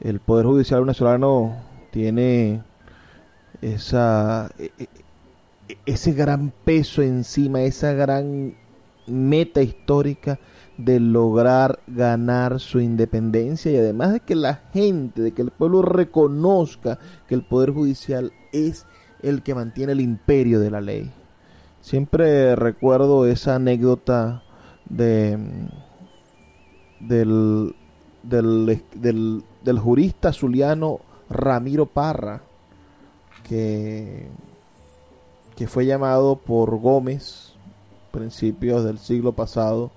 El 0.00 0.20
Poder 0.20 0.46
Judicial 0.46 0.80
venezolano 0.80 1.54
tiene 1.90 2.62
esa, 3.60 4.50
e- 4.58 4.70
e- 4.78 4.88
e- 5.68 5.78
ese 5.84 6.12
gran 6.12 6.50
peso 6.64 7.02
encima, 7.02 7.60
esa 7.60 7.92
gran 7.92 8.54
meta 9.06 9.60
histórica 9.60 10.38
de 10.78 10.98
lograr 10.98 11.78
ganar 11.86 12.58
su 12.58 12.80
independencia 12.80 13.70
y 13.70 13.76
además 13.76 14.14
de 14.14 14.20
que 14.20 14.34
la 14.34 14.54
gente, 14.72 15.20
de 15.20 15.32
que 15.32 15.42
el 15.42 15.50
pueblo 15.50 15.82
reconozca 15.82 16.98
que 17.28 17.34
el 17.34 17.44
Poder 17.44 17.70
Judicial 17.70 18.32
es 18.52 18.86
el 19.22 19.42
que 19.42 19.54
mantiene 19.54 19.92
el 19.92 20.00
imperio 20.00 20.60
de 20.60 20.70
la 20.70 20.80
ley. 20.80 21.10
Siempre 21.80 22.56
recuerdo 22.56 23.26
esa 23.26 23.56
anécdota 23.56 24.42
de 24.88 25.38
del, 27.00 27.74
del, 28.22 29.78
jurista 29.78 30.32
zuliano 30.32 31.00
Ramiro 31.28 31.86
Parra, 31.86 32.42
que, 33.42 34.28
que 35.54 35.66
fue 35.66 35.86
llamado 35.86 36.36
por 36.36 36.76
Gómez, 36.78 37.54
principios 38.10 38.84
del 38.84 38.98
siglo 38.98 39.32
pasado, 39.32 39.90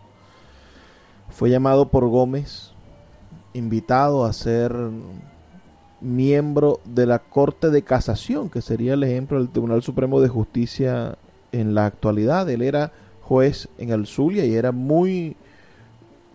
fue 1.30 1.50
llamado 1.50 1.90
por 1.90 2.08
Gómez, 2.08 2.72
invitado 3.54 4.26
a 4.26 4.34
ser 4.34 4.76
miembro 6.02 6.80
de 6.86 7.06
la 7.06 7.20
Corte 7.20 7.70
de 7.70 7.82
Casación, 7.82 8.50
que 8.50 8.62
sería 8.62 8.94
el 8.94 9.04
ejemplo 9.04 9.38
del 9.38 9.50
Tribunal 9.50 9.82
Supremo 9.82 10.22
de 10.22 10.30
Justicia 10.30 11.18
en 11.52 11.76
la 11.76 11.86
actualidad. 11.86 12.50
Él 12.50 12.62
era 12.62 12.92
juez 13.22 13.68
en 13.78 13.92
el 13.92 14.08
Zulia 14.08 14.46
y 14.46 14.56
era 14.56 14.72
muy 14.72 15.36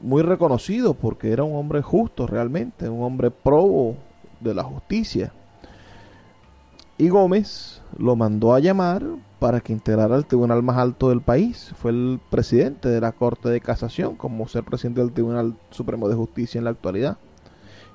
muy 0.02 0.22
reconocido 0.22 0.94
porque 0.94 1.32
era 1.32 1.44
un 1.44 1.56
hombre 1.56 1.80
justo 1.80 2.26
realmente, 2.26 2.88
un 2.88 3.02
hombre 3.02 3.30
probo 3.30 3.96
de 4.40 4.54
la 4.54 4.62
justicia. 4.62 5.32
Y 6.98 7.08
Gómez 7.08 7.80
lo 7.98 8.14
mandó 8.14 8.54
a 8.54 8.60
llamar 8.60 9.02
para 9.38 9.60
que 9.60 9.72
integrara 9.72 10.16
el 10.16 10.26
tribunal 10.26 10.62
más 10.62 10.76
alto 10.76 11.08
del 11.08 11.20
país. 11.20 11.72
Fue 11.76 11.90
el 11.90 12.20
presidente 12.30 12.88
de 12.88 13.00
la 13.00 13.12
Corte 13.12 13.48
de 13.48 13.60
Casación, 13.60 14.14
como 14.14 14.46
ser 14.46 14.62
presidente 14.64 15.00
del 15.00 15.12
Tribunal 15.12 15.56
Supremo 15.70 16.08
de 16.08 16.14
Justicia 16.14 16.58
en 16.58 16.64
la 16.64 16.70
actualidad. 16.70 17.18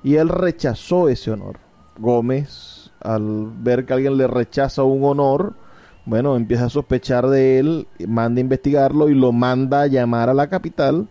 Y 0.02 0.16
él 0.16 0.28
rechazó 0.28 1.08
ese 1.08 1.30
honor. 1.30 1.58
Gómez, 1.98 2.90
al 3.00 3.50
ver 3.58 3.84
que 3.84 3.92
alguien 3.92 4.16
le 4.16 4.26
rechaza 4.26 4.82
un 4.82 5.04
honor, 5.04 5.54
bueno, 6.06 6.36
empieza 6.36 6.66
a 6.66 6.70
sospechar 6.70 7.28
de 7.28 7.58
él, 7.58 7.86
manda 8.08 8.38
a 8.38 8.42
investigarlo 8.42 9.08
y 9.08 9.14
lo 9.14 9.32
manda 9.32 9.82
a 9.82 9.86
llamar 9.86 10.30
a 10.30 10.34
la 10.34 10.48
capital, 10.48 11.06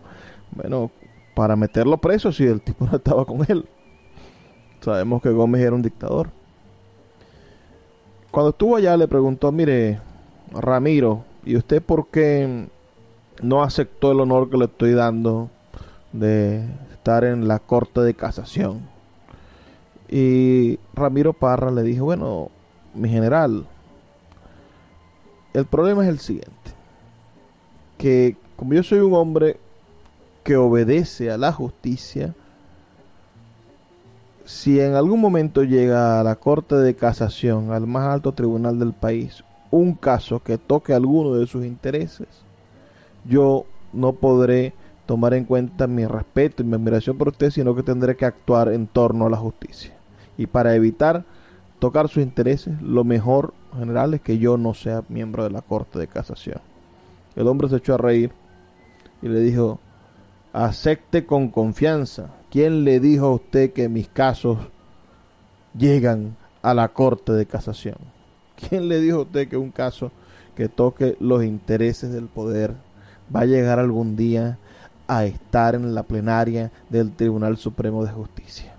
bueno, 0.50 0.90
para 1.34 1.56
meterlo 1.56 1.98
preso 1.98 2.32
si 2.32 2.44
el 2.44 2.60
tipo 2.60 2.86
no 2.86 2.96
estaba 2.96 3.24
con 3.24 3.44
él. 3.48 3.66
Sabemos 4.80 5.22
que 5.22 5.30
Gómez 5.30 5.62
era 5.62 5.74
un 5.74 5.82
dictador. 5.82 6.30
Cuando 8.30 8.50
estuvo 8.50 8.76
allá 8.76 8.96
le 8.96 9.08
preguntó, 9.08 9.52
mire, 9.52 10.00
Ramiro, 10.52 11.24
¿y 11.44 11.56
usted 11.56 11.82
por 11.82 12.08
qué 12.08 12.68
no 13.42 13.62
aceptó 13.62 14.12
el 14.12 14.20
honor 14.20 14.50
que 14.50 14.56
le 14.56 14.64
estoy 14.66 14.92
dando 14.92 15.50
de 16.12 16.64
estar 17.00 17.24
en 17.24 17.48
la 17.48 17.58
corte 17.58 18.02
de 18.02 18.12
casación? 18.12 18.82
Y 20.10 20.78
Ramiro 20.92 21.32
Parra 21.32 21.70
le 21.70 21.82
dijo, 21.82 22.04
bueno, 22.04 22.50
mi 22.94 23.08
general, 23.08 23.66
el 25.54 25.64
problema 25.64 26.02
es 26.02 26.10
el 26.10 26.18
siguiente, 26.18 26.70
que 27.96 28.36
como 28.56 28.74
yo 28.74 28.82
soy 28.82 28.98
un 28.98 29.14
hombre 29.14 29.58
que 30.44 30.56
obedece 30.56 31.30
a 31.30 31.38
la 31.38 31.52
justicia, 31.52 32.34
si 34.44 34.78
en 34.78 34.94
algún 34.94 35.20
momento 35.20 35.62
llega 35.62 36.20
a 36.20 36.24
la 36.24 36.36
Corte 36.36 36.74
de 36.74 36.96
Casación, 36.96 37.72
al 37.72 37.86
más 37.86 38.12
alto 38.12 38.32
tribunal 38.32 38.78
del 38.78 38.92
país, 38.92 39.42
un 39.70 39.94
caso 39.94 40.40
que 40.40 40.58
toque 40.58 40.92
alguno 40.92 41.34
de 41.34 41.46
sus 41.46 41.64
intereses, 41.64 42.28
yo 43.24 43.64
no 43.92 44.12
podré 44.12 44.74
tomar 45.10 45.34
en 45.34 45.44
cuenta 45.44 45.88
mi 45.88 46.06
respeto 46.06 46.62
y 46.62 46.66
mi 46.66 46.76
admiración 46.76 47.18
por 47.18 47.30
usted, 47.30 47.50
sino 47.50 47.74
que 47.74 47.82
tendré 47.82 48.14
que 48.14 48.24
actuar 48.24 48.72
en 48.72 48.86
torno 48.86 49.26
a 49.26 49.28
la 49.28 49.38
justicia. 49.38 49.92
Y 50.38 50.46
para 50.46 50.76
evitar 50.76 51.24
tocar 51.80 52.08
sus 52.08 52.22
intereses, 52.22 52.80
lo 52.80 53.02
mejor 53.02 53.52
general 53.76 54.14
es 54.14 54.20
que 54.20 54.38
yo 54.38 54.56
no 54.56 54.72
sea 54.72 55.02
miembro 55.08 55.42
de 55.42 55.50
la 55.50 55.62
Corte 55.62 55.98
de 55.98 56.06
Casación. 56.06 56.60
El 57.34 57.48
hombre 57.48 57.68
se 57.68 57.78
echó 57.78 57.94
a 57.94 57.98
reír 57.98 58.30
y 59.20 59.26
le 59.26 59.40
dijo, 59.40 59.80
acepte 60.52 61.26
con 61.26 61.48
confianza. 61.48 62.30
¿Quién 62.48 62.84
le 62.84 63.00
dijo 63.00 63.26
a 63.26 63.34
usted 63.34 63.72
que 63.72 63.88
mis 63.88 64.06
casos 64.06 64.58
llegan 65.76 66.36
a 66.62 66.72
la 66.72 66.86
Corte 66.86 67.32
de 67.32 67.46
Casación? 67.46 67.96
¿Quién 68.54 68.88
le 68.88 69.00
dijo 69.00 69.16
a 69.16 69.22
usted 69.22 69.48
que 69.48 69.56
un 69.56 69.72
caso 69.72 70.12
que 70.54 70.68
toque 70.68 71.16
los 71.18 71.42
intereses 71.42 72.12
del 72.12 72.26
poder 72.26 72.76
va 73.34 73.40
a 73.40 73.46
llegar 73.46 73.80
algún 73.80 74.14
día 74.14 74.56
a 75.10 75.24
estar 75.24 75.74
en 75.74 75.92
la 75.92 76.04
plenaria 76.04 76.70
del 76.88 77.10
Tribunal 77.16 77.56
Supremo 77.56 78.04
de 78.04 78.12
Justicia? 78.12 78.72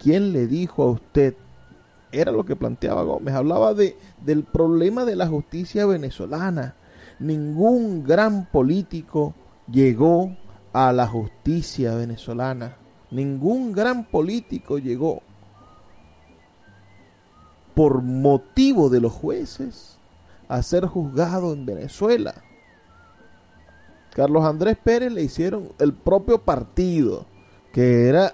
¿Quién 0.00 0.32
le 0.32 0.48
dijo 0.48 0.82
a 0.82 0.90
usted? 0.90 1.36
Era 2.10 2.32
lo 2.32 2.44
que 2.44 2.56
planteaba 2.56 3.04
Gómez. 3.04 3.32
Hablaba 3.32 3.72
de, 3.72 3.96
del 4.24 4.42
problema 4.42 5.04
de 5.04 5.14
la 5.14 5.28
justicia 5.28 5.86
venezolana. 5.86 6.74
Ningún 7.20 8.02
gran 8.02 8.46
político 8.46 9.32
llegó 9.70 10.36
a 10.72 10.92
la 10.92 11.06
justicia 11.06 11.94
venezolana. 11.94 12.76
Ningún 13.12 13.70
gran 13.70 14.06
político 14.06 14.78
llegó 14.78 15.22
por 17.74 18.02
motivo 18.02 18.90
de 18.90 19.00
los 19.00 19.12
jueces 19.12 19.98
a 20.48 20.62
ser 20.62 20.86
juzgado 20.86 21.52
en 21.52 21.64
Venezuela. 21.64 22.42
Carlos 24.16 24.46
Andrés 24.46 24.78
Pérez 24.82 25.12
le 25.12 25.22
hicieron 25.22 25.68
el 25.78 25.92
propio 25.92 26.38
partido, 26.38 27.26
que 27.70 28.08
era 28.08 28.32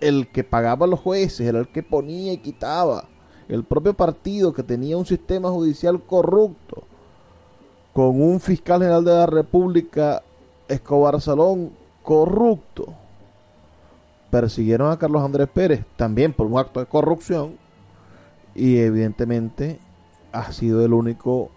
el 0.00 0.30
que 0.30 0.44
pagaba 0.44 0.86
a 0.86 0.88
los 0.88 1.00
jueces, 1.00 1.40
era 1.40 1.58
el 1.58 1.66
que 1.66 1.82
ponía 1.82 2.32
y 2.32 2.38
quitaba. 2.38 3.08
El 3.48 3.64
propio 3.64 3.94
partido 3.94 4.52
que 4.52 4.62
tenía 4.62 4.96
un 4.96 5.06
sistema 5.06 5.50
judicial 5.50 6.00
corrupto, 6.04 6.84
con 7.92 8.22
un 8.22 8.38
fiscal 8.38 8.78
general 8.78 9.04
de 9.04 9.10
la 9.10 9.26
República, 9.26 10.22
Escobar 10.68 11.20
Salón, 11.20 11.72
corrupto. 12.04 12.94
Persiguieron 14.30 14.92
a 14.92 15.00
Carlos 15.00 15.24
Andrés 15.24 15.48
Pérez 15.52 15.84
también 15.96 16.32
por 16.32 16.46
un 16.46 16.60
acto 16.60 16.78
de 16.78 16.86
corrupción 16.86 17.58
y 18.54 18.76
evidentemente 18.78 19.80
ha 20.30 20.52
sido 20.52 20.84
el 20.84 20.92
único 20.92 21.50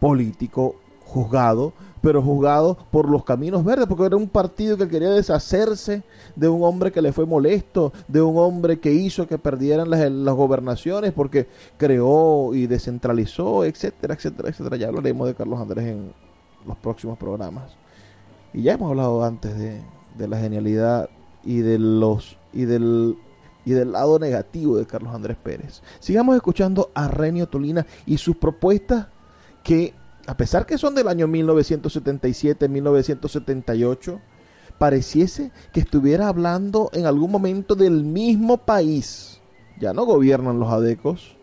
político 0.00 0.74
juzgado, 1.04 1.72
pero 2.00 2.20
juzgado 2.20 2.76
por 2.90 3.08
los 3.08 3.24
caminos 3.24 3.64
verdes, 3.64 3.86
porque 3.86 4.06
era 4.06 4.16
un 4.16 4.28
partido 4.28 4.76
que 4.76 4.88
quería 4.88 5.10
deshacerse 5.10 6.02
de 6.34 6.48
un 6.48 6.64
hombre 6.64 6.90
que 6.90 7.00
le 7.00 7.12
fue 7.12 7.26
molesto, 7.26 7.92
de 8.08 8.20
un 8.20 8.36
hombre 8.38 8.80
que 8.80 8.92
hizo 8.92 9.26
que 9.26 9.38
perdieran 9.38 9.88
las, 9.88 10.10
las 10.10 10.34
gobernaciones, 10.34 11.12
porque 11.12 11.46
creó 11.76 12.54
y 12.54 12.66
descentralizó, 12.66 13.64
etcétera, 13.64 14.14
etcétera, 14.14 14.48
etcétera. 14.48 14.76
Ya 14.76 14.88
hablaremos 14.88 15.28
de 15.28 15.34
Carlos 15.34 15.60
Andrés 15.60 15.86
en 15.86 16.12
los 16.66 16.76
próximos 16.78 17.18
programas. 17.18 17.76
Y 18.52 18.62
ya 18.62 18.72
hemos 18.72 18.90
hablado 18.90 19.24
antes 19.24 19.56
de, 19.56 19.80
de 20.18 20.28
la 20.28 20.38
genialidad 20.38 21.08
y 21.44 21.58
de 21.58 21.78
los 21.78 22.36
y 22.52 22.64
del 22.64 23.16
y 23.64 23.72
del 23.72 23.92
lado 23.92 24.18
negativo 24.18 24.76
de 24.76 24.86
Carlos 24.86 25.14
Andrés 25.14 25.36
Pérez. 25.42 25.82
Sigamos 26.00 26.36
escuchando 26.36 26.90
a 26.94 27.08
Renio 27.08 27.48
Tolina 27.48 27.86
y 28.06 28.18
sus 28.18 28.36
propuestas 28.36 29.06
que, 29.62 29.94
a 30.26 30.36
pesar 30.36 30.66
que 30.66 30.76
son 30.78 30.94
del 30.94 31.08
año 31.08 31.26
1977-1978, 31.28 34.20
pareciese 34.78 35.50
que 35.72 35.80
estuviera 35.80 36.28
hablando 36.28 36.90
en 36.92 37.06
algún 37.06 37.30
momento 37.30 37.74
del 37.74 38.04
mismo 38.04 38.58
país. 38.58 39.40
Ya 39.80 39.92
no 39.92 40.04
gobiernan 40.04 40.60
los 40.60 40.72
adecos, 40.72 41.36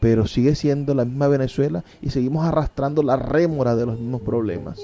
pero 0.00 0.26
sigue 0.26 0.54
siendo 0.54 0.94
la 0.94 1.04
misma 1.04 1.28
Venezuela 1.28 1.84
y 2.00 2.08
seguimos 2.10 2.46
arrastrando 2.46 3.02
la 3.02 3.16
rémora 3.16 3.76
de 3.76 3.86
los 3.86 3.98
mismos 3.98 4.22
problemas. 4.22 4.80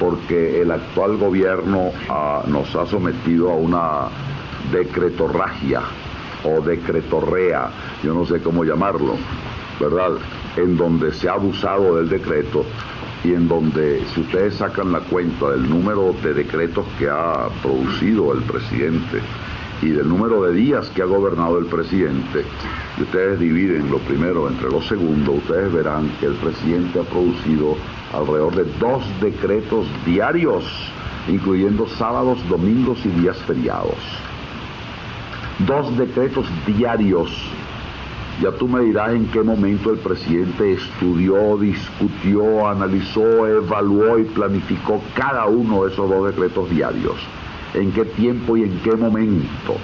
porque 0.00 0.62
el 0.62 0.70
actual 0.70 1.18
gobierno 1.18 1.90
ah, 2.08 2.42
nos 2.46 2.74
ha 2.74 2.86
sometido 2.86 3.50
a 3.50 3.56
una 3.56 4.08
decretorragia 4.72 5.82
o 6.44 6.60
decretorrea, 6.60 7.70
yo 8.02 8.14
no 8.14 8.24
sé 8.26 8.40
cómo 8.40 8.64
llamarlo, 8.64 9.16
¿verdad? 9.78 10.12
En 10.56 10.76
donde 10.76 11.12
se 11.12 11.28
ha 11.28 11.32
abusado 11.32 11.96
del 11.96 12.08
decreto 12.08 12.64
y 13.24 13.34
en 13.34 13.48
donde 13.48 14.02
si 14.14 14.20
ustedes 14.20 14.54
sacan 14.54 14.92
la 14.92 15.00
cuenta 15.00 15.50
del 15.50 15.68
número 15.68 16.14
de 16.22 16.34
decretos 16.34 16.86
que 16.98 17.08
ha 17.08 17.48
producido 17.62 18.32
el 18.32 18.42
presidente 18.42 19.20
y 19.82 19.90
del 19.90 20.08
número 20.08 20.42
de 20.42 20.52
días 20.52 20.88
que 20.90 21.02
ha 21.02 21.06
gobernado 21.06 21.58
el 21.58 21.66
presidente, 21.66 22.44
y 22.98 23.02
ustedes 23.02 23.38
dividen 23.38 23.90
lo 23.90 23.98
primero 23.98 24.48
entre 24.48 24.70
lo 24.70 24.82
segundo, 24.82 25.32
ustedes 25.32 25.72
verán 25.72 26.10
que 26.20 26.26
el 26.26 26.34
presidente 26.34 27.00
ha 27.00 27.04
producido 27.04 27.76
alrededor 28.12 28.56
de 28.56 28.64
dos 28.78 29.02
decretos 29.22 29.86
diarios, 30.04 30.64
incluyendo 31.28 31.86
sábados, 31.88 32.46
domingos 32.48 32.98
y 33.06 33.08
días 33.08 33.38
feriados. 33.46 33.96
Dos 35.66 35.96
decretos 35.98 36.46
diarios. 36.66 37.30
Ya 38.40 38.50
tú 38.52 38.66
me 38.66 38.80
dirás 38.80 39.12
en 39.12 39.26
qué 39.26 39.42
momento 39.42 39.90
el 39.90 39.98
presidente 39.98 40.72
estudió, 40.72 41.58
discutió, 41.58 42.66
analizó, 42.66 43.46
evaluó 43.46 44.18
y 44.18 44.24
planificó 44.24 45.02
cada 45.14 45.46
uno 45.46 45.84
de 45.84 45.92
esos 45.92 46.08
dos 46.08 46.26
decretos 46.26 46.70
diarios. 46.70 47.16
En 47.74 47.92
qué 47.92 48.06
tiempo 48.06 48.56
y 48.56 48.62
en 48.62 48.80
qué 48.80 48.96
momento. 48.96 49.76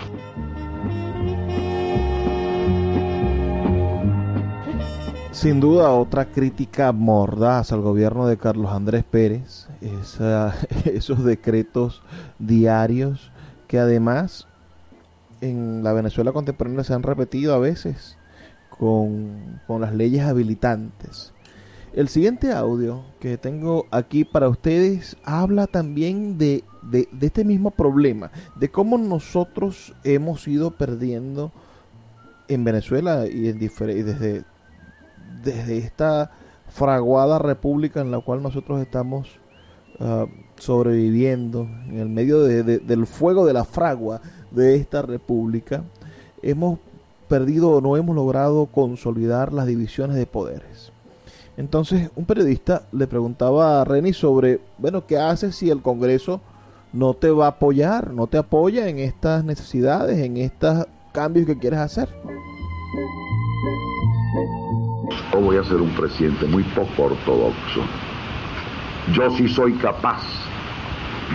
Sin 5.32 5.60
duda, 5.60 5.90
otra 5.90 6.24
crítica 6.24 6.92
mordaz 6.92 7.70
al 7.70 7.82
gobierno 7.82 8.26
de 8.26 8.38
Carlos 8.38 8.72
Andrés 8.72 9.04
Pérez, 9.04 9.68
esos 10.86 11.22
decretos 11.22 12.02
diarios 12.38 13.30
que 13.68 13.78
además 13.78 14.48
en 15.40 15.82
la 15.82 15.92
Venezuela 15.92 16.32
contemporánea 16.32 16.84
se 16.84 16.94
han 16.94 17.02
repetido 17.02 17.54
a 17.54 17.58
veces 17.58 18.16
con, 18.70 19.60
las 19.68 19.94
leyes 19.94 20.24
habilitantes. 20.24 21.32
El 21.92 22.08
siguiente 22.08 22.52
audio 22.52 23.04
que 23.20 23.38
tengo 23.38 23.86
aquí 23.90 24.24
para 24.24 24.48
ustedes 24.48 25.16
habla 25.24 25.66
también 25.66 26.36
de, 26.36 26.62
de, 26.82 27.08
este 27.20 27.44
mismo 27.44 27.70
problema, 27.70 28.30
de 28.54 28.70
cómo 28.70 28.98
nosotros 28.98 29.94
hemos 30.04 30.46
ido 30.46 30.72
perdiendo 30.72 31.52
en 32.48 32.64
Venezuela 32.64 33.26
y, 33.26 33.48
en 33.48 33.58
desde 33.58 34.44
desde 35.42 35.78
esta 35.78 36.30
fraguada 36.68 37.38
república 37.38 38.00
en 38.00 38.10
la 38.10 38.20
cual 38.20 38.42
nosotros 38.42 38.80
estamos 38.80 39.28
ah, 40.00 40.26
sobreviviendo, 40.56 41.62
en 41.88 41.98
el 41.98 42.08
medio 42.08 42.42
del 42.42 43.06
fuego 43.06 43.46
de 43.46 43.52
la 43.52 43.64
fragua 43.64 44.20
de 44.56 44.74
esta 44.74 45.02
república, 45.02 45.84
hemos 46.42 46.80
perdido 47.28 47.70
o 47.70 47.80
no 47.80 47.96
hemos 47.96 48.16
logrado 48.16 48.66
consolidar 48.66 49.52
las 49.52 49.66
divisiones 49.66 50.16
de 50.16 50.26
poderes. 50.26 50.90
Entonces, 51.56 52.10
un 52.16 52.24
periodista 52.24 52.82
le 52.92 53.06
preguntaba 53.06 53.80
a 53.80 53.84
Reni 53.84 54.12
sobre, 54.12 54.60
bueno, 54.78 55.06
¿qué 55.06 55.18
haces 55.18 55.54
si 55.54 55.70
el 55.70 55.82
Congreso 55.82 56.40
no 56.92 57.14
te 57.14 57.30
va 57.30 57.46
a 57.46 57.50
apoyar, 57.50 58.12
no 58.12 58.26
te 58.26 58.38
apoya 58.38 58.88
en 58.88 58.98
estas 58.98 59.44
necesidades, 59.44 60.18
en 60.18 60.36
estos 60.36 60.86
cambios 61.12 61.46
que 61.46 61.58
quieres 61.58 61.80
hacer? 61.80 62.08
voy 65.40 65.58
a 65.58 65.64
ser 65.64 65.76
un 65.76 65.90
presidente 65.90 66.46
muy 66.46 66.62
poco 66.62 67.04
ortodoxo. 67.04 67.82
Yo 69.12 69.30
sí 69.36 69.48
soy 69.48 69.74
capaz 69.74 70.22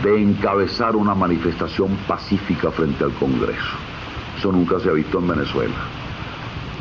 de 0.03 0.21
encabezar 0.21 0.95
una 0.95 1.13
manifestación 1.13 1.95
pacífica 2.07 2.71
frente 2.71 3.03
al 3.03 3.11
Congreso. 3.13 3.77
Eso 4.37 4.51
nunca 4.51 4.79
se 4.79 4.89
ha 4.89 4.93
visto 4.93 5.19
en 5.19 5.27
Venezuela. 5.27 5.75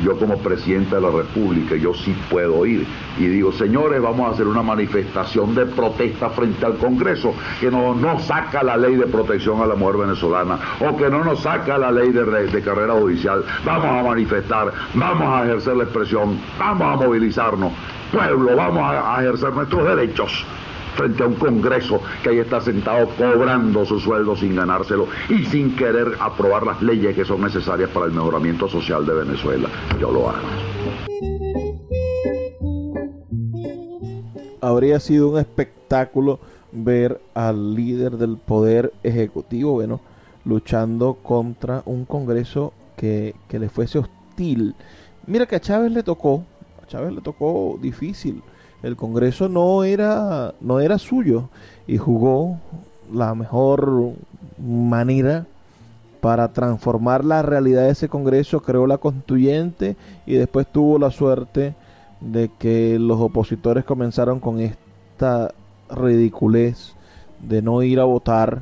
Yo 0.03 0.17
como 0.17 0.37
presidente 0.39 0.95
de 0.95 1.01
la 1.01 1.11
República, 1.11 1.75
yo 1.75 1.93
sí 1.93 2.15
puedo 2.27 2.65
ir 2.65 2.87
y 3.19 3.27
digo, 3.27 3.51
señores, 3.51 4.01
vamos 4.01 4.27
a 4.27 4.33
hacer 4.33 4.47
una 4.47 4.63
manifestación 4.63 5.53
de 5.53 5.67
protesta 5.67 6.31
frente 6.31 6.65
al 6.65 6.77
Congreso, 6.77 7.35
que 7.59 7.69
no 7.69 7.93
nos 7.93 8.23
saca 8.23 8.63
la 8.63 8.77
ley 8.77 8.95
de 8.95 9.05
protección 9.05 9.61
a 9.61 9.67
la 9.67 9.75
mujer 9.75 9.97
venezolana 9.97 10.57
o 10.79 10.97
que 10.97 11.07
no 11.07 11.23
nos 11.23 11.41
saca 11.41 11.77
la 11.77 11.91
ley 11.91 12.11
de, 12.11 12.23
de 12.23 12.61
carrera 12.63 12.93
judicial. 12.93 13.45
Vamos 13.63 13.85
a 13.85 14.03
manifestar, 14.09 14.73
vamos 14.95 15.27
a 15.27 15.43
ejercer 15.43 15.77
la 15.77 15.83
expresión, 15.83 16.39
vamos 16.57 16.81
a 16.81 17.05
movilizarnos. 17.05 17.71
Pueblo, 18.11 18.55
vamos 18.55 18.83
a 18.83 19.21
ejercer 19.21 19.53
nuestros 19.53 19.85
derechos 19.85 20.45
frente 20.95 21.23
a 21.23 21.27
un 21.27 21.35
Congreso 21.35 22.01
que 22.23 22.29
ahí 22.29 22.39
está 22.39 22.61
sentado 22.61 23.07
cobrando 23.17 23.85
su 23.85 23.99
sueldo 23.99 24.35
sin 24.35 24.55
ganárselo 24.55 25.07
y 25.29 25.45
sin 25.45 25.75
querer 25.75 26.15
aprobar 26.19 26.65
las 26.65 26.81
leyes 26.81 27.15
que 27.15 27.25
son 27.25 27.41
necesarias 27.41 27.89
para 27.89 28.05
el 28.05 28.11
mejoramiento 28.11 28.67
social 28.67 29.05
de 29.05 29.13
Venezuela. 29.13 29.69
Yo 29.99 30.11
lo 30.11 30.29
hago. 30.29 30.47
Habría 34.61 34.99
sido 34.99 35.29
un 35.29 35.39
espectáculo 35.39 36.39
ver 36.71 37.19
al 37.33 37.75
líder 37.75 38.17
del 38.17 38.37
poder 38.37 38.93
ejecutivo, 39.03 39.73
bueno, 39.73 40.01
luchando 40.45 41.15
contra 41.15 41.81
un 41.85 42.05
Congreso 42.05 42.73
que, 42.95 43.35
que 43.47 43.59
le 43.59 43.69
fuese 43.69 43.99
hostil. 43.99 44.75
Mira 45.25 45.45
que 45.47 45.55
a 45.55 45.59
Chávez 45.59 45.91
le 45.91 46.03
tocó, 46.03 46.43
a 46.81 46.85
Chávez 46.85 47.13
le 47.13 47.21
tocó 47.21 47.77
difícil 47.81 48.43
el 48.83 48.95
Congreso 48.95 49.49
no 49.49 49.83
era, 49.83 50.53
no 50.61 50.79
era 50.79 50.97
suyo 50.97 51.49
y 51.87 51.97
jugó 51.97 52.59
la 53.13 53.35
mejor 53.35 54.13
manera 54.57 55.45
para 56.19 56.53
transformar 56.53 57.25
la 57.25 57.41
realidad 57.41 57.83
de 57.83 57.91
ese 57.91 58.09
Congreso, 58.09 58.61
creó 58.61 58.85
la 58.87 58.97
constituyente 58.97 59.95
y 60.25 60.35
después 60.35 60.67
tuvo 60.67 60.99
la 60.99 61.11
suerte 61.11 61.75
de 62.19 62.51
que 62.59 62.99
los 62.99 63.19
opositores 63.19 63.83
comenzaron 63.83 64.39
con 64.39 64.59
esta 64.59 65.53
ridiculez 65.89 66.93
de 67.39 67.61
no 67.61 67.81
ir 67.81 67.99
a 67.99 68.03
votar 68.03 68.61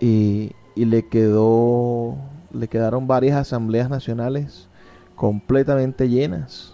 y, 0.00 0.52
y 0.74 0.86
le 0.86 1.06
quedó 1.06 2.16
le 2.52 2.68
quedaron 2.68 3.06
varias 3.06 3.36
asambleas 3.36 3.88
nacionales 3.90 4.68
completamente 5.14 6.08
llenas 6.08 6.69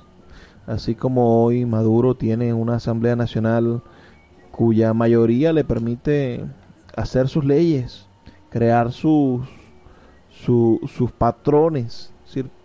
así 0.67 0.95
como 0.95 1.45
hoy 1.45 1.65
Maduro 1.65 2.15
tiene 2.15 2.53
una 2.53 2.77
Asamblea 2.77 3.17
Nacional 3.17 3.83
cuya 4.51 4.95
mayoría 4.95 5.53
le 5.53 5.65
permite 5.65 6.45
hacer 6.97 7.29
sus 7.29 7.45
leyes, 7.45 8.07
crear 8.51 8.93
sus, 8.93 9.47
sus 10.29 11.13
patrones. 11.17 12.13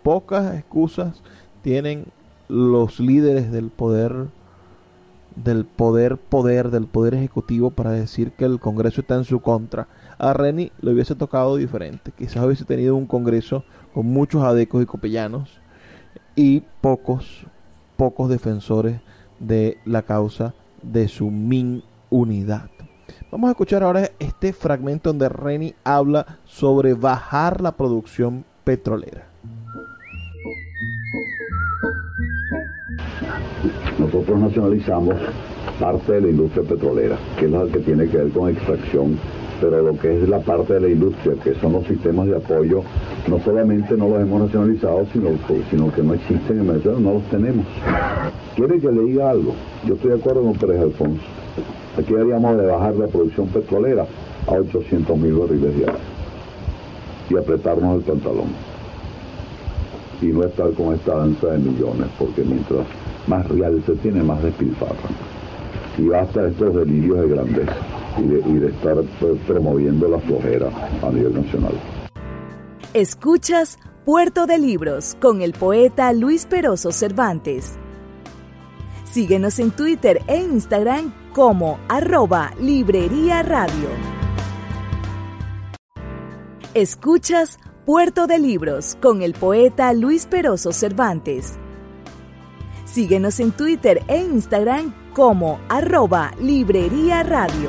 Pocas 0.02 0.54
excusas 0.54 1.22
tienen 1.62 2.06
los 2.48 3.00
líderes 3.00 3.52
del 3.52 3.70
poder 3.70 4.26
del 5.36 5.64
poder 5.64 6.18
poder 6.18 6.70
del 6.70 6.86
poder 6.86 7.14
ejecutivo 7.14 7.70
para 7.70 7.90
decir 7.92 8.32
que 8.32 8.44
el 8.44 8.60
Congreso 8.60 9.00
está 9.00 9.14
en 9.14 9.24
su 9.24 9.40
contra. 9.40 9.88
A 10.18 10.34
Reni 10.34 10.72
le 10.82 10.92
hubiese 10.92 11.14
tocado 11.14 11.56
diferente. 11.56 12.12
Quizás 12.16 12.44
hubiese 12.44 12.64
tenido 12.66 12.96
un 12.96 13.06
Congreso 13.06 13.64
con 13.94 14.06
muchos 14.06 14.42
adecos 14.42 14.82
y 14.82 14.86
copellanos 14.86 15.60
y 16.36 16.62
pocos 16.80 17.46
pocos 17.96 18.28
defensores 18.28 19.00
de 19.38 19.78
la 19.84 20.02
causa 20.02 20.54
de 20.82 21.08
su 21.08 21.30
min 21.30 21.82
unidad. 22.10 22.70
Vamos 23.30 23.48
a 23.48 23.52
escuchar 23.52 23.82
ahora 23.82 24.10
este 24.18 24.52
fragmento 24.52 25.10
donde 25.10 25.28
Reni 25.28 25.74
habla 25.84 26.38
sobre 26.44 26.94
bajar 26.94 27.60
la 27.60 27.72
producción 27.72 28.44
petrolera. 28.64 29.26
Nosotros 33.98 34.38
nacionalizamos 34.38 35.16
parte 35.78 36.12
de 36.12 36.20
la 36.20 36.28
industria 36.28 36.62
petrolera, 36.68 37.18
que 37.38 37.46
es 37.46 37.50
la 37.50 37.66
que 37.66 37.78
tiene 37.80 38.08
que 38.08 38.18
ver 38.18 38.32
con 38.32 38.50
extracción 38.50 39.18
pero 39.62 39.80
lo 39.80 39.96
que 39.96 40.20
es 40.20 40.28
la 40.28 40.40
parte 40.40 40.74
de 40.74 40.80
la 40.80 40.88
industria, 40.88 41.34
que 41.34 41.54
son 41.60 41.74
los 41.74 41.86
sistemas 41.86 42.26
de 42.26 42.36
apoyo, 42.36 42.82
no 43.28 43.38
solamente 43.44 43.96
no 43.96 44.08
los 44.08 44.20
hemos 44.20 44.42
nacionalizado, 44.42 45.06
sino, 45.12 45.28
sino 45.70 45.92
que 45.92 46.02
no 46.02 46.14
existen 46.14 46.58
en 46.58 46.66
Venezuela, 46.66 46.98
no 46.98 47.12
los 47.14 47.22
tenemos. 47.30 47.64
¿Quiere 48.56 48.80
que 48.80 48.90
le 48.90 49.02
diga 49.02 49.30
algo? 49.30 49.54
Yo 49.86 49.94
estoy 49.94 50.10
de 50.10 50.16
acuerdo 50.16 50.42
con 50.42 50.54
Pérez 50.54 50.80
Alfonso. 50.80 51.22
Aquí 51.96 52.12
haríamos 52.12 52.58
de 52.58 52.66
bajar 52.66 52.96
la 52.96 53.06
producción 53.06 53.46
petrolera 53.48 54.04
a 54.48 54.52
800 54.52 55.16
mil 55.16 55.34
barriles 55.34 55.76
diarios 55.76 56.00
y 57.30 57.36
apretarnos 57.36 57.98
el 57.98 58.02
pantalón. 58.02 58.48
Y 60.20 60.26
no 60.26 60.42
estar 60.42 60.72
con 60.72 60.92
esta 60.92 61.18
danza 61.18 61.46
de 61.46 61.58
millones, 61.58 62.08
porque 62.18 62.42
mientras 62.42 62.84
más 63.28 63.48
real 63.48 63.80
se 63.86 63.92
tiene, 63.94 64.24
más 64.24 64.42
despilfarra. 64.42 65.08
Y 65.98 66.08
basta 66.08 66.48
estos 66.48 66.74
delirios 66.74 67.20
de 67.20 67.28
grandeza 67.28 67.76
y 68.18 68.22
de, 68.22 68.38
y 68.48 68.54
de 68.54 68.68
estar 68.68 68.96
pues, 69.20 69.38
promoviendo 69.46 70.08
la 70.08 70.18
flojera 70.20 70.68
a 71.02 71.10
nivel 71.10 71.34
nacional. 71.34 71.72
Escuchas 72.94 73.78
Puerto 74.04 74.46
de 74.46 74.58
Libros 74.58 75.16
con 75.20 75.42
el 75.42 75.52
poeta 75.52 76.12
Luis 76.12 76.46
Peroso 76.46 76.92
Cervantes. 76.92 77.78
Síguenos 79.04 79.58
en 79.58 79.70
Twitter 79.70 80.22
e 80.26 80.38
Instagram 80.38 81.12
como 81.32 81.78
arroba 81.88 82.52
Librería 82.60 83.42
Radio. 83.42 83.88
Escuchas 86.74 87.58
Puerto 87.84 88.26
de 88.26 88.38
Libros 88.38 88.96
con 89.00 89.22
el 89.22 89.34
poeta 89.34 89.92
Luis 89.92 90.26
Peroso 90.26 90.72
Cervantes. 90.72 91.58
Síguenos 92.84 93.40
en 93.40 93.52
Twitter 93.52 94.02
e 94.08 94.18
Instagram 94.18 94.94
como 95.14 95.58
arroba 95.68 96.32
Librería 96.40 97.22
Radio. 97.22 97.68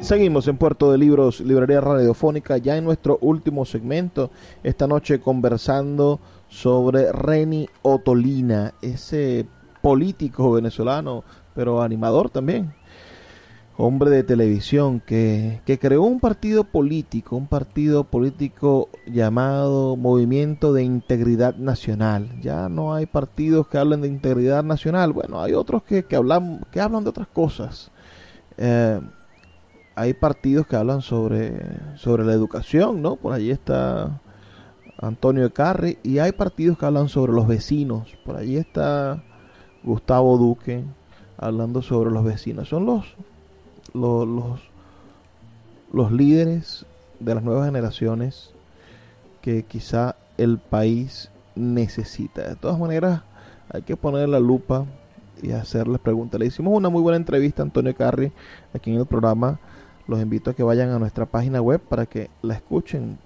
Seguimos 0.00 0.46
en 0.46 0.56
Puerto 0.56 0.92
de 0.92 0.98
Libros, 0.98 1.40
Librería 1.40 1.80
Radiofónica, 1.80 2.58
ya 2.58 2.76
en 2.76 2.84
nuestro 2.84 3.18
último 3.22 3.64
segmento, 3.64 4.30
esta 4.62 4.86
noche 4.86 5.20
conversando 5.20 6.20
sobre 6.48 7.10
Reni 7.10 7.68
Otolina, 7.82 8.74
ese 8.82 9.46
político 9.82 10.52
venezolano, 10.52 11.24
pero 11.54 11.82
animador 11.82 12.30
también, 12.30 12.72
hombre 13.78 14.10
de 14.10 14.22
televisión 14.22 15.00
que, 15.00 15.60
que, 15.66 15.78
creó 15.78 16.02
un 16.02 16.20
partido 16.20 16.64
político, 16.64 17.36
un 17.36 17.46
partido 17.46 18.04
político 18.04 18.88
llamado 19.06 19.96
Movimiento 19.96 20.72
de 20.72 20.82
Integridad 20.82 21.56
Nacional. 21.56 22.40
Ya 22.40 22.68
no 22.68 22.94
hay 22.94 23.06
partidos 23.06 23.68
que 23.68 23.78
hablen 23.78 24.00
de 24.00 24.08
integridad 24.08 24.64
nacional, 24.64 25.12
bueno, 25.12 25.42
hay 25.42 25.52
otros 25.52 25.82
que, 25.82 26.04
que, 26.04 26.16
hablan, 26.16 26.64
que 26.70 26.80
hablan 26.80 27.04
de 27.04 27.10
otras 27.10 27.28
cosas. 27.28 27.90
Eh, 28.56 29.00
hay 29.94 30.14
partidos 30.14 30.66
que 30.66 30.76
hablan 30.76 31.00
sobre, 31.00 31.54
sobre 31.96 32.24
la 32.24 32.32
educación, 32.32 33.02
¿no? 33.02 33.16
Por 33.16 33.32
allí 33.32 33.50
está 33.50 34.20
Antonio 34.98 35.52
Carri, 35.52 35.98
y 36.02 36.18
hay 36.18 36.32
partidos 36.32 36.78
que 36.78 36.86
hablan 36.86 37.08
sobre 37.08 37.32
los 37.32 37.46
vecinos. 37.46 38.16
Por 38.24 38.36
allí 38.36 38.56
está 38.56 39.22
Gustavo 39.82 40.36
Duque 40.38 40.84
hablando 41.38 41.82
sobre 41.82 42.10
los 42.10 42.24
vecinos. 42.24 42.68
Son 42.68 42.86
los, 42.86 43.16
los, 43.96 44.60
los, 45.92 46.12
líderes 46.12 46.84
de 47.20 47.34
las 47.34 47.42
nuevas 47.42 47.66
generaciones 47.66 48.50
que 49.40 49.64
quizá 49.64 50.16
el 50.36 50.58
país 50.58 51.30
necesita. 51.54 52.48
De 52.48 52.56
todas 52.56 52.78
maneras, 52.78 53.22
hay 53.72 53.82
que 53.82 53.96
poner 53.96 54.28
la 54.28 54.40
lupa 54.40 54.84
y 55.42 55.52
hacerles 55.52 56.00
preguntas. 56.00 56.38
Le 56.38 56.46
hicimos 56.46 56.74
una 56.74 56.88
muy 56.88 57.02
buena 57.02 57.16
entrevista 57.16 57.62
a 57.62 57.64
Antonio 57.64 57.94
Carri 57.94 58.32
aquí 58.74 58.90
en 58.90 59.00
el 59.00 59.06
programa 59.06 59.58
los 60.06 60.20
invito 60.20 60.50
a 60.50 60.54
que 60.54 60.62
vayan 60.62 60.90
a 60.90 60.98
nuestra 60.98 61.26
página 61.26 61.60
web 61.60 61.80
para 61.80 62.06
que 62.06 62.30
la 62.42 62.54
escuchen 62.54 63.18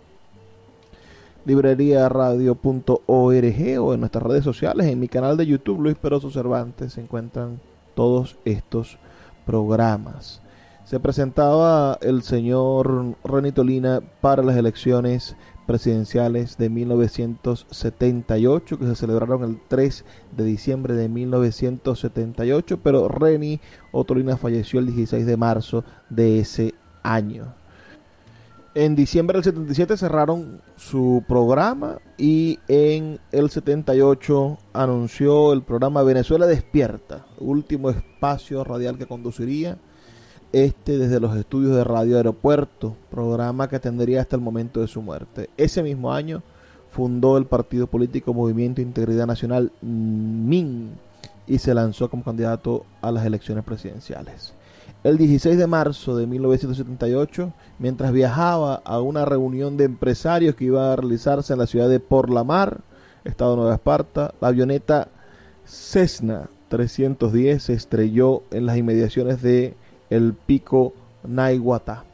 libreriaradio.org 1.44 3.80
o 3.80 3.94
en 3.94 4.00
nuestras 4.00 4.24
redes 4.24 4.44
sociales, 4.44 4.86
en 4.86 5.00
mi 5.00 5.08
canal 5.08 5.36
de 5.36 5.46
YouTube 5.46 5.80
Luis 5.80 5.96
Peroso 5.96 6.30
Cervantes 6.30 6.94
se 6.94 7.00
encuentran 7.00 7.60
todos 7.94 8.36
estos 8.44 8.98
programas. 9.46 10.40
Se 10.90 10.98
presentaba 10.98 11.98
el 12.02 12.24
señor 12.24 13.14
Renitolina 13.22 14.00
para 14.20 14.42
las 14.42 14.56
elecciones 14.56 15.36
presidenciales 15.64 16.58
de 16.58 16.68
1978 16.68 18.76
que 18.76 18.86
se 18.86 18.96
celebraron 18.96 19.44
el 19.44 19.60
3 19.68 20.04
de 20.36 20.42
diciembre 20.42 20.94
de 20.94 21.08
1978, 21.08 22.80
pero 22.82 23.06
Reni 23.06 23.60
Otolina 23.92 24.36
falleció 24.36 24.80
el 24.80 24.86
16 24.86 25.26
de 25.26 25.36
marzo 25.36 25.84
de 26.08 26.40
ese 26.40 26.74
año. 27.04 27.54
En 28.74 28.96
diciembre 28.96 29.36
del 29.36 29.44
77 29.44 29.96
cerraron 29.96 30.60
su 30.74 31.22
programa 31.28 31.98
y 32.18 32.58
en 32.66 33.20
el 33.30 33.48
78 33.48 34.58
anunció 34.72 35.52
el 35.52 35.62
programa 35.62 36.02
Venezuela 36.02 36.48
Despierta, 36.48 37.26
último 37.38 37.90
espacio 37.90 38.64
radial 38.64 38.98
que 38.98 39.06
conduciría 39.06 39.78
este 40.52 40.98
desde 40.98 41.20
los 41.20 41.36
estudios 41.36 41.74
de 41.76 41.84
Radio 41.84 42.16
Aeropuerto, 42.16 42.96
programa 43.10 43.68
que 43.68 43.78
tendría 43.78 44.20
hasta 44.20 44.36
el 44.36 44.42
momento 44.42 44.80
de 44.80 44.88
su 44.88 45.02
muerte. 45.02 45.50
Ese 45.56 45.82
mismo 45.82 46.12
año 46.12 46.42
fundó 46.90 47.36
el 47.38 47.46
partido 47.46 47.86
político 47.86 48.34
Movimiento 48.34 48.80
Integridad 48.80 49.26
Nacional 49.26 49.72
MIN 49.80 50.90
y 51.46 51.58
se 51.58 51.74
lanzó 51.74 52.10
como 52.10 52.24
candidato 52.24 52.84
a 53.00 53.12
las 53.12 53.24
elecciones 53.24 53.64
presidenciales. 53.64 54.54
El 55.02 55.16
16 55.16 55.56
de 55.56 55.66
marzo 55.66 56.16
de 56.16 56.26
1978, 56.26 57.52
mientras 57.78 58.12
viajaba 58.12 58.82
a 58.84 59.00
una 59.00 59.24
reunión 59.24 59.76
de 59.76 59.84
empresarios 59.84 60.54
que 60.54 60.66
iba 60.66 60.92
a 60.92 60.96
realizarse 60.96 61.52
en 61.52 61.58
la 61.58 61.66
ciudad 61.66 61.88
de 61.88 62.00
Porlamar, 62.00 62.80
Estado 63.24 63.52
de 63.52 63.56
Nueva 63.58 63.74
Esparta, 63.74 64.34
la 64.40 64.48
avioneta 64.48 65.08
Cessna 65.64 66.50
310 66.68 67.62
se 67.62 67.72
estrelló 67.72 68.42
en 68.50 68.66
las 68.66 68.76
inmediaciones 68.76 69.42
de 69.42 69.74
el 70.10 70.34
pico 70.34 70.92
Naiguatá. 71.24 72.04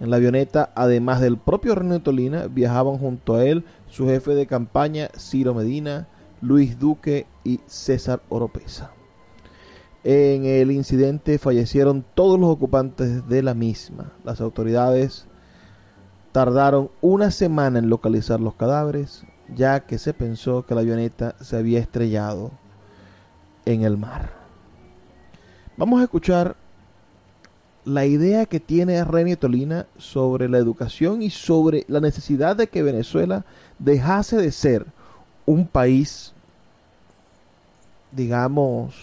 En 0.00 0.10
la 0.10 0.16
avioneta, 0.16 0.70
además 0.74 1.20
del 1.20 1.38
propio 1.38 1.74
René 1.74 2.00
Tolina, 2.00 2.46
viajaban 2.46 2.98
junto 2.98 3.34
a 3.34 3.44
él 3.44 3.64
su 3.88 4.06
jefe 4.06 4.34
de 4.34 4.46
campaña, 4.46 5.08
Ciro 5.16 5.54
Medina, 5.54 6.08
Luis 6.40 6.78
Duque 6.78 7.26
y 7.44 7.60
César 7.66 8.22
Oropesa. 8.28 8.90
En 10.02 10.44
el 10.44 10.70
incidente 10.70 11.38
fallecieron 11.38 12.04
todos 12.14 12.38
los 12.38 12.50
ocupantes 12.50 13.26
de 13.28 13.42
la 13.42 13.54
misma. 13.54 14.12
Las 14.24 14.40
autoridades 14.40 15.26
tardaron 16.32 16.90
una 17.00 17.30
semana 17.30 17.78
en 17.78 17.88
localizar 17.88 18.40
los 18.40 18.54
cadáveres, 18.56 19.24
ya 19.54 19.86
que 19.86 19.98
se 19.98 20.12
pensó 20.12 20.66
que 20.66 20.74
la 20.74 20.82
avioneta 20.82 21.36
se 21.40 21.56
había 21.56 21.78
estrellado 21.78 22.50
en 23.64 23.82
el 23.82 23.96
mar. 23.96 24.32
Vamos 25.76 26.00
a 26.00 26.04
escuchar 26.04 26.56
la 27.84 28.06
idea 28.06 28.46
que 28.46 28.60
tiene 28.60 29.04
Reni 29.04 29.36
Tolina 29.36 29.86
sobre 29.98 30.48
la 30.48 30.58
educación 30.58 31.22
y 31.22 31.30
sobre 31.30 31.84
la 31.88 32.00
necesidad 32.00 32.56
de 32.56 32.68
que 32.68 32.82
Venezuela 32.82 33.44
dejase 33.78 34.36
de 34.36 34.52
ser 34.52 34.86
un 35.46 35.66
país, 35.66 36.32
digamos, 38.12 38.94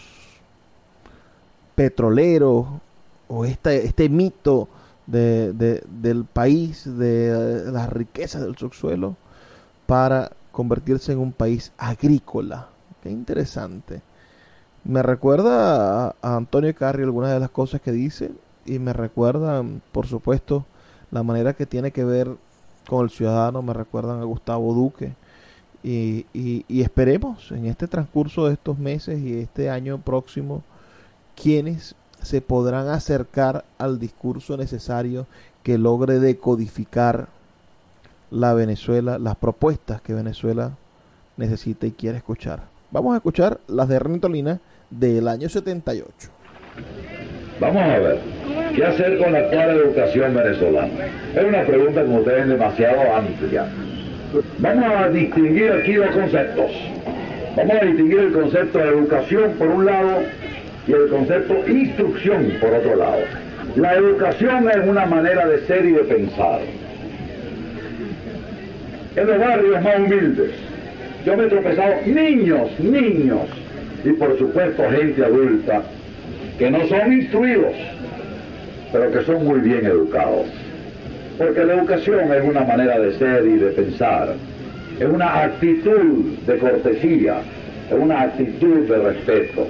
petrolero 1.76 2.82
o 3.28 3.46
este, 3.46 3.86
este 3.86 4.10
mito 4.10 4.68
de, 5.06 5.54
del 5.88 6.26
país, 6.26 6.84
de 6.86 7.72
las 7.72 7.90
riquezas 7.90 8.42
del 8.42 8.58
subsuelo, 8.58 9.16
para 9.86 10.32
convertirse 10.52 11.12
en 11.12 11.20
un 11.20 11.32
país 11.32 11.72
agrícola. 11.78 12.70
Qué 13.04 13.12
interesante. 13.12 14.02
Me 14.84 15.04
recuerda 15.04 16.08
a, 16.08 16.16
a 16.22 16.36
Antonio 16.36 16.74
Carri 16.74 17.04
algunas 17.04 17.32
de 17.32 17.40
las 17.40 17.52
cosas 17.52 17.82
que 17.82 17.92
dice 17.92 18.32
y 18.66 18.80
me 18.80 18.94
recuerdan, 18.94 19.82
por 19.92 20.08
supuesto, 20.08 20.66
la 21.12 21.24
manera 21.24 21.54
que 21.54 21.66
tiene 21.66 21.92
que 21.92 22.04
ver 22.04 22.36
con 22.88 23.04
el 23.04 23.10
ciudadano, 23.10 23.62
me 23.62 23.74
recuerdan 23.74 24.22
a 24.22 24.26
Gustavo 24.26 24.74
Duque. 24.74 25.14
Y, 25.84 26.26
y, 26.34 26.82
esperemos 26.82 27.52
en 27.52 27.66
este 27.66 27.88
transcurso 27.88 28.46
de 28.46 28.54
estos 28.54 28.78
meses 28.78 29.20
y 29.20 29.40
este 29.40 29.70
año 29.70 29.98
próximo, 29.98 30.62
quienes 31.36 31.96
se 32.22 32.40
podrán 32.40 32.88
acercar 32.90 33.66
al 33.80 33.98
discurso 33.98 34.58
necesario 34.58 35.26
que 35.64 35.80
logre 35.80 36.20
decodificar 36.20 37.30
la 38.30 38.54
Venezuela, 38.54 39.18
las 39.18 39.36
propuestas 39.38 40.02
que 40.02 40.14
Venezuela 40.14 40.78
necesita 41.36 41.88
y 41.88 41.92
quiere 41.92 42.18
escuchar. 42.18 42.64
Vamos 42.92 43.14
a 43.14 43.18
escuchar 43.18 43.60
las 43.68 43.88
de 43.88 44.00
Renitolina 44.00 44.60
del 44.90 45.28
año 45.28 45.50
78. 45.50 46.30
Vamos 47.60 47.82
a 47.82 47.88
ver, 47.88 48.22
¿qué 48.76 48.86
hacer 48.86 49.18
con 49.18 49.34
la 49.34 49.40
actual 49.40 49.70
educación 49.72 50.34
venezolana? 50.34 51.06
Es 51.36 51.44
una 51.44 51.64
pregunta, 51.64 52.02
como 52.02 52.20
ustedes, 52.20 52.48
demasiado 52.48 53.16
amplia. 53.16 53.66
Vamos 54.60 54.96
a 54.96 55.10
distinguir 55.10 55.72
aquí 55.72 55.94
dos 55.94 56.12
conceptos. 56.12 56.72
Vamos 57.56 57.76
a 57.82 57.86
distinguir 57.86 58.20
el 58.20 58.32
concepto 58.32 58.80
de 58.80 58.86
educación, 58.86 59.52
por 59.58 59.68
un 59.68 59.86
lado, 59.86 60.22
y 60.88 60.92
el 60.94 61.08
concepto 61.10 61.68
instrucción 61.68 62.54
por 62.60 62.74
otro 62.74 62.96
lado. 62.96 63.22
La 63.76 63.94
educación 63.96 64.70
es 64.70 64.88
una 64.88 65.06
manera 65.06 65.48
de 65.48 65.60
ser 65.66 65.86
y 65.86 65.92
de 65.92 66.04
pensar. 66.04 66.62
En 69.16 69.28
los 69.28 69.40
barrios 69.40 69.82
más 69.84 70.00
humildes, 70.00 70.52
yo 71.26 71.38
me 71.38 71.44
he 71.44 71.48
tropezado 71.48 71.94
niños, 72.06 72.70
niños, 72.80 73.48
y 74.04 74.10
por 74.14 74.38
supuesto 74.38 74.84
gente 74.90 75.24
adulta, 75.24 75.84
que 76.58 76.72
no 76.72 76.88
son 76.88 77.14
instruidos, 77.14 77.76
pero 78.92 79.12
que 79.12 79.22
son 79.24 79.46
muy 79.46 79.60
bien 79.60 79.86
educados. 79.86 80.48
Porque 81.38 81.64
la 81.64 81.74
educación 81.76 82.32
es 82.32 82.44
una 82.44 82.62
manera 82.62 83.00
de 83.00 83.18
ser 83.18 83.46
y 83.46 83.58
de 83.58 83.72
pensar, 83.72 84.36
es 85.00 85.08
una 85.08 85.44
actitud 85.44 86.38
de 86.46 86.58
cortesía, 86.58 87.38
es 87.90 87.98
una 87.98 88.22
actitud 88.22 88.88
de 88.88 88.98
respeto. 88.98 89.68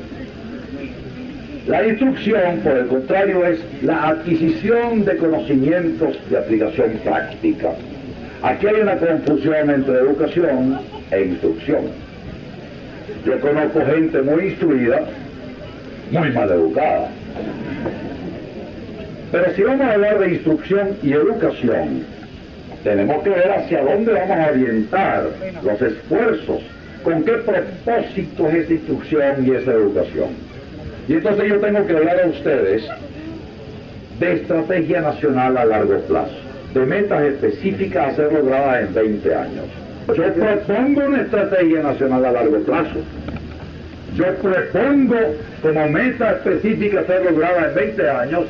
La 1.67 1.87
instrucción, 1.87 2.57
por 2.63 2.75
el 2.75 2.87
contrario, 2.87 3.45
es 3.45 3.59
la 3.83 4.09
adquisición 4.09 5.05
de 5.05 5.15
conocimientos 5.17 6.17
de 6.29 6.37
aplicación 6.37 6.91
práctica. 7.03 7.69
Aquí 8.41 8.67
hay 8.67 8.81
una 8.81 8.97
confusión 8.97 9.69
entre 9.69 9.99
educación 9.99 10.79
e 11.11 11.21
instrucción. 11.21 11.83
Yo 13.25 13.39
conozco 13.39 13.85
gente 13.85 14.21
muy 14.23 14.47
instruida, 14.47 15.01
muy 16.11 16.31
mal 16.31 16.49
educada. 16.49 17.09
Pero 19.31 19.45
si 19.55 19.63
vamos 19.63 19.87
a 19.87 19.93
hablar 19.93 20.19
de 20.19 20.33
instrucción 20.33 20.89
y 21.01 21.13
educación, 21.13 22.03
tenemos 22.83 23.23
que 23.23 23.29
ver 23.29 23.51
hacia 23.51 23.81
dónde 23.81 24.11
vamos 24.11 24.37
a 24.37 24.49
orientar 24.51 25.29
los 25.63 25.81
esfuerzos, 25.81 26.61
con 27.03 27.23
qué 27.23 27.33
propósito 27.33 28.49
es 28.49 28.55
esa 28.55 28.73
instrucción 28.73 29.47
y 29.47 29.51
esa 29.51 29.71
educación. 29.71 30.29
Y 31.07 31.13
entonces 31.13 31.47
yo 31.47 31.59
tengo 31.59 31.85
que 31.85 31.93
hablar 31.93 32.21
a 32.21 32.27
ustedes 32.27 32.83
de 34.19 34.33
estrategia 34.33 35.01
nacional 35.01 35.57
a 35.57 35.65
largo 35.65 35.99
plazo, 36.01 36.35
de 36.73 36.85
metas 36.85 37.23
específicas 37.23 38.13
a 38.13 38.15
ser 38.15 38.33
logradas 38.33 38.87
en 38.87 38.93
20 38.93 39.35
años. 39.35 39.65
Yo 40.07 40.33
propongo 40.33 41.05
una 41.05 41.21
estrategia 41.21 41.83
nacional 41.83 42.25
a 42.25 42.31
largo 42.31 42.59
plazo. 42.59 42.99
Yo 44.15 44.25
propongo 44.35 45.15
como 45.61 45.87
meta 45.87 46.31
específica 46.31 47.05
ser 47.05 47.23
lograda 47.23 47.69
en 47.69 47.75
20 47.75 48.09
años 48.09 48.45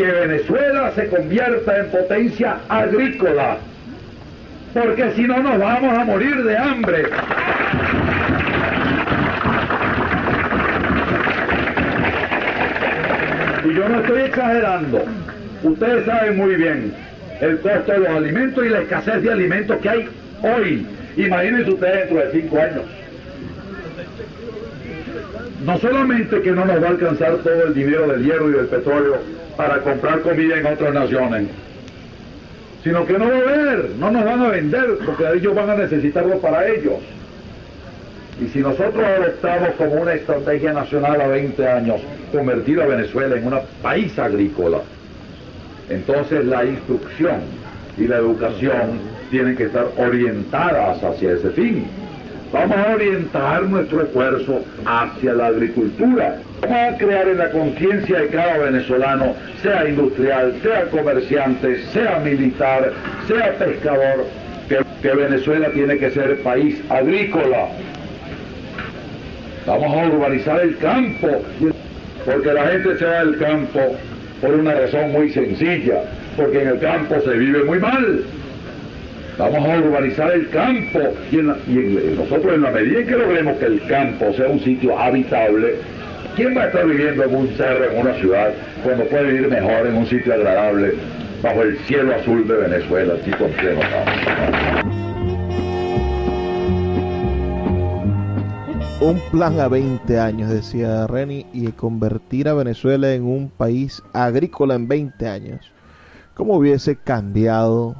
que 0.00 0.06
Venezuela 0.06 0.92
se 0.94 1.08
convierta 1.08 1.78
en 1.78 1.90
potencia 1.90 2.56
agrícola, 2.70 3.58
porque 4.72 5.12
si 5.14 5.24
no 5.24 5.42
nos 5.42 5.58
vamos 5.58 5.98
a 5.98 6.04
morir 6.06 6.42
de 6.42 6.56
hambre. 6.56 7.04
Y 13.62 13.74
yo 13.74 13.88
no 13.90 14.00
estoy 14.00 14.22
exagerando. 14.22 15.04
Ustedes 15.64 16.06
saben 16.06 16.38
muy 16.38 16.54
bien 16.54 16.94
el 17.42 17.60
costo 17.60 17.92
de 17.92 17.98
los 17.98 18.08
alimentos 18.08 18.64
y 18.64 18.68
la 18.70 18.80
escasez 18.80 19.22
de 19.22 19.32
alimentos 19.32 19.76
que 19.82 19.88
hay 19.90 20.08
hoy. 20.40 20.86
Imagínense 21.18 21.72
ustedes 21.72 22.08
dentro 22.08 22.26
de 22.26 22.40
cinco 22.40 22.58
años. 22.58 22.84
No 25.66 25.78
solamente 25.78 26.40
que 26.40 26.52
no 26.52 26.64
nos 26.64 26.82
va 26.82 26.86
a 26.86 26.90
alcanzar 26.90 27.36
todo 27.36 27.66
el 27.66 27.74
dinero 27.74 28.06
del 28.06 28.24
hierro 28.24 28.48
y 28.48 28.52
del 28.54 28.66
petróleo 28.66 29.40
para 29.60 29.82
comprar 29.82 30.22
comida 30.22 30.56
en 30.56 30.64
otras 30.64 30.94
naciones, 30.94 31.48
sino 32.82 33.04
que 33.04 33.12
no 33.18 33.28
va 33.28 33.36
a 33.36 33.40
haber, 33.40 33.90
no 33.98 34.10
nos 34.10 34.24
van 34.24 34.40
a 34.40 34.48
vender, 34.48 34.98
porque 35.04 35.24
ellos 35.34 35.54
van 35.54 35.68
a 35.68 35.74
necesitarlo 35.74 36.38
para 36.38 36.66
ellos. 36.66 36.94
Y 38.42 38.48
si 38.48 38.60
nosotros 38.60 39.04
adoptamos 39.04 39.68
como 39.76 40.00
una 40.00 40.14
estrategia 40.14 40.72
nacional 40.72 41.20
a 41.20 41.26
20 41.26 41.68
años 41.68 42.00
convertir 42.32 42.80
a 42.80 42.86
Venezuela 42.86 43.36
en 43.36 43.48
un 43.48 43.58
país 43.82 44.18
agrícola, 44.18 44.78
entonces 45.90 46.42
la 46.46 46.64
instrucción 46.64 47.40
y 47.98 48.06
la 48.06 48.16
educación 48.16 48.98
tienen 49.30 49.56
que 49.56 49.64
estar 49.64 49.88
orientadas 49.98 51.04
hacia 51.04 51.32
ese 51.32 51.50
fin. 51.50 51.84
Vamos 52.52 52.76
a 52.76 52.94
orientar 52.94 53.62
nuestro 53.62 54.02
esfuerzo 54.02 54.64
hacia 54.84 55.34
la 55.34 55.46
agricultura. 55.46 56.38
Vamos 56.62 56.76
a 56.76 56.98
crear 56.98 57.28
en 57.28 57.38
la 57.38 57.50
conciencia 57.50 58.20
de 58.20 58.26
cada 58.26 58.58
venezolano, 58.58 59.36
sea 59.62 59.88
industrial, 59.88 60.54
sea 60.60 60.86
comerciante, 60.86 61.80
sea 61.92 62.18
militar, 62.18 62.92
sea 63.28 63.52
pescador, 63.56 64.26
que, 64.68 65.08
Venezuela 65.08 65.70
tiene 65.70 65.96
que 65.98 66.10
ser 66.10 66.42
país 66.42 66.80
agrícola. 66.88 67.68
Vamos 69.66 69.96
a 69.96 70.06
urbanizar 70.06 70.60
el 70.60 70.76
campo, 70.78 71.28
porque 72.24 72.52
la 72.52 72.66
gente 72.66 72.98
se 72.98 73.04
va 73.04 73.24
del 73.24 73.38
campo 73.38 73.96
por 74.40 74.54
una 74.54 74.74
razón 74.74 75.12
muy 75.12 75.30
sencilla, 75.30 76.02
porque 76.36 76.62
en 76.62 76.68
el 76.68 76.80
campo 76.80 77.14
se 77.20 77.30
vive 77.30 77.62
muy 77.62 77.78
mal. 77.78 78.24
Vamos 79.38 79.68
a 79.68 79.78
urbanizar 79.78 80.32
el 80.32 80.48
campo 80.50 81.00
y, 81.30 81.36
nosotros 81.36 82.54
en 82.54 82.62
la 82.62 82.70
medida 82.70 83.00
en 83.00 83.06
que 83.06 83.16
logremos 83.16 83.56
que 83.58 83.66
el 83.66 83.86
campo 83.86 84.32
sea 84.34 84.48
un 84.48 84.60
sitio 84.60 84.98
habitable, 84.98 85.76
¿quién 86.36 86.56
va 86.56 86.64
a 86.64 86.66
estar 86.66 86.86
viviendo 86.86 87.24
en 87.24 87.34
un 87.34 87.48
cerro, 87.56 87.90
en 87.90 88.00
una 88.00 88.14
ciudad, 88.14 88.52
cuando 88.84 89.04
puede 89.06 89.32
vivir 89.32 89.48
mejor 89.48 89.86
en 89.86 89.96
un 89.96 90.06
sitio 90.06 90.34
agradable, 90.34 90.94
bajo 91.42 91.62
el 91.62 91.78
cielo 91.78 92.14
azul 92.14 92.46
de 92.46 92.54
Venezuela, 92.54 93.14
así 93.20 93.30
con? 93.30 93.50
Un 99.00 99.18
plan 99.30 99.58
a 99.58 99.68
20 99.68 100.20
años, 100.20 100.50
decía 100.50 101.06
Reni, 101.06 101.46
y 101.54 101.68
convertir 101.72 102.48
a 102.48 102.54
Venezuela 102.54 103.14
en 103.14 103.24
un 103.24 103.48
país 103.48 104.02
agrícola 104.12 104.74
en 104.74 104.88
20 104.88 105.26
años. 105.26 105.72
¿Cómo 106.34 106.56
hubiese 106.56 106.96
cambiado 106.96 107.96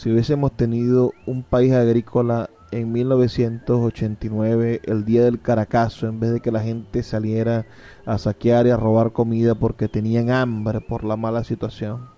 si 0.00 0.10
hubiésemos 0.10 0.56
tenido 0.56 1.12
un 1.26 1.42
país 1.42 1.74
agrícola 1.74 2.48
en 2.70 2.90
1989, 2.90 4.80
el 4.84 5.04
día 5.04 5.22
del 5.22 5.42
Caracazo, 5.42 6.06
en 6.06 6.18
vez 6.18 6.32
de 6.32 6.40
que 6.40 6.50
la 6.50 6.60
gente 6.60 7.02
saliera 7.02 7.66
a 8.06 8.16
saquear 8.16 8.66
y 8.66 8.70
a 8.70 8.78
robar 8.78 9.12
comida 9.12 9.54
porque 9.54 9.88
tenían 9.88 10.30
hambre 10.30 10.80
por 10.80 11.04
la 11.04 11.18
mala 11.18 11.44
situación? 11.44 12.08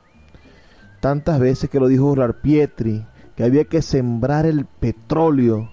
Tantas 1.00 1.40
veces 1.40 1.68
que 1.70 1.80
lo 1.80 1.88
dijo 1.88 2.04
Urar 2.04 2.40
Pietri, 2.40 3.04
que 3.34 3.42
había 3.42 3.64
que 3.64 3.82
sembrar 3.82 4.46
el 4.46 4.64
petróleo 4.64 5.68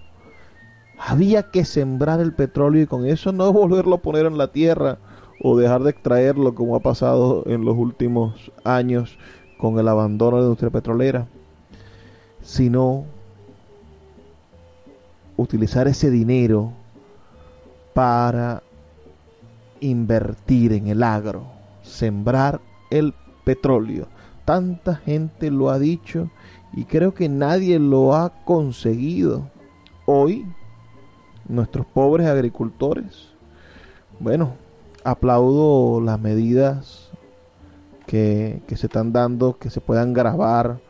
había 0.98 1.44
que 1.52 1.64
sembrar 1.64 2.20
el 2.20 2.34
petróleo 2.34 2.82
y 2.82 2.86
con 2.86 3.06
eso 3.06 3.30
no 3.30 3.52
volverlo 3.54 3.94
a 3.94 4.02
poner 4.02 4.26
en 4.26 4.36
la 4.36 4.50
tierra 4.50 4.98
o 5.40 5.56
dejar 5.56 5.84
de 5.84 5.90
extraerlo 5.90 6.56
como 6.56 6.74
ha 6.74 6.80
pasado 6.80 7.44
en 7.46 7.64
los 7.64 7.76
últimos 7.76 8.50
años 8.64 9.16
con 9.58 9.78
el 9.78 9.86
abandono 9.86 10.38
de 10.38 10.42
la 10.42 10.46
industria 10.46 10.70
petrolera, 10.70 11.28
sino 12.50 13.04
utilizar 15.36 15.86
ese 15.86 16.10
dinero 16.10 16.72
para 17.94 18.64
invertir 19.78 20.72
en 20.72 20.88
el 20.88 21.04
agro, 21.04 21.44
sembrar 21.84 22.60
el 22.90 23.14
petróleo. 23.44 24.08
Tanta 24.44 24.96
gente 24.96 25.52
lo 25.52 25.70
ha 25.70 25.78
dicho 25.78 26.28
y 26.72 26.86
creo 26.86 27.14
que 27.14 27.28
nadie 27.28 27.78
lo 27.78 28.16
ha 28.16 28.30
conseguido. 28.44 29.48
Hoy 30.06 30.44
nuestros 31.46 31.86
pobres 31.86 32.26
agricultores. 32.26 33.28
Bueno, 34.18 34.54
aplaudo 35.04 36.00
las 36.00 36.18
medidas 36.18 37.10
que, 38.06 38.60
que 38.66 38.76
se 38.76 38.86
están 38.86 39.12
dando, 39.12 39.56
que 39.56 39.70
se 39.70 39.80
puedan 39.80 40.12
grabar 40.12 40.80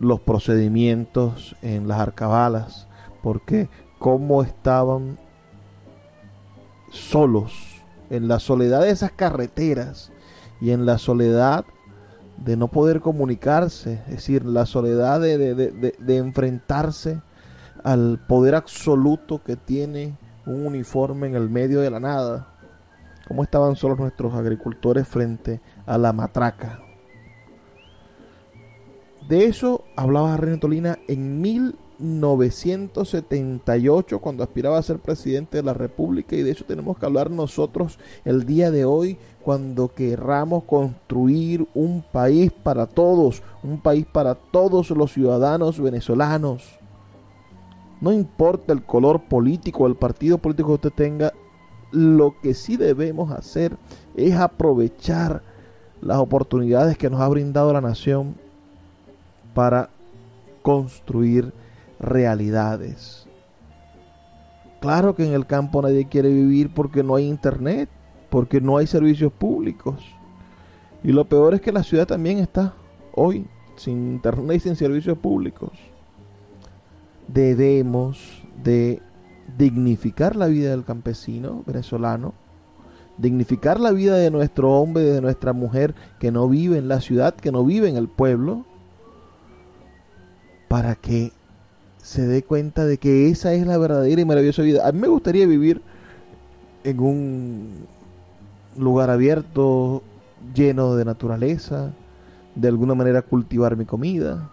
los 0.00 0.20
procedimientos 0.20 1.56
en 1.62 1.88
las 1.88 2.00
arcabalas, 2.00 2.86
porque 3.22 3.68
cómo 3.98 4.42
estaban 4.42 5.18
solos 6.90 7.52
en 8.10 8.28
la 8.28 8.38
soledad 8.38 8.82
de 8.82 8.90
esas 8.90 9.12
carreteras 9.12 10.10
y 10.60 10.70
en 10.70 10.86
la 10.86 10.98
soledad 10.98 11.64
de 12.38 12.56
no 12.56 12.68
poder 12.68 13.00
comunicarse, 13.00 13.94
es 14.06 14.10
decir, 14.12 14.44
la 14.44 14.64
soledad 14.66 15.20
de, 15.20 15.36
de- 15.38 15.54
de- 15.54 15.94
de- 15.98 16.16
enfrentarse 16.16 17.20
al 17.84 18.20
poder 18.28 18.54
absoluto 18.54 19.42
que 19.42 19.56
tiene 19.56 20.16
un 20.46 20.64
uniforme 20.66 21.26
en 21.26 21.34
el 21.34 21.50
medio 21.50 21.80
de 21.80 21.90
la 21.90 22.00
nada. 22.00 22.48
¿Cómo 23.26 23.42
estaban 23.42 23.76
solos 23.76 23.98
nuestros 23.98 24.34
agricultores 24.34 25.06
frente 25.06 25.60
a 25.84 25.98
la 25.98 26.12
matraca? 26.12 26.80
De 29.28 29.44
eso 29.44 29.84
hablaba 29.94 30.36
René 30.38 30.56
Tolina 30.56 30.98
en 31.06 31.42
1978 31.42 34.20
cuando 34.20 34.42
aspiraba 34.42 34.78
a 34.78 34.82
ser 34.82 35.00
presidente 35.00 35.58
de 35.58 35.62
la 35.62 35.74
República 35.74 36.34
y 36.34 36.42
de 36.42 36.52
eso 36.52 36.64
tenemos 36.64 36.96
que 36.96 37.04
hablar 37.04 37.30
nosotros 37.30 37.98
el 38.24 38.46
día 38.46 38.70
de 38.70 38.86
hoy 38.86 39.18
cuando 39.42 39.92
querramos 39.92 40.64
construir 40.64 41.68
un 41.74 42.02
país 42.10 42.50
para 42.50 42.86
todos, 42.86 43.42
un 43.62 43.82
país 43.82 44.06
para 44.10 44.34
todos 44.34 44.88
los 44.92 45.12
ciudadanos 45.12 45.78
venezolanos. 45.78 46.78
No 48.00 48.14
importa 48.14 48.72
el 48.72 48.82
color 48.82 49.28
político, 49.28 49.86
el 49.86 49.96
partido 49.96 50.38
político 50.38 50.68
que 50.68 50.74
usted 50.74 50.92
tenga, 50.92 51.34
lo 51.92 52.34
que 52.40 52.54
sí 52.54 52.78
debemos 52.78 53.30
hacer 53.30 53.76
es 54.16 54.34
aprovechar 54.36 55.42
las 56.00 56.16
oportunidades 56.16 56.96
que 56.96 57.10
nos 57.10 57.20
ha 57.20 57.28
brindado 57.28 57.74
la 57.74 57.82
nación 57.82 58.47
para 59.54 59.90
construir 60.62 61.52
realidades. 61.98 63.26
Claro 64.80 65.14
que 65.14 65.26
en 65.26 65.32
el 65.32 65.46
campo 65.46 65.82
nadie 65.82 66.06
quiere 66.06 66.28
vivir 66.28 66.72
porque 66.72 67.02
no 67.02 67.16
hay 67.16 67.26
internet, 67.26 67.88
porque 68.30 68.60
no 68.60 68.76
hay 68.76 68.86
servicios 68.86 69.32
públicos. 69.32 70.00
Y 71.02 71.12
lo 71.12 71.28
peor 71.28 71.54
es 71.54 71.60
que 71.60 71.72
la 71.72 71.82
ciudad 71.82 72.06
también 72.06 72.38
está 72.38 72.74
hoy 73.12 73.46
sin 73.76 74.12
internet 74.12 74.56
y 74.56 74.60
sin 74.60 74.76
servicios 74.76 75.18
públicos. 75.18 75.72
Debemos 77.26 78.42
de 78.62 79.02
dignificar 79.56 80.36
la 80.36 80.46
vida 80.46 80.70
del 80.70 80.84
campesino 80.84 81.62
venezolano, 81.66 82.34
dignificar 83.16 83.80
la 83.80 83.90
vida 83.92 84.16
de 84.16 84.30
nuestro 84.30 84.72
hombre, 84.72 85.04
de 85.04 85.20
nuestra 85.20 85.52
mujer 85.52 85.94
que 86.18 86.30
no 86.30 86.48
vive 86.48 86.78
en 86.78 86.88
la 86.88 87.00
ciudad, 87.00 87.34
que 87.34 87.52
no 87.52 87.64
vive 87.64 87.88
en 87.88 87.96
el 87.96 88.08
pueblo, 88.08 88.64
para 90.68 90.94
que 90.94 91.32
se 91.98 92.26
dé 92.26 92.42
cuenta 92.42 92.84
de 92.84 92.98
que 92.98 93.28
esa 93.28 93.52
es 93.54 93.66
la 93.66 93.78
verdadera 93.78 94.20
y 94.20 94.24
maravillosa 94.24 94.62
vida. 94.62 94.86
A 94.86 94.92
mí 94.92 95.00
me 95.00 95.08
gustaría 95.08 95.46
vivir 95.46 95.82
en 96.84 97.00
un 97.00 97.86
lugar 98.76 99.10
abierto, 99.10 100.02
lleno 100.54 100.94
de 100.94 101.04
naturaleza, 101.04 101.92
de 102.54 102.68
alguna 102.68 102.94
manera 102.94 103.22
cultivar 103.22 103.76
mi 103.76 103.84
comida, 103.84 104.50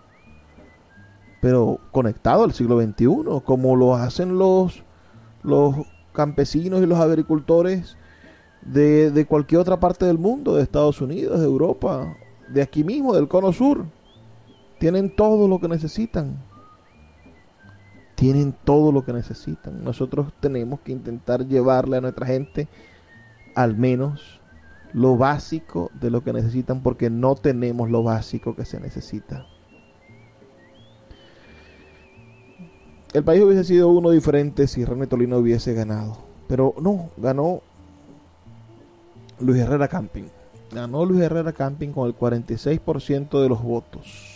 pero 1.42 1.80
conectado 1.92 2.44
al 2.44 2.54
siglo 2.54 2.82
XXI, 2.82 3.42
como 3.44 3.76
lo 3.76 3.96
hacen 3.96 4.38
los, 4.38 4.84
los 5.44 5.76
campesinos 6.12 6.82
y 6.82 6.88
los 6.88 7.00
agricultores 7.00 7.98
de, 8.62 9.12
de 9.12 9.26
cualquier 9.26 9.62
otra 9.62 9.80
parte 9.80 10.06
del 10.06 10.18
mundo, 10.18 10.56
de 10.56 10.64
Estados 10.64 11.02
Unidos, 11.02 11.40
de 11.40 11.46
Europa, 11.46 12.18
de 12.50 12.62
aquí 12.62 12.84
mismo, 12.84 13.14
del 13.14 13.28
cono 13.28 13.54
sur. 13.54 13.86
Tienen 14.86 15.10
todo 15.10 15.48
lo 15.48 15.60
que 15.60 15.68
necesitan. 15.68 16.38
Tienen 18.14 18.54
todo 18.54 18.92
lo 18.92 19.04
que 19.04 19.14
necesitan. 19.14 19.84
Nosotros 19.84 20.32
tenemos 20.40 20.80
que 20.82 20.92
intentar 20.92 21.48
llevarle 21.48 21.98
a 21.98 22.02
nuestra 22.02 22.28
gente 22.28 22.68
al 23.56 23.76
menos 23.76 24.42
lo 24.94 25.18
básico 25.18 25.90
de 26.00 26.12
lo 26.12 26.24
que 26.24 26.34
necesitan 26.34 26.84
porque 26.84 27.10
no 27.10 27.34
tenemos 27.34 27.90
lo 27.90 28.04
básico 28.04 28.56
que 28.56 28.64
se 28.64 28.80
necesita. 28.80 29.48
El 33.12 33.24
país 33.24 33.42
hubiese 33.42 33.64
sido 33.64 33.90
uno 33.90 34.12
diferente 34.12 34.68
si 34.68 34.86
René 34.86 35.08
Tolino 35.08 35.40
hubiese 35.40 35.74
ganado. 35.74 36.16
Pero 36.48 36.76
no, 36.80 37.10
ganó 37.18 37.64
Luis 39.40 39.64
Herrera 39.64 39.88
Camping. 39.88 40.26
Ganó 40.72 41.06
Luis 41.06 41.22
Herrera 41.22 41.54
Camping 41.54 41.90
con 41.90 42.06
el 42.08 42.16
46% 42.16 43.42
de 43.42 43.50
los 43.50 43.64
votos. 43.64 44.35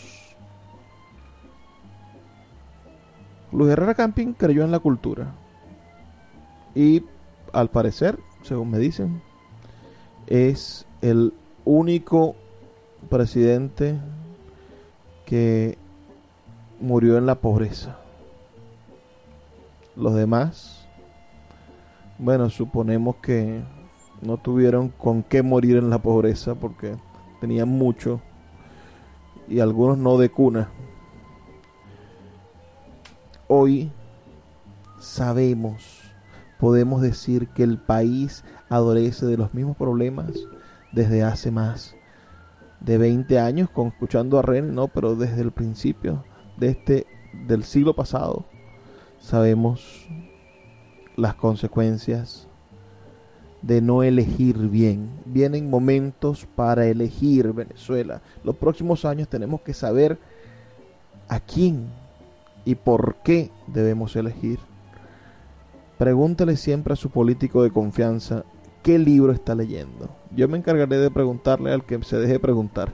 Luis 3.52 3.72
Herrera 3.72 3.96
Camping 3.96 4.34
creyó 4.34 4.64
en 4.64 4.72
la 4.72 4.80
cultura. 4.80 5.34
Y 6.76 7.04
al 7.52 7.70
parecer, 7.70 8.20
según 8.44 8.72
me 8.72 8.78
dicen, 8.80 9.22
es 10.28 10.86
el 11.02 11.34
único 11.66 12.36
presidente 13.10 14.00
que 15.26 15.78
murió 16.80 17.18
en 17.18 17.26
la 17.26 17.36
pobreza. 17.36 17.98
Los 19.96 20.14
demás, 20.14 20.88
bueno, 22.18 22.50
suponemos 22.50 23.18
que 23.18 23.62
no 24.22 24.38
tuvieron 24.38 24.90
con 24.90 25.24
qué 25.24 25.44
morir 25.44 25.78
en 25.78 25.90
la 25.90 26.00
pobreza 26.00 26.56
porque 26.56 26.96
tenían 27.40 27.70
mucho 27.70 28.22
y 29.48 29.60
algunos 29.60 29.98
no 29.98 30.18
de 30.18 30.30
cuna. 30.30 30.70
Hoy 33.52 33.92
sabemos, 35.00 36.04
podemos 36.60 37.02
decir 37.02 37.48
que 37.48 37.64
el 37.64 37.80
país 37.80 38.44
adolece 38.70 39.26
de 39.26 39.38
los 39.38 39.56
mismos 39.56 39.76
problemas 39.76 40.34
desde 40.92 41.24
hace 41.24 41.50
más 41.50 41.96
de 42.80 43.00
20 43.00 43.40
años, 43.40 43.68
con 43.72 43.88
escuchando 43.88 44.38
a 44.38 44.44
René, 44.44 44.72
no, 44.72 44.88
pero 44.88 45.16
desde 45.16 45.42
el 45.42 45.52
principio 45.52 46.24
de 46.58 46.70
este 46.70 47.08
del 47.48 47.64
siglo 47.64 47.96
pasado 47.96 48.46
sabemos 49.20 50.08
las 51.16 51.34
consecuencias 51.34 52.48
de 53.64 53.82
no 53.82 54.04
elegir 54.04 54.60
bien. 54.70 55.10
Vienen 55.26 55.72
momentos 55.72 56.48
para 56.56 56.86
elegir 56.86 57.52
Venezuela. 57.52 58.22
Los 58.44 58.58
próximos 58.58 59.06
años 59.06 59.28
tenemos 59.28 59.62
que 59.62 59.74
saber 59.74 60.20
a 61.28 61.40
quién 61.40 61.88
y 62.66 62.76
por 62.76 63.16
qué 63.24 63.52
debemos 63.68 64.16
elegir. 64.16 64.60
Pregúntale 65.98 66.56
siempre 66.56 66.94
a 66.94 66.96
su 66.96 67.10
político 67.10 67.64
de 67.64 67.72
confianza 67.72 68.46
qué 68.84 68.98
libro 68.98 69.32
está 69.32 69.56
leyendo. 69.56 70.10
Yo 70.36 70.48
me 70.48 70.58
encargaré 70.58 70.98
de 70.98 71.12
preguntarle 71.12 71.74
al 71.74 71.84
que 71.86 72.02
se 72.04 72.18
deje 72.18 72.40
preguntar. 72.40 72.94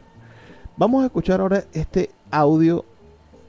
Vamos 0.78 1.03
a 1.03 1.05
escuchar 1.05 1.39
ahora 1.39 1.63
este 1.74 2.09
audio, 2.32 2.84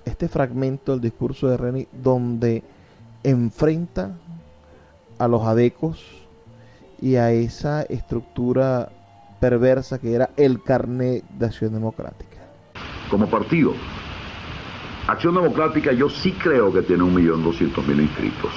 este 0.05 0.29
fragmento 0.29 0.93
del 0.93 1.01
discurso 1.01 1.49
de 1.49 1.57
Reni, 1.57 1.89
donde 1.93 2.63
enfrenta 3.23 4.17
a 5.19 5.27
los 5.27 5.43
adecos 5.43 6.05
y 7.01 7.17
a 7.17 7.33
esa 7.33 7.83
estructura 7.83 8.91
perversa 9.41 9.99
que 9.99 10.15
era 10.15 10.31
el 10.37 10.63
carnet 10.63 11.25
de 11.31 11.47
Acción 11.47 11.73
Democrática. 11.73 12.37
Como 13.11 13.27
partido, 13.27 13.73
Acción 15.07 15.35
Democrática 15.35 15.93
yo 15.93 16.11
sí 16.11 16.33
creo 16.33 16.73
que 16.73 16.83
tiene 16.83 17.05
un 17.05 17.15
millón 17.15 17.45
doscientos 17.45 17.87
mil 17.87 18.01
inscritos. 18.01 18.51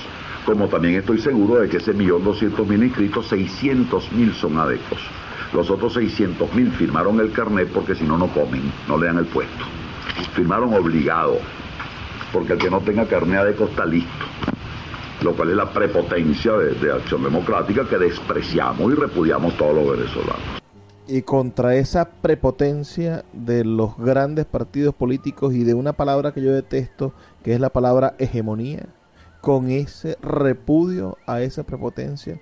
Como 0.46 0.68
también 0.68 0.96
estoy 0.96 1.20
seguro 1.20 1.62
de 1.62 1.70
que 1.70 1.78
ese 1.78 1.94
millón 1.94 2.24
doscientos 2.24 2.68
mil 2.68 2.84
inscritos, 2.84 3.28
600 3.28 4.12
mil 4.14 4.34
son 4.34 4.58
adecos. 4.58 5.00
Los 5.54 5.70
otros 5.70 5.94
600 5.94 6.52
mil 6.56 6.72
firmaron 6.72 7.20
el 7.20 7.32
carnet 7.32 7.70
porque 7.72 7.94
si 7.94 8.04
no, 8.04 8.18
no 8.18 8.28
comen, 8.28 8.64
no 8.88 8.98
le 8.98 9.06
dan 9.06 9.20
el 9.20 9.26
puesto. 9.26 9.64
Firmaron 10.34 10.74
obligado, 10.74 11.38
porque 12.34 12.54
el 12.54 12.60
que 12.60 12.72
no 12.72 12.80
tenga 12.82 13.06
carnet 13.06 13.40
adeco 13.42 13.66
está 13.66 13.86
listo. 13.86 14.26
Lo 15.22 15.34
cual 15.34 15.52
es 15.52 15.56
la 15.56 15.70
prepotencia 15.70 16.54
de 16.54 16.92
Acción 16.92 17.22
Democrática 17.22 17.88
que 17.88 17.98
despreciamos 18.00 18.92
y 18.92 18.96
repudiamos 18.96 19.56
todos 19.56 19.76
los 19.76 19.98
venezolanos. 19.98 20.59
Y 21.12 21.24
contra 21.24 21.76
esa 21.76 22.12
prepotencia 22.22 23.26
de 23.34 23.66
los 23.66 23.98
grandes 23.98 24.46
partidos 24.46 24.94
políticos 24.94 25.56
y 25.56 25.64
de 25.64 25.74
una 25.74 25.94
palabra 25.94 26.34
que 26.34 26.44
yo 26.44 26.54
detesto, 26.54 27.14
que 27.42 27.56
es 27.56 27.60
la 27.60 27.72
palabra 27.72 28.14
hegemonía, 28.20 28.86
con 29.42 29.72
ese 29.72 30.20
repudio 30.22 31.18
a 31.26 31.42
esa 31.42 31.64
prepotencia, 31.64 32.40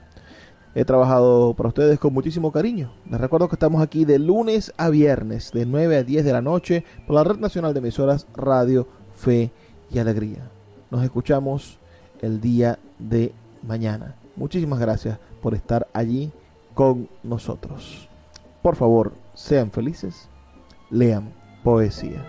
He 0.73 0.85
trabajado 0.85 1.53
para 1.53 1.69
ustedes 1.69 1.99
con 1.99 2.13
muchísimo 2.13 2.51
cariño. 2.51 2.93
Les 3.09 3.19
recuerdo 3.19 3.49
que 3.49 3.55
estamos 3.55 3.81
aquí 3.81 4.05
de 4.05 4.19
lunes 4.19 4.73
a 4.77 4.89
viernes, 4.89 5.51
de 5.51 5.65
9 5.65 5.97
a 5.97 6.03
10 6.03 6.23
de 6.23 6.31
la 6.31 6.41
noche, 6.41 6.85
por 7.05 7.15
la 7.15 7.23
Red 7.25 7.39
Nacional 7.39 7.73
de 7.73 7.79
Emisoras 7.79 8.25
Radio, 8.33 8.87
Fe 9.13 9.51
y 9.91 9.99
Alegría. 9.99 10.49
Nos 10.89 11.03
escuchamos 11.03 11.77
el 12.21 12.39
día 12.39 12.79
de 12.99 13.33
mañana. 13.67 14.15
Muchísimas 14.37 14.79
gracias 14.79 15.19
por 15.41 15.55
estar 15.55 15.87
allí 15.91 16.31
con 16.73 17.09
nosotros. 17.21 18.07
Por 18.61 18.77
favor, 18.77 19.13
sean 19.33 19.71
felices, 19.71 20.29
lean 20.89 21.33
poesía. 21.63 22.25